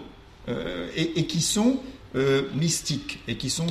euh, 0.48 0.88
et, 0.94 1.26
qui 1.26 1.40
sont 1.40 1.80
euh, 2.14 2.42
mystiques, 2.54 3.20
et 3.26 3.36
qui 3.36 3.50
sont 3.50 3.66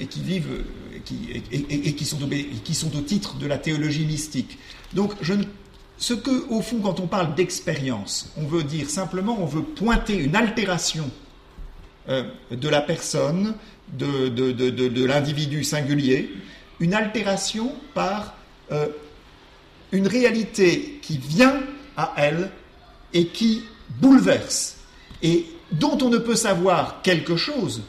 et 0.00 0.06
qui 0.06 0.22
vivent, 0.22 0.64
et, 0.94 1.92
qui, 1.92 2.04
sont 2.06 2.96
au, 2.96 3.00
titre 3.02 3.36
de 3.36 3.46
la 3.46 3.58
théologie 3.58 4.06
mystique. 4.06 4.58
Donc, 4.94 5.12
ce 5.98 6.14
que, 6.14 6.48
au 6.48 6.62
fond, 6.62 6.78
quand 6.78 7.00
on 7.00 7.06
parle 7.06 7.34
d'expérience, 7.34 8.32
on 8.38 8.46
veut 8.46 8.64
dire 8.64 8.88
simplement, 8.88 9.36
on 9.38 9.44
veut 9.44 9.62
pointer 9.62 10.16
une 10.16 10.36
altération 10.36 11.10
de 12.08 12.68
la 12.68 12.80
personne 12.80 13.54
de, 13.92 15.04
l'individu 15.04 15.64
singulier, 15.64 16.30
une 16.80 16.94
altération 16.94 17.74
par 17.94 18.34
euh, 18.70 18.88
une 19.92 20.06
réalité 20.06 20.98
qui 21.02 21.18
vient 21.18 21.60
à 21.96 22.14
elle 22.16 22.50
et 23.12 23.26
qui 23.26 23.64
bouleverse, 24.00 24.78
et 25.22 25.46
dont 25.70 25.98
on 26.00 26.08
ne 26.08 26.18
peut 26.18 26.36
savoir 26.36 27.02
quelque 27.02 27.36
chose 27.36 27.82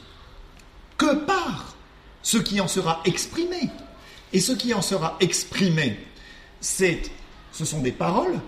que 0.98 1.16
par 1.16 1.76
ce 2.22 2.38
qui 2.38 2.60
en 2.60 2.68
sera 2.68 3.02
exprimé. 3.06 3.70
Et 4.34 4.40
ce 4.40 4.52
qui 4.52 4.74
en 4.74 4.82
sera 4.82 5.16
exprimé, 5.20 6.00
ce 6.60 6.96
sont 7.66 7.82
des 7.82 7.92
paroles, 7.92 8.40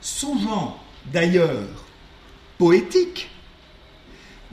souvent 0.00 0.78
d'ailleurs 1.06 1.68
poétiques, 2.56 3.31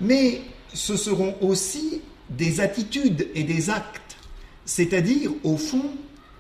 mais 0.02 0.42
ce 0.74 0.96
seront 0.98 1.36
aussi 1.42 2.02
des 2.30 2.62
attitudes 2.62 3.28
et 3.34 3.44
des 3.44 3.70
actes, 3.70 4.18
c'est-à-dire 4.66 5.32
au 5.44 5.58
fond 5.58 5.92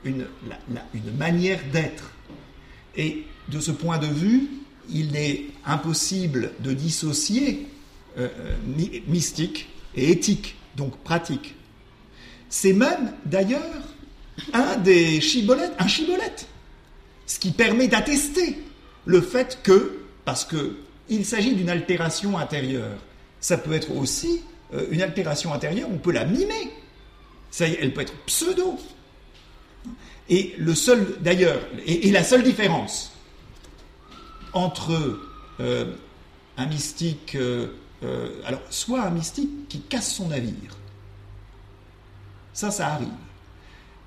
une, 0.05 0.25
manière 1.17 1.59
d'être. 1.71 2.11
Et 2.95 3.23
de 3.49 3.59
ce 3.59 3.71
point 3.71 3.97
de 3.97 4.07
vue, 4.07 4.47
il 4.89 5.15
est 5.15 5.45
impossible 5.65 6.51
de 6.59 6.73
dissocier 6.73 7.67
euh, 8.17 8.27
euh, 8.39 8.99
mystique 9.07 9.69
et 9.95 10.11
éthique, 10.11 10.55
donc 10.75 10.97
pratique. 10.97 11.55
C'est 12.49 12.73
même 12.73 13.13
d'ailleurs 13.25 13.61
un 14.53 14.77
des 14.77 15.17
un 15.77 15.87
chibolette, 15.87 16.47
ce 17.25 17.39
qui 17.39 17.51
permet 17.51 17.87
d'attester 17.87 18.57
le 19.05 19.21
fait 19.21 19.59
que, 19.63 19.99
parce 20.25 20.45
qu'il 20.45 21.25
s'agit 21.25 21.55
d'une 21.55 21.69
altération 21.69 22.37
intérieure, 22.37 22.97
ça 23.39 23.57
peut 23.57 23.73
être 23.73 23.95
aussi 23.95 24.41
euh, 24.73 24.87
une 24.91 25.01
altération 25.01 25.53
intérieure, 25.53 25.89
on 25.91 25.97
peut 25.97 26.11
la 26.11 26.25
mimer. 26.25 26.73
Ça, 27.51 27.67
elle 27.67 27.93
peut 27.93 28.01
être 28.01 28.15
pseudo. 28.25 28.77
Et 30.29 30.53
le 30.57 30.75
seul, 30.75 31.17
d'ailleurs, 31.21 31.59
et, 31.85 32.11
la 32.11 32.23
seule 32.23 32.43
différence 32.43 33.11
entre 34.53 35.19
euh, 35.59 35.95
un 36.57 36.67
mystique, 36.67 37.35
euh, 37.35 37.69
alors 38.45 38.61
soit 38.69 39.01
un 39.01 39.09
mystique 39.09 39.67
qui 39.67 39.81
casse 39.81 40.13
son 40.13 40.27
navire, 40.27 40.77
ça, 42.53 42.69
ça 42.69 42.89
arrive, 42.89 43.07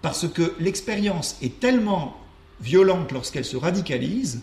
parce 0.01 0.28
que 0.28 0.55
l'expérience 0.61 1.37
est 1.43 1.59
tellement 1.59 2.16
violente 2.61 3.11
lorsqu'elle 3.11 3.45
se 3.45 3.57
radicalise 3.57 4.43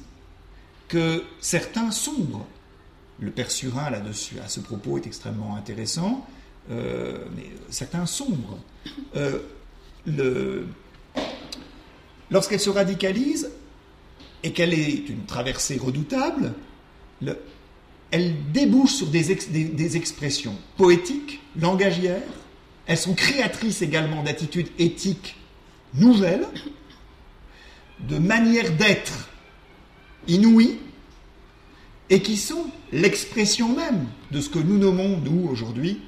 que 0.90 1.24
certains 1.40 1.92
sombrent 1.92 2.46
le 3.20 3.32
père 3.32 3.52
Surin, 3.52 3.90
là-dessus, 3.90 4.40
à 4.40 4.48
ce 4.48 4.60
propos, 4.60 4.98
est 4.98 5.08
extrêmement 5.08 5.56
intéressant, 5.56 6.26
euh, 6.72 7.26
mais 7.36 7.50
certains 7.70 8.06
sombres. 8.06 8.60
Euh, 9.16 9.40
lorsqu'elle 12.32 12.60
se 12.60 12.70
radicalise 12.70 13.52
et 14.44 14.54
qu'elle 14.54 14.74
est 14.74 15.10
une 15.10 15.26
traversée 15.26 15.78
redoutable, 15.78 16.54
elle 18.12 18.52
débouche 18.52 18.94
sur 18.94 19.08
des, 19.08 19.36
des, 19.50 19.98
expressions 19.98 20.56
poétiques, 20.78 21.42
langagières, 21.60 22.22
elles 22.88 22.98
sont 22.98 23.14
créatrices 23.14 23.82
également 23.82 24.24
d'attitudes 24.24 24.70
éthiques 24.80 25.36
nouvelles, 25.94 26.48
de 28.08 28.18
manières 28.18 28.72
d'être 28.78 29.30
inouïes, 30.28 30.80
et 32.10 32.22
qui 32.22 32.38
sont 32.38 32.66
l'expression 32.92 33.76
même 33.76 34.08
de 34.32 34.42
ce 34.42 34.50
que 34.50 34.60
nous 34.60 34.78
nommons, 34.78 35.18
nous, 35.18 35.48
aujourd'hui, 35.50 36.02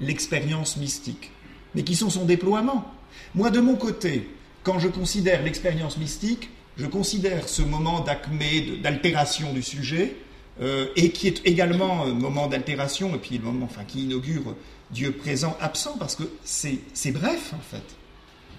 l'expérience 0.00 0.76
mystique, 0.76 1.30
mais 1.74 1.82
qui 1.84 1.94
sont 1.94 2.10
son 2.10 2.24
déploiement. 2.24 2.92
Moi, 3.34 3.50
de 3.50 3.60
mon 3.60 3.76
côté, 3.76 4.28
quand 4.62 4.78
je 4.78 4.88
considère 4.88 5.42
l'expérience 5.42 5.98
mystique, 5.98 6.50
je 6.76 6.86
considère 6.86 7.48
ce 7.48 7.62
moment 7.62 8.00
d'acmé, 8.00 8.78
d'altération 8.82 9.52
du 9.52 9.62
sujet, 9.62 10.16
euh, 10.60 10.86
et 10.96 11.10
qui 11.10 11.26
est 11.28 11.46
également 11.46 12.04
un 12.04 12.12
moment 12.12 12.46
d'altération, 12.46 13.14
et 13.14 13.18
puis 13.18 13.38
le 13.38 13.44
moment 13.44 13.66
enfin, 13.66 13.84
qui 13.84 14.02
inaugure 14.02 14.54
Dieu 14.90 15.12
présent, 15.12 15.56
absent, 15.60 15.96
parce 15.98 16.16
que 16.16 16.24
c'est 16.44 17.12
bref 17.12 17.54
en 17.54 17.60
fait. 17.60 17.84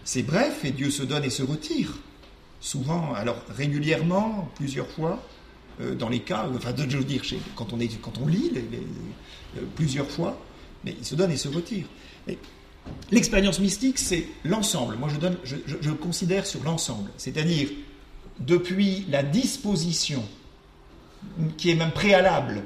C'est 0.03 0.23
bref, 0.23 0.63
et 0.63 0.71
Dieu 0.71 0.89
se 0.89 1.03
donne 1.03 1.23
et 1.23 1.29
se 1.29 1.43
retire. 1.43 1.99
Souvent, 2.59 3.13
alors 3.13 3.41
régulièrement, 3.49 4.49
plusieurs 4.55 4.87
fois, 4.87 5.11
euh, 5.11 5.40
dans 5.79 6.09
les 6.09 6.19
cas, 6.19 6.47
enfin, 6.55 6.73
je 6.77 6.97
veux 6.97 7.03
dire, 7.03 7.21
quand, 7.55 7.73
on 7.73 7.79
est, 7.79 8.01
quand 8.01 8.13
on 8.21 8.27
lit 8.27 8.51
euh, 8.55 9.61
plusieurs 9.75 10.09
fois, 10.09 10.39
mais 10.83 10.95
il 10.97 11.05
se 11.05 11.15
donne 11.15 11.31
et 11.31 11.37
se 11.37 11.47
retire. 11.47 11.85
L'expérience 13.11 13.59
mystique, 13.59 13.99
c'est 13.99 14.27
l'ensemble. 14.43 14.95
Moi, 14.97 15.09
je, 15.09 15.17
donne, 15.17 15.37
je 15.43 15.91
considère 15.91 16.45
sur 16.45 16.63
l'ensemble, 16.63 17.09
c'est-à-dire 17.17 17.69
depuis 18.39 19.05
la 19.09 19.23
disposition 19.23 20.23
qui 21.57 21.69
est 21.69 21.75
même 21.75 21.91
préalable 21.91 22.63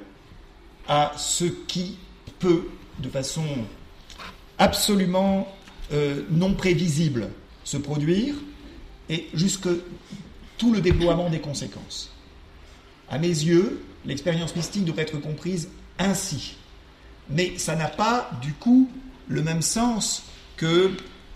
à 0.87 1.11
ce 1.17 1.45
qui 1.45 1.97
peut, 2.39 2.63
de 2.99 3.09
façon 3.09 3.45
absolument 4.57 5.47
euh, 5.91 6.23
non 6.29 6.53
prévisible, 6.53 7.29
se 7.63 7.77
produire, 7.77 8.35
et 9.09 9.27
jusque 9.33 9.67
tout 10.57 10.73
le 10.73 10.81
déploiement 10.81 11.29
des 11.29 11.39
conséquences. 11.39 12.14
À 13.09 13.17
mes 13.17 13.27
yeux, 13.27 13.81
l'expérience 14.05 14.55
mystique 14.55 14.85
doit 14.85 15.01
être 15.01 15.17
comprise 15.19 15.69
ainsi. 15.99 16.57
Mais 17.29 17.57
ça 17.57 17.75
n'a 17.75 17.87
pas, 17.87 18.29
du 18.41 18.53
coup, 18.53 18.89
le 19.27 19.41
même 19.41 19.61
sens 19.61 20.23
que 20.57 20.91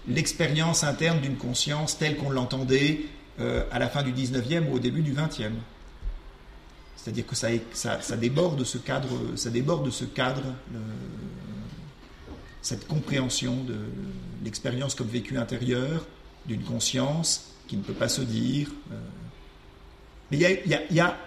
l'expérience 0.07 0.83
interne 0.83 1.19
d'une 1.19 1.37
conscience 1.37 1.97
telle 1.97 2.17
qu'on 2.17 2.29
l'entendait 2.29 3.05
euh, 3.39 3.63
à 3.71 3.79
la 3.79 3.89
fin 3.89 4.03
du 4.03 4.11
19e 4.11 4.69
ou 4.69 4.75
au 4.75 4.79
début 4.79 5.01
du 5.01 5.13
20e. 5.13 5.51
C'est-à-dire 6.95 7.25
que 7.25 7.35
ça, 7.35 8.17
déborde 8.17 8.63
ce 8.63 8.77
cadre, 8.77 9.07
ça 9.35 9.49
déborde 9.49 9.89
ce 9.89 10.03
cadre, 10.03 10.43
cette 12.61 12.87
compréhension 12.87 13.63
de 13.63 13.77
l'expérience 14.43 14.95
comme 14.95 15.07
vécu 15.07 15.37
intérieur, 15.37 16.05
d'une 16.45 16.63
conscience 16.63 17.53
qui 17.67 17.77
ne 17.77 17.83
peut 17.83 17.93
pas 17.93 18.09
se 18.09 18.21
dire. 18.21 18.69
Euh. 18.91 18.95
Mais 20.31 20.37
il 20.37 20.95
y 20.95 20.99
a, 20.99 21.17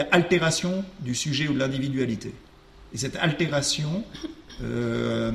altération 0.00 0.84
du 1.00 1.14
sujet 1.14 1.48
ou 1.48 1.54
de 1.54 1.58
l'individualité. 1.58 2.32
Et 2.94 2.98
cette 2.98 3.16
altération 3.16 4.04
euh, 4.62 5.32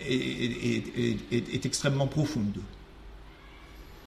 est, 0.00 1.64
extrêmement 1.66 2.06
profonde. 2.06 2.58